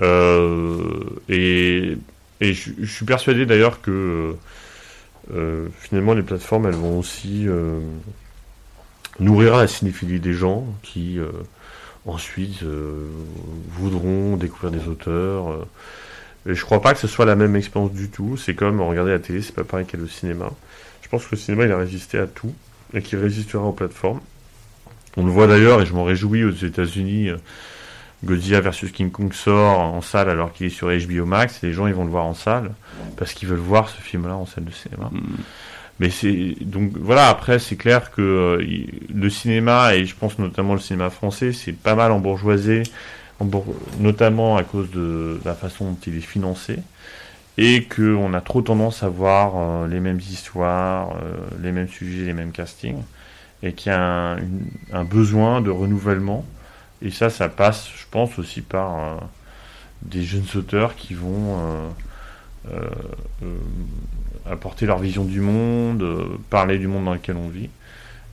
Euh, 0.00 1.02
et 1.28 1.96
et 2.40 2.54
je, 2.54 2.84
suis 2.84 3.04
persuadé 3.04 3.46
d'ailleurs 3.46 3.80
que 3.80 4.36
euh, 5.34 5.66
finalement 5.80 6.14
les 6.14 6.22
plateformes, 6.22 6.66
elles 6.66 6.74
vont 6.74 6.98
aussi 6.98 7.48
euh, 7.48 7.80
nourrir 9.18 9.56
la 9.56 9.66
cinéphilie 9.66 10.20
des 10.20 10.34
gens 10.34 10.64
qui 10.82 11.18
ensuite 12.06 12.62
voudront 13.72 14.36
découvrir 14.36 14.70
des 14.70 14.88
auteurs. 14.88 15.66
et 16.46 16.54
je 16.54 16.64
crois 16.64 16.80
pas 16.80 16.94
que 16.94 17.00
ce 17.00 17.08
soit 17.08 17.26
la 17.26 17.34
même 17.34 17.56
expérience 17.56 17.92
du 17.92 18.08
tout. 18.08 18.36
C'est 18.36 18.54
comme 18.54 18.80
regarder 18.80 19.10
la 19.10 19.18
télé, 19.18 19.42
c'est 19.42 19.54
pas 19.54 19.64
pareil 19.64 19.84
qu'à 19.84 19.98
le 19.98 20.06
cinéma. 20.06 20.50
Je 21.02 21.08
pense 21.08 21.24
que 21.24 21.32
le 21.32 21.38
cinéma, 21.38 21.64
il 21.64 21.72
a 21.72 21.76
résisté 21.76 22.18
à 22.18 22.26
tout 22.28 22.54
et 22.94 23.02
qu'il 23.02 23.18
résistera 23.18 23.64
aux 23.64 23.72
plateformes. 23.72 24.20
On 25.16 25.24
le 25.24 25.32
voit 25.32 25.48
d'ailleurs, 25.48 25.82
et 25.82 25.86
je 25.86 25.92
m'en 25.92 26.04
réjouis 26.04 26.44
aux 26.44 26.52
États-Unis. 26.52 27.30
Godzilla 28.24 28.60
versus 28.60 28.90
King 28.90 29.10
Kong 29.10 29.32
sort 29.32 29.78
en 29.80 30.00
salle 30.00 30.28
alors 30.28 30.52
qu'il 30.52 30.66
est 30.66 30.70
sur 30.70 30.88
HBO 30.88 31.24
Max. 31.24 31.62
Et 31.62 31.68
les 31.68 31.72
gens, 31.72 31.86
ils 31.86 31.94
vont 31.94 32.04
le 32.04 32.10
voir 32.10 32.24
en 32.26 32.34
salle 32.34 32.72
parce 33.16 33.32
qu'ils 33.32 33.48
veulent 33.48 33.58
voir 33.58 33.88
ce 33.88 34.00
film-là 34.00 34.34
en 34.36 34.46
salle 34.46 34.64
de 34.64 34.72
cinéma. 34.72 35.10
Mais 36.00 36.10
c'est 36.10 36.56
donc 36.60 36.92
voilà. 36.96 37.28
Après, 37.28 37.58
c'est 37.58 37.76
clair 37.76 38.10
que 38.10 38.22
euh, 38.22 38.86
le 39.14 39.30
cinéma 39.30 39.94
et 39.94 40.04
je 40.04 40.14
pense 40.14 40.38
notamment 40.38 40.74
le 40.74 40.80
cinéma 40.80 41.10
français, 41.10 41.52
c'est 41.52 41.72
pas 41.72 41.94
mal 41.94 42.12
embourgeoisé, 42.12 42.82
embour- 43.40 43.74
notamment 44.00 44.56
à 44.56 44.62
cause 44.64 44.90
de 44.90 45.40
la 45.44 45.54
façon 45.54 45.86
dont 45.86 45.98
il 46.06 46.16
est 46.16 46.20
financé 46.20 46.76
et 47.56 47.82
que 47.84 48.14
on 48.14 48.34
a 48.34 48.40
trop 48.40 48.62
tendance 48.62 49.02
à 49.02 49.08
voir 49.08 49.52
euh, 49.56 49.88
les 49.88 49.98
mêmes 49.98 50.20
histoires, 50.20 51.10
euh, 51.22 51.36
les 51.62 51.72
mêmes 51.72 51.88
sujets, 51.88 52.24
les 52.24 52.32
mêmes 52.32 52.52
castings, 52.52 53.02
et 53.64 53.72
qu'il 53.72 53.90
y 53.90 53.94
a 53.94 54.00
un, 54.00 54.38
une- 54.38 54.66
un 54.92 55.02
besoin 55.04 55.60
de 55.60 55.70
renouvellement. 55.70 56.44
Et 57.02 57.10
ça, 57.10 57.30
ça 57.30 57.48
passe, 57.48 57.88
je 57.96 58.04
pense, 58.10 58.38
aussi 58.38 58.60
par 58.60 58.98
euh, 58.98 59.16
des 60.02 60.22
jeunes 60.22 60.46
auteurs 60.56 60.96
qui 60.96 61.14
vont 61.14 61.56
euh, 61.58 61.88
euh, 62.72 63.58
apporter 64.50 64.86
leur 64.86 64.98
vision 64.98 65.24
du 65.24 65.40
monde, 65.40 66.04
parler 66.50 66.78
du 66.78 66.88
monde 66.88 67.04
dans 67.04 67.14
lequel 67.14 67.36
on 67.36 67.48
vit. 67.48 67.70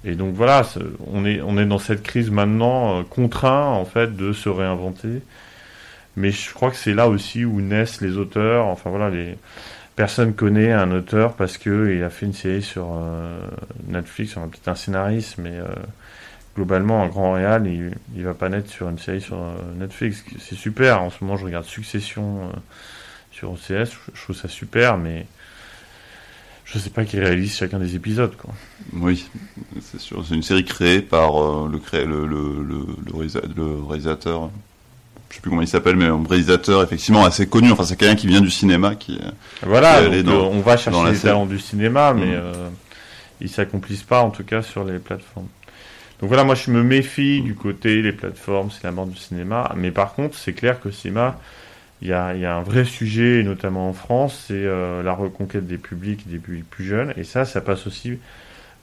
Et 0.03 0.16
donc 0.16 0.36
voilà, 0.36 0.63
on 1.07 1.26
est, 1.26 1.66
dans 1.66 1.80
cette 1.80 2.03
crise 2.03 2.30
maintenant, 2.30 3.03
contraint 3.03 3.70
en 3.70 3.86
fait 3.86 4.16
de 4.16 4.34
se 4.34 4.49
réinventer. 4.49 5.22
Mais 6.16 6.32
je 6.32 6.53
crois 6.53 6.70
que 6.70 6.78
c'est 6.78 6.93
là 6.93 7.09
aussi 7.09 7.43
où 7.43 7.59
naissent 7.59 8.01
les 8.01 8.18
auteurs. 8.18 8.66
Enfin 8.68 8.89
voilà, 8.89 9.09
les 9.09 9.36
personne 9.95 10.34
connaît 10.34 10.72
un 10.72 10.91
auteur 10.91 11.34
parce 11.34 11.57
que 11.57 11.95
il 11.95 12.03
a 12.03 12.09
fait 12.09 12.26
une 12.26 12.34
série 12.34 12.61
sur 12.61 12.86
Netflix, 13.88 14.38
on 14.38 14.47
peut-être 14.47 14.68
un 14.68 14.76
scénariste, 14.76 15.38
mais 15.38 15.57
globalement 16.56 17.03
un 17.03 17.08
grand 17.08 17.34
réal, 17.34 17.68
il, 17.68 17.91
il 18.16 18.24
va 18.24 18.34
pas 18.34 18.49
naître 18.49 18.70
sur 18.72 18.88
une 18.89 18.97
série 18.99 19.22
sur 19.22 19.36
euh, 19.38 19.56
Netflix. 19.78 20.24
C'est 20.39 20.56
super. 20.56 21.01
En 21.01 21.10
ce 21.10 21.18
moment, 21.22 21.36
je 21.38 21.45
regarde 21.45 21.66
Succession 21.66 22.43
euh, 22.43 22.56
sur 23.32 23.51
OCS, 23.51 23.91
je 24.14 24.22
trouve 24.24 24.36
ça 24.36 24.47
super, 24.47 24.97
mais 24.97 25.26
je 26.66 26.80
sais 26.80 26.89
pas 26.89 27.06
qui 27.06 27.20
réalise 27.20 27.56
chacun 27.56 27.78
des 27.80 27.95
épisodes, 27.95 28.36
quoi. 28.38 28.53
Oui, 28.93 29.28
c'est 29.82 29.99
sûr. 29.99 30.24
C'est 30.28 30.34
une 30.36 30.43
série 30.43 30.64
créée 30.66 31.01
par 31.01 31.41
euh, 31.41 31.70
le, 31.72 31.78
cré... 31.78 32.06
le, 32.06 32.26
le, 32.26 32.64
le, 32.64 32.86
le, 33.06 33.12
réalisa- 33.14 33.41
le 33.56 33.84
réalisateur. 33.88 34.49
Je 35.30 35.36
sais 35.36 35.41
plus 35.41 35.49
comment 35.49 35.62
il 35.62 35.68
s'appelle, 35.68 35.95
mais 35.97 36.06
un 36.06 36.24
réalisateur 36.28 36.82
effectivement 36.82 37.26
assez 37.26 37.47
connu. 37.47 37.72
Enfin, 37.72 37.84
c'est 37.84 37.97
quelqu'un 37.97 38.16
qui 38.16 38.28
vient 38.28 38.41
du 38.41 38.49
cinéma, 38.49 38.95
qui. 38.95 39.20
Voilà, 39.64 39.97
qui 39.99 40.03
est 40.03 40.08
allé 40.08 40.24
donc, 40.24 40.34
dans- 40.36 40.47
on 40.47 40.62
va 40.62 40.78
chercher 40.78 40.99
les 41.03 41.06
série. 41.16 41.22
talents 41.22 41.45
du 41.45 41.60
cinéma, 41.60 42.14
mais 42.14 42.26
Mhm. 42.28 42.34
euh, 42.34 42.70
ils 43.41 43.49
s'accomplissent 43.49 44.03
pas, 44.03 44.22
en 44.22 44.30
tout 44.30 44.43
cas, 44.45 44.62
sur 44.62 44.86
les 44.86 44.97
plateformes. 44.99 45.47
Donc 46.20 46.30
voilà, 46.30 46.43
moi 46.43 46.55
je 46.55 46.72
me 46.72 46.84
méfie 46.84 47.41
du 47.41 47.55
côté 47.55 48.01
les 48.01 48.13
plateformes, 48.13 48.72
c'est 48.72 48.84
la 48.84 48.91
mort 48.91 49.05
du 49.05 49.18
cinéma. 49.18 49.72
Mais 49.76 49.91
par 49.91 50.13
contre, 50.13 50.38
c'est 50.38 50.53
clair 50.53 50.80
que 50.80 50.91
cinéma, 50.91 51.39
il 52.01 52.07
y 52.09 52.13
a, 52.13 52.55
un 52.55 52.61
vrai 52.61 52.86
sujet, 52.86 53.39
et 53.39 53.43
notamment 53.43 53.89
en 53.89 53.93
France, 53.93 54.45
c'est 54.47 54.53
euh, 54.53 55.01
la 55.03 55.13
reconquête 55.13 55.66
des 55.66 55.78
publics, 55.78 56.28
des 56.28 56.38
publics 56.38 56.70
plus 56.70 56.86
jeunes. 56.86 57.13
Et 57.18 57.24
ça, 57.24 57.45
ça 57.45 57.61
passe 57.61 57.88
aussi 57.88 58.20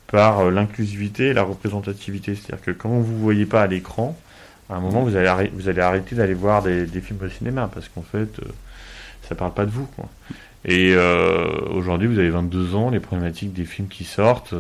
par 0.09 0.41
euh, 0.41 0.51
l'inclusivité 0.51 1.29
et 1.29 1.33
la 1.33 1.43
représentativité. 1.43 2.35
C'est-à-dire 2.35 2.65
que 2.65 2.71
quand 2.71 2.91
vous 2.91 3.13
ne 3.13 3.19
voyez 3.19 3.47
pas 3.47 3.63
à 3.63 3.67
l'écran, 3.67 4.17
à 4.71 4.77
un 4.77 4.81
moment, 4.81 5.03
vous 5.03 5.17
allez, 5.17 5.29
arrê- 5.29 5.51
vous 5.55 5.69
allez 5.69 5.81
arrêter 5.81 6.15
d'aller 6.17 6.35
voir 6.35 6.63
des, 6.63 6.87
films 7.01 7.19
au 7.23 7.29
cinéma, 7.29 7.71
parce 7.73 7.89
qu'en 7.89 8.03
fait, 8.03 8.39
euh, 8.41 8.49
ça 9.29 9.35
parle 9.35 9.53
pas 9.55 9.67
de 9.67 9.71
vous. 9.71 9.87
Quoi. 9.87 10.09
Et 10.65 10.95
euh, 10.95 11.49
aujourd'hui, 11.71 12.09
vous 12.09 12.19
avez 12.19 12.31
22 12.31 12.75
ans, 12.75 12.91
les 12.91 13.01
problématiques 13.01 13.53
des 13.53 13.65
films 13.65 13.89
qui 13.89 14.05
sortent, 14.05 14.55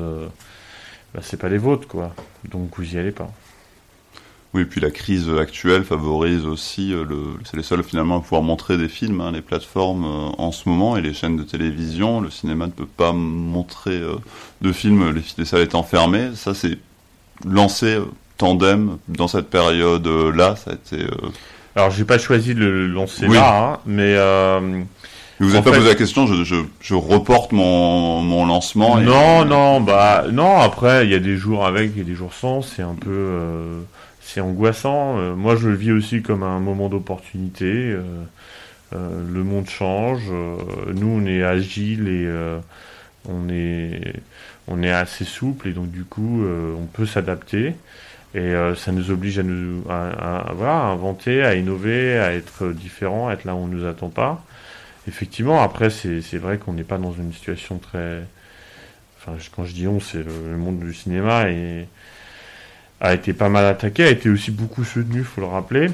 bah, 1.14 1.20
c'est 1.22 1.36
pas 1.38 1.48
les 1.48 1.58
vôtres, 1.58 1.86
quoi. 1.88 2.14
Donc 2.50 2.70
vous 2.76 2.94
y 2.94 2.98
allez 2.98 3.12
pas. 3.12 3.30
Oui, 4.54 4.62
et 4.62 4.64
puis 4.66 4.82
la 4.82 4.90
crise 4.90 5.30
actuelle 5.30 5.82
favorise 5.82 6.44
aussi, 6.44 6.92
euh, 6.92 7.04
le, 7.08 7.16
c'est 7.44 7.56
les 7.56 7.62
seuls 7.62 7.82
finalement 7.82 8.18
à 8.18 8.20
pouvoir 8.20 8.42
montrer 8.42 8.76
des 8.76 8.88
films, 8.88 9.22
hein, 9.22 9.32
les 9.32 9.40
plateformes 9.40 10.04
euh, 10.04 10.28
en 10.36 10.52
ce 10.52 10.68
moment 10.68 10.96
et 10.98 11.00
les 11.00 11.14
chaînes 11.14 11.38
de 11.38 11.42
télévision. 11.42 12.20
Le 12.20 12.28
cinéma 12.28 12.66
ne 12.66 12.70
peut 12.72 12.84
pas 12.84 13.12
montrer 13.12 13.98
euh, 13.98 14.16
de 14.60 14.72
films, 14.72 15.10
les, 15.14 15.22
les 15.38 15.44
salles 15.46 15.62
étant 15.62 15.82
fermées. 15.82 16.32
Ça, 16.34 16.52
c'est 16.52 16.76
lancé 17.46 17.98
tandem 18.36 18.98
dans 19.08 19.26
cette 19.28 19.48
période-là. 19.48 20.56
Ça 20.56 20.72
a 20.72 20.74
été. 20.74 21.06
Alors 21.74 21.90
j'ai 21.90 22.04
pas 22.04 22.18
choisi 22.18 22.54
de 22.54 22.60
le 22.60 22.86
lancer 22.88 23.26
Oui. 23.26 23.34
là, 23.36 23.72
hein, 23.76 23.80
Mais 23.86 24.14
vous 25.40 25.48
n'avez 25.50 25.62
pas 25.62 25.70
fait- 25.72 25.76
posé 25.78 25.88
la 25.88 25.94
question, 25.94 26.26
je, 26.26 26.44
je, 26.44 26.56
je 26.80 26.94
reporte 26.94 27.52
mon, 27.52 28.20
mon 28.20 28.46
lancement. 28.46 29.00
et- 29.00 29.04
Non, 29.04 29.44
non, 29.44 29.80
bah 29.80 30.24
non. 30.30 30.58
Après, 30.60 31.04
il 31.06 31.10
y 31.10 31.14
a 31.14 31.18
des 31.18 31.36
jours 31.36 31.66
avec 31.66 31.96
et 31.96 32.04
des 32.04 32.14
jours 32.14 32.32
sans. 32.32 32.62
C'est 32.62 32.82
un 32.82 32.94
peu, 32.94 33.10
euh, 33.10 33.80
c'est 34.20 34.40
angoissant. 34.40 35.18
Euh, 35.18 35.34
moi, 35.34 35.56
je 35.56 35.68
le 35.68 35.74
vis 35.74 35.92
aussi 35.92 36.22
comme 36.22 36.42
un 36.42 36.60
moment 36.60 36.88
d'opportunité. 36.88 37.66
Euh, 37.66 38.00
le 38.94 39.42
monde 39.42 39.68
change. 39.68 40.22
nous, 40.94 41.08
on 41.08 41.26
est 41.26 41.42
agile 41.42 42.08
et 42.08 42.28
on 43.28 43.48
est 43.48 44.12
on 44.68 44.82
est 44.82 44.92
assez 44.92 45.24
souple 45.24 45.68
et 45.68 45.72
donc 45.72 45.90
du 45.90 46.04
coup, 46.04 46.44
on 46.44 46.84
peut 46.86 47.06
s'adapter. 47.06 47.74
Et 48.34 48.52
ça 48.76 48.92
nous 48.92 49.10
oblige 49.10 49.38
à 49.38 49.42
nous 49.42 49.82
à, 49.90 50.48
à- 50.48 50.52
voilà, 50.52 50.74
à 50.78 50.84
inventer, 50.88 51.42
à 51.42 51.54
innover, 51.54 52.18
à 52.18 52.32
être 52.34 52.66
différent, 52.68 53.28
à 53.28 53.32
être 53.32 53.44
là 53.44 53.54
où 53.54 53.58
on 53.58 53.66
ne 53.66 53.76
nous 53.76 53.86
attend 53.86 54.08
pas. 54.10 54.44
Effectivement, 55.08 55.62
après, 55.62 55.90
c'est 55.90 56.38
vrai 56.38 56.58
qu'on 56.58 56.74
n'est 56.74 56.84
pas 56.84 56.98
dans 56.98 57.12
une 57.12 57.32
situation 57.32 57.78
très. 57.78 58.22
Enfin, 59.18 59.36
quand 59.54 59.64
je 59.64 59.72
dis 59.72 59.88
on, 59.88 60.00
c'est 60.00 60.22
le, 60.22 60.56
monde 60.56 60.80
du 60.80 60.94
cinéma 60.94 61.48
et 61.48 61.86
a 63.00 63.14
été 63.14 63.32
pas 63.32 63.48
mal 63.48 63.66
attaqué, 63.66 64.04
a 64.04 64.10
été 64.10 64.28
aussi 64.28 64.50
beaucoup 64.52 64.84
soutenu, 64.84 65.24
faut 65.24 65.40
le 65.40 65.48
rappeler. 65.48 65.88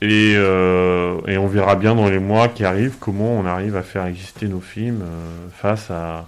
Et, 0.00 0.34
euh, 0.36 1.20
on 1.26 1.46
verra 1.48 1.74
bien 1.74 1.96
dans 1.96 2.08
les 2.08 2.20
mois 2.20 2.48
qui 2.48 2.64
arrivent 2.64 2.96
comment 3.00 3.32
on 3.32 3.44
arrive 3.46 3.76
à 3.76 3.82
faire 3.82 4.06
exister 4.06 4.46
nos 4.46 4.60
films 4.60 5.02
euh, 5.02 5.48
face 5.56 5.90
à, 5.90 6.26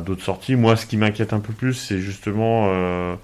d'autres 0.00 0.22
sorties. 0.22 0.54
Moi, 0.54 0.76
ce 0.76 0.86
qui 0.86 0.96
m'inquiète 0.96 1.32
un 1.32 1.40
peu 1.40 1.52
plus, 1.52 1.74
c'est 1.74 1.98
justement 1.98 2.66
euh, 2.68 3.14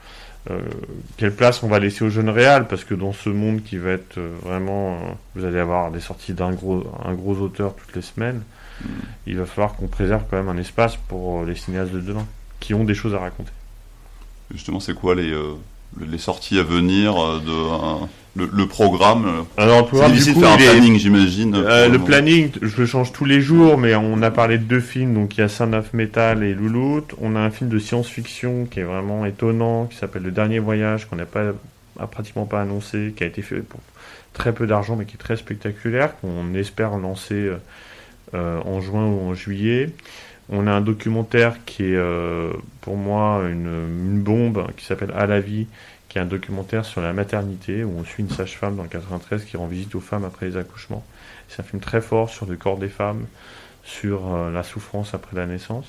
quelle 1.16 1.34
place 1.34 1.62
on 1.62 1.68
va 1.68 1.78
laisser 1.78 2.04
aux 2.04 2.08
jeunes 2.08 2.30
réals, 2.30 2.66
parce 2.66 2.84
que 2.84 2.94
dans 2.94 3.12
ce 3.12 3.28
monde 3.28 3.62
qui 3.62 3.76
va 3.76 3.90
être 3.90 4.18
euh, 4.18 4.34
vraiment, 4.42 4.94
euh, 4.94 4.98
vous 5.34 5.44
allez 5.44 5.58
avoir 5.58 5.90
des 5.90 6.00
sorties 6.00 6.32
d'un 6.32 6.52
gros, 6.52 6.84
un 7.04 7.14
gros 7.14 7.36
auteur 7.36 7.74
toutes 7.74 7.94
les 7.94 8.02
semaines, 8.02 8.42
il 9.26 9.38
va 9.38 9.46
falloir 9.46 9.74
qu'on 9.74 9.86
préserve 9.86 10.24
quand 10.30 10.36
même 10.36 10.48
un 10.48 10.56
espace 10.56 10.96
pour 10.96 11.40
euh, 11.42 11.46
les 11.46 11.54
cinéastes 11.54 11.92
de 11.92 12.00
demain, 12.00 12.26
qui 12.58 12.74
ont 12.74 12.84
des 12.84 12.94
choses 12.94 13.14
à 13.14 13.18
raconter. 13.18 13.52
Justement, 14.52 14.80
c'est 14.80 14.94
quoi 14.94 15.14
les, 15.14 15.30
euh, 15.30 15.54
sorties 16.18 16.58
à 16.58 16.62
venir 16.62 17.16
euh, 17.16 17.40
de 17.40 18.06
le, 18.36 18.48
le 18.52 18.66
programme 18.66 19.24
euh, 19.26 19.42
Alors, 19.62 19.80
le 19.80 19.86
programme, 19.86 20.12
difficile 20.12 20.34
du 20.34 20.40
de 20.40 20.44
coup, 20.44 20.50
faire 20.50 20.58
un 20.58 20.62
est- 20.62 20.70
planning, 20.78 20.98
j'imagine. 20.98 21.54
Euh, 21.56 21.88
le 21.88 21.98
planning, 21.98 22.50
je 22.62 22.76
le 22.80 22.86
change 22.86 23.12
tous 23.12 23.24
les 23.24 23.40
jours, 23.40 23.76
mais 23.76 23.94
on 23.96 24.22
a 24.22 24.30
parlé 24.30 24.58
de 24.58 24.64
deux 24.64 24.80
films, 24.80 25.14
donc 25.14 25.36
il 25.36 25.40
y 25.40 25.44
a 25.44 25.48
Son 25.48 25.72
of 25.72 25.92
Metal 25.94 26.42
et 26.44 26.54
Loulout. 26.54 27.02
On 27.20 27.34
a 27.36 27.40
un 27.40 27.50
film 27.50 27.68
de 27.70 27.78
science-fiction 27.78 28.66
qui 28.70 28.80
est 28.80 28.84
vraiment 28.84 29.26
étonnant, 29.26 29.86
qui 29.86 29.96
s'appelle 29.96 30.22
Le 30.22 30.30
Dernier 30.30 30.58
Voyage, 30.60 31.06
qu'on 31.08 31.16
n'a 31.16 31.26
pas, 31.26 31.52
a 31.98 32.06
pratiquement 32.06 32.46
pas 32.46 32.60
annoncé, 32.62 33.12
qui 33.16 33.24
a 33.24 33.26
été 33.26 33.42
fait 33.42 33.56
pour 33.62 33.80
très 34.32 34.52
peu 34.52 34.66
d'argent, 34.66 34.94
mais 34.96 35.06
qui 35.06 35.14
est 35.14 35.18
très 35.18 35.36
spectaculaire, 35.36 36.14
qu'on 36.20 36.54
espère 36.54 36.96
lancer 36.98 37.34
euh, 37.34 37.56
euh, 38.34 38.60
en 38.64 38.80
juin 38.80 39.06
ou 39.06 39.28
en 39.28 39.34
juillet. 39.34 39.90
On 40.52 40.66
a 40.66 40.72
un 40.72 40.80
documentaire 40.80 41.56
qui 41.64 41.82
est 41.84 41.96
euh, 41.96 42.50
pour 42.80 42.96
moi 42.96 43.42
une, 43.50 43.66
une 43.66 44.20
bombe, 44.20 44.66
qui 44.76 44.84
s'appelle 44.84 45.12
À 45.16 45.26
la 45.26 45.40
vie, 45.40 45.66
qui 46.10 46.18
est 46.18 46.20
un 46.20 46.26
documentaire 46.26 46.84
sur 46.84 47.00
la 47.00 47.14
maternité, 47.14 47.84
où 47.84 47.94
on 47.98 48.04
suit 48.04 48.22
une 48.24 48.30
sage-femme 48.30 48.76
dans 48.76 48.82
le 48.82 48.90
93 48.90 49.44
qui 49.46 49.56
rend 49.56 49.66
visite 49.68 49.94
aux 49.94 50.00
femmes 50.00 50.24
après 50.26 50.46
les 50.46 50.58
accouchements. 50.58 51.04
C'est 51.48 51.60
un 51.62 51.64
film 51.64 51.80
très 51.80 52.02
fort 52.02 52.28
sur 52.30 52.46
le 52.46 52.56
corps 52.56 52.78
des 52.78 52.90
femmes, 52.90 53.26
sur 53.84 54.34
euh, 54.34 54.52
la 54.52 54.62
souffrance 54.64 55.14
après 55.14 55.36
la 55.36 55.46
naissance. 55.46 55.86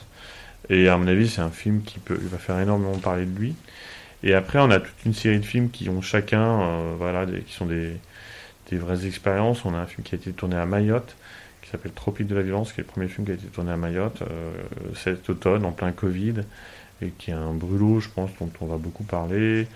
Et 0.70 0.88
à 0.90 0.98
mon 0.98 1.08
avis, 1.08 1.28
c'est 1.30 1.42
un 1.42 1.50
film 1.50 1.82
qui 1.84 2.00
peut, 2.00 2.18
il 2.22 2.30
va 2.30 2.38
faire 2.38 2.60
énormément 2.60 2.98
parler 3.00 3.26
de 3.26 3.38
lui. 3.38 3.56
Et 4.24 4.34
après, 4.36 4.60
on 4.60 4.70
a 4.72 4.80
toute 4.80 5.06
une 5.06 5.14
série 5.16 5.40
de 5.40 5.46
films 5.46 5.72
qui 5.72 5.90
ont 5.90 6.02
chacun, 6.02 6.62
euh, 6.62 6.94
voilà, 6.98 7.26
des- 7.26 7.42
qui 7.42 7.54
sont 7.54 7.66
des, 7.66 7.98
des 8.70 8.78
vraies 8.78 9.06
expériences. 9.08 9.66
On 9.66 9.74
a 9.74 9.78
un 9.80 9.88
film 9.88 10.04
qui 10.04 10.16
a 10.16 10.18
été 10.18 10.32
tourné 10.34 10.56
à 10.56 10.66
Mayotte, 10.66 11.16
qui 11.64 11.70
s'appelle 11.72 11.94
Tropique 11.94 12.28
de 12.28 12.36
la 12.36 12.44
violence, 12.44 12.74
qui 12.74 12.82
est 12.82 12.84
le 12.84 12.90
premier 12.90 13.08
film 13.08 13.26
qui 13.26 13.32
a 13.32 13.36
été 13.36 13.48
tourné 13.48 13.72
à 13.72 13.78
Mayotte 13.78 14.22
euh, 14.24 14.54
cet 14.96 15.30
automne, 15.30 15.66
en 15.66 15.72
plein 15.72 15.92
Covid, 15.92 16.36
et 17.02 17.10
qui 17.18 17.32
est 17.32 17.36
un 17.36 17.54
brûlot, 17.54 18.00
je 18.00 18.10
pense, 18.10 18.30
dont 18.40 18.50
on 18.62 18.66
va 18.66 18.78
beaucoup 18.78 19.04
parler. 19.04 19.68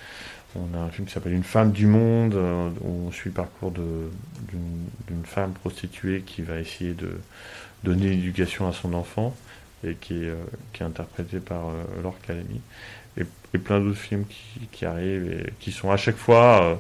On 0.56 0.78
a 0.78 0.82
un 0.82 0.90
film 0.90 1.08
qui 1.08 1.14
s'appelle 1.14 1.34
Une 1.34 1.44
femme 1.44 1.72
du 1.72 1.86
monde, 1.86 2.36
euh, 2.36 2.70
où 2.82 3.08
on 3.08 3.12
suit 3.12 3.30
le 3.30 3.34
parcours 3.36 3.72
d'une 3.72 5.26
femme 5.26 5.52
prostituée 5.54 6.24
qui 6.26 6.42
va 6.44 6.60
essayer 6.60 6.94
de 6.94 7.20
donner 7.84 8.10
l'éducation 8.10 8.68
à 8.68 8.72
son 8.72 8.94
enfant, 8.94 9.36
et 9.84 9.96
qui 9.96 10.14
est, 10.14 10.30
euh, 10.30 10.44
qui 10.74 10.84
est 10.84 10.86
interprété 10.86 11.40
par 11.40 11.68
euh, 11.68 11.84
Laure 12.02 12.20
Calamy. 12.26 12.62
Et, 13.18 13.24
et 13.54 13.58
plein 13.58 13.80
d'autres 13.80 13.98
films 13.98 14.26
qui, 14.26 14.68
qui 14.72 14.86
arrivent 14.86 15.32
et 15.32 15.54
qui 15.60 15.72
sont 15.72 15.92
à 15.92 15.98
chaque 15.98 16.18
fois 16.18 16.64
euh, 16.64 16.76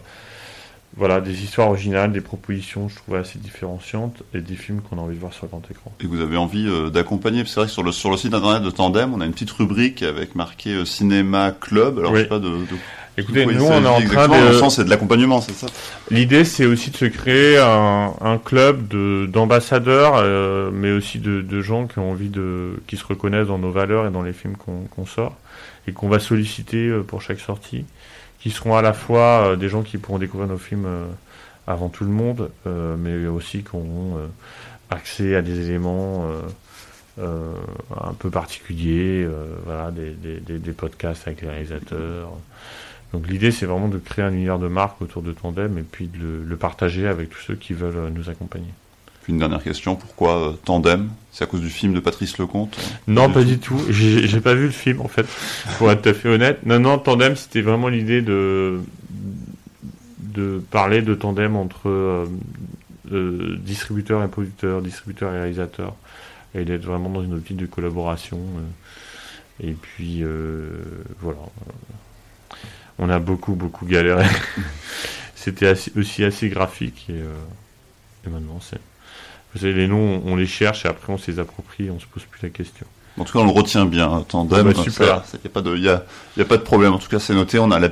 voilà, 0.97 1.19
des 1.21 1.43
histoires 1.43 1.67
originales, 1.69 2.11
des 2.13 2.21
propositions, 2.21 2.87
je 2.87 2.95
trouve, 2.95 3.15
assez 3.15 3.37
différenciantes, 3.37 4.23
et 4.33 4.39
des 4.39 4.55
films 4.55 4.81
qu'on 4.81 4.97
a 4.97 5.01
envie 5.01 5.15
de 5.15 5.19
voir 5.19 5.33
sur 5.33 5.47
grand 5.47 5.61
écran. 5.69 5.91
Et 6.01 6.07
vous 6.07 6.21
avez 6.21 6.37
envie 6.37 6.67
euh, 6.67 6.89
d'accompagner, 6.89 7.39
parce 7.43 7.49
que 7.49 7.53
c'est 7.55 7.59
vrai 7.61 7.67
que 7.67 7.73
sur 7.73 7.83
le, 7.83 7.91
sur 7.91 8.09
le 8.11 8.17
site 8.17 8.33
internet 8.33 8.63
de 8.63 8.69
Tandem, 8.69 9.13
on 9.13 9.19
a 9.21 9.25
une 9.25 9.33
petite 9.33 9.51
rubrique 9.51 10.03
avec 10.03 10.35
marqué 10.35 10.69
euh, 10.71 10.85
Cinéma 10.85 11.51
Club. 11.51 11.99
Alors 11.99 12.11
Oui. 12.13 12.19
je 12.19 12.23
sais 12.23 12.29
pas 12.29 12.39
de. 12.39 12.49
de- 12.49 12.65
Écoutez, 13.17 13.45
nous, 13.45 13.63
on 13.65 13.81
est 13.83 13.87
en 13.87 14.01
train 14.01 14.27
de- 14.27 14.47
le 14.49 14.53
sens, 14.53 14.75
c'est 14.75 14.83
de 14.83 14.89
l'accompagnement, 14.89 15.39
c'est 15.39 15.53
ça? 15.53 15.67
L'idée, 16.11 16.43
c'est 16.43 16.65
aussi 16.65 16.91
de 16.91 16.97
se 16.97 17.05
créer 17.05 17.57
un, 17.57 18.13
un 18.19 18.37
club 18.37 18.89
de- 18.89 19.25
d'ambassadeurs, 19.25 20.15
euh, 20.17 20.69
mais 20.73 20.91
aussi 20.91 21.19
de, 21.19 21.39
de 21.41 21.61
gens 21.61 21.87
qui 21.87 21.99
ont 21.99 22.11
envie 22.11 22.27
de, 22.27 22.71
qui 22.87 22.97
se 22.97 23.05
reconnaissent 23.05 23.47
dans 23.47 23.57
nos 23.57 23.71
valeurs 23.71 24.05
et 24.05 24.11
dans 24.11 24.21
les 24.21 24.33
films 24.33 24.55
qu'on 24.57 25.05
sort, 25.05 25.37
et 25.87 25.93
qu'on 25.93 26.09
va 26.09 26.19
solliciter 26.19 26.89
pour 27.07 27.21
chaque 27.21 27.39
sortie, 27.39 27.85
qui 28.45 28.51
seront 28.51 28.75
à 28.75 28.83
la 28.83 28.93
fois 28.93 29.53
euh, 29.53 29.55
des 29.55 29.69
gens 29.69 29.81
qui 29.81 29.97
pourront 29.97 30.19
découvrir 30.19 30.47
nos 30.47 30.59
films 30.59 30.85
euh, 30.85 31.07
avant 31.65 31.89
tout 31.89 32.03
le 32.03 32.11
monde, 32.11 32.51
euh, 32.67 32.95
mais 32.95 33.25
aussi 33.25 33.63
qui 33.63 33.75
auront 33.75 34.19
accès 34.91 35.35
à 35.35 35.41
des 35.41 35.67
éléments 35.67 36.29
un 37.17 38.13
peu 38.19 38.29
particuliers, 38.29 39.27
voilà, 39.65 39.89
des, 39.89 40.71
podcasts 40.77 41.27
avec 41.27 41.41
les 41.41 41.49
réalisateurs. 41.49 42.29
Donc 43.13 43.27
l'idée, 43.27 43.49
c'est 43.49 43.65
vraiment 43.65 43.87
de 43.87 43.97
créer 43.97 44.23
un 44.23 44.31
univers 44.31 44.59
de 44.59 44.67
marque 44.67 45.01
autour 45.01 45.23
de 45.23 45.31
Tandem 45.31 45.79
et 45.79 45.83
puis 45.83 46.05
de 46.05 46.43
le, 46.45 46.55
partager 46.55 47.07
avec 47.07 47.31
tous 47.31 47.39
ceux 47.39 47.55
qui 47.55 47.73
veulent 47.73 48.11
nous 48.13 48.29
accompagner. 48.29 48.69
Puis 49.25 49.33
une 49.33 49.39
dernière 49.39 49.63
question, 49.63 49.95
pourquoi 49.95 50.49
euh, 50.49 50.51
Tandem? 50.65 51.09
C'est 51.31 51.43
à 51.45 51.47
cause 51.47 51.61
du 51.61 51.71
film 51.71 51.95
de 51.95 51.99
Patrice 51.99 52.37
Lecomte? 52.37 52.77
Non, 53.07 53.27
pas 53.31 53.43
du 53.43 53.57
tout. 53.57 53.81
J'ai 53.89 54.39
pas 54.39 54.53
vu 54.53 54.65
le 54.65 54.71
film 54.71 55.01
en 55.01 55.07
fait, 55.07 55.25
pour 55.79 55.89
être 55.91 56.03
tout 56.03 56.09
à 56.09 56.13
fait 56.13 56.29
honnête. 56.29 56.63
Non, 56.63 56.79
non, 56.79 56.99
Tandem, 56.99 57.35
c'était 57.35 57.61
vraiment 57.61 57.87
l'idée 57.87 58.21
de 58.21 58.79
de 60.19 60.61
parler 60.69 61.01
de 61.01 61.15
tandem 61.15 61.55
entre 61.55 61.89
euh, 61.89 62.27
euh, 63.11 63.57
distributeurs 63.61 64.23
et 64.23 64.27
producteurs, 64.27 64.83
distributeurs 64.83 65.33
et 65.33 65.39
réalisateurs, 65.39 65.95
et 66.53 66.63
d'être 66.63 66.85
vraiment 66.85 67.09
dans 67.09 67.23
une 67.23 67.33
optique 67.33 67.57
de 67.57 67.65
collaboration. 67.65 68.37
euh. 68.37 69.67
et 69.67 69.73
puis 69.73 70.23
voilà. 71.19 71.39
On 72.99 73.09
a 73.09 73.17
beaucoup 73.17 73.55
beaucoup 73.55 73.87
galéré. 73.87 74.27
C'était 75.35 75.73
aussi 75.97 76.23
assez 76.23 76.47
graphique 76.49 77.07
et, 77.09 77.21
et 78.27 78.29
maintenant 78.29 78.59
c'est. 78.61 78.79
Vous 79.55 79.61
savez, 79.61 79.73
les 79.73 79.87
noms, 79.87 80.21
on 80.25 80.35
les 80.35 80.45
cherche 80.47 80.85
et 80.85 80.89
après 80.89 81.11
on 81.11 81.17
se 81.17 81.31
les 81.31 81.39
approprie 81.39 81.89
on 81.89 81.99
se 81.99 82.05
pose 82.05 82.23
plus 82.29 82.41
la 82.43 82.49
question. 82.49 82.85
En 83.17 83.23
tout 83.23 83.31
cas, 83.33 83.39
on 83.39 83.45
le 83.45 83.51
retient 83.51 83.85
bien, 83.85 84.11
hein, 84.11 84.25
Tandem. 84.27 84.67
Ah 84.69 84.73
bah, 84.73 84.83
super. 84.83 85.23
Il 85.33 85.39
n'y 85.39 85.45
a, 85.45 85.49
pas 85.49 85.61
de- 85.61 85.77
y 85.77 85.87
a, 85.89 86.03
y 86.37 86.41
a 86.41 86.45
pas 86.45 86.57
de 86.57 86.61
problème. 86.63 86.91
En 86.93 86.97
tout 86.99 87.07
cas, 87.09 87.19
c'est 87.19 87.33
noté. 87.33 87.57
On 87.59 87.71
a 87.71 87.79
la 87.79 87.87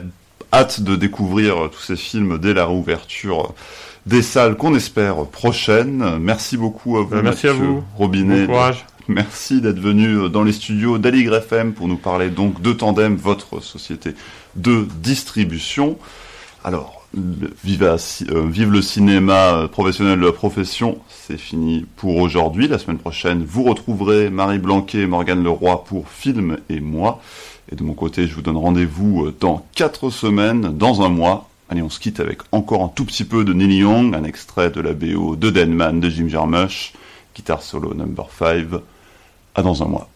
hâte 0.52 0.82
de 0.82 0.96
découvrir 0.98 1.64
euh, 1.64 1.68
tous 1.70 1.80
ces 1.82 1.96
films 1.96 2.38
dès 2.40 2.54
la 2.54 2.66
réouverture 2.66 3.40
euh, 3.46 3.54
des 4.06 4.22
salles 4.22 4.58
qu'on 4.58 4.76
espère 4.76 5.26
prochaines. 5.28 6.18
Merci 6.20 6.58
beaucoup 6.58 6.98
à 6.98 7.04
vous, 7.04 7.10
Bah, 7.16 7.22
merci 7.24 7.48
à 7.48 7.54
vous. 7.54 7.84
Robinet. 7.96 8.42
Bon 8.48 8.54
courage. 8.54 8.86
Merci 9.08 9.62
d'être 9.62 9.80
venu 9.80 10.08
euh, 10.18 10.28
dans 10.30 10.44
les 10.44 10.52
studios 10.52 10.98
d'Aligre 10.98 11.36
FM 11.36 11.72
pour 11.74 11.88
nous 11.88 11.96
parler 11.98 12.30
donc 12.30 12.62
de 12.62 12.74
Tandem, 12.74 13.16
votre 13.16 13.62
société 13.62 14.16
de 14.56 14.86
distribution. 14.98 15.98
Alors, 16.66 17.03
euh, 17.16 18.48
vive 18.48 18.72
le 18.72 18.82
cinéma 18.82 19.54
euh, 19.54 19.68
professionnel 19.68 20.20
de 20.20 20.26
la 20.26 20.32
profession, 20.32 20.98
c'est 21.10 21.38
fini 21.38 21.86
pour 21.96 22.18
aujourd'hui. 22.18 22.68
La 22.68 22.80
semaine 22.80 22.98
prochaine, 22.98 23.44
vous 23.44 23.64
retrouverez 23.64 24.30
Marie 24.30 24.60
Blanquet 24.60 25.02
et 25.02 25.08
Morgane 25.08 25.44
Leroy 25.44 25.84
pour 25.84 26.10
Film 26.10 26.58
et 26.70 26.80
moi. 26.80 27.22
Et 27.72 27.76
de 27.76 27.84
mon 27.84 27.94
côté, 27.94 28.28
je 28.28 28.34
vous 28.34 28.42
donne 28.42 28.58
rendez-vous 28.58 29.26
euh, 29.26 29.36
dans 29.40 29.66
quatre 29.76 30.10
semaines, 30.10 30.76
dans 30.76 31.02
un 31.04 31.10
mois. 31.10 31.50
Allez, 31.70 31.82
on 31.82 31.90
se 31.90 32.00
quitte 32.00 32.20
avec 32.20 32.40
encore 32.52 32.84
un 32.84 32.90
tout 32.90 33.06
petit 33.06 33.26
peu 33.26 33.44
de 33.44 33.54
Neil 33.54 33.78
Young, 33.78 34.16
un 34.16 34.24
extrait 34.24 34.72
de 34.72 34.82
la 34.82 34.94
BO 34.94 35.36
de 35.36 35.50
Deadman 35.50 36.00
de 36.00 36.10
Jim 36.10 36.28
Jarmusch, 36.28 36.94
guitare 37.36 37.62
solo 37.62 37.94
number 37.94 38.28
5. 38.38 38.82
À 39.56 39.62
dans 39.62 39.84
un 39.84 39.86
mois. 39.86 40.13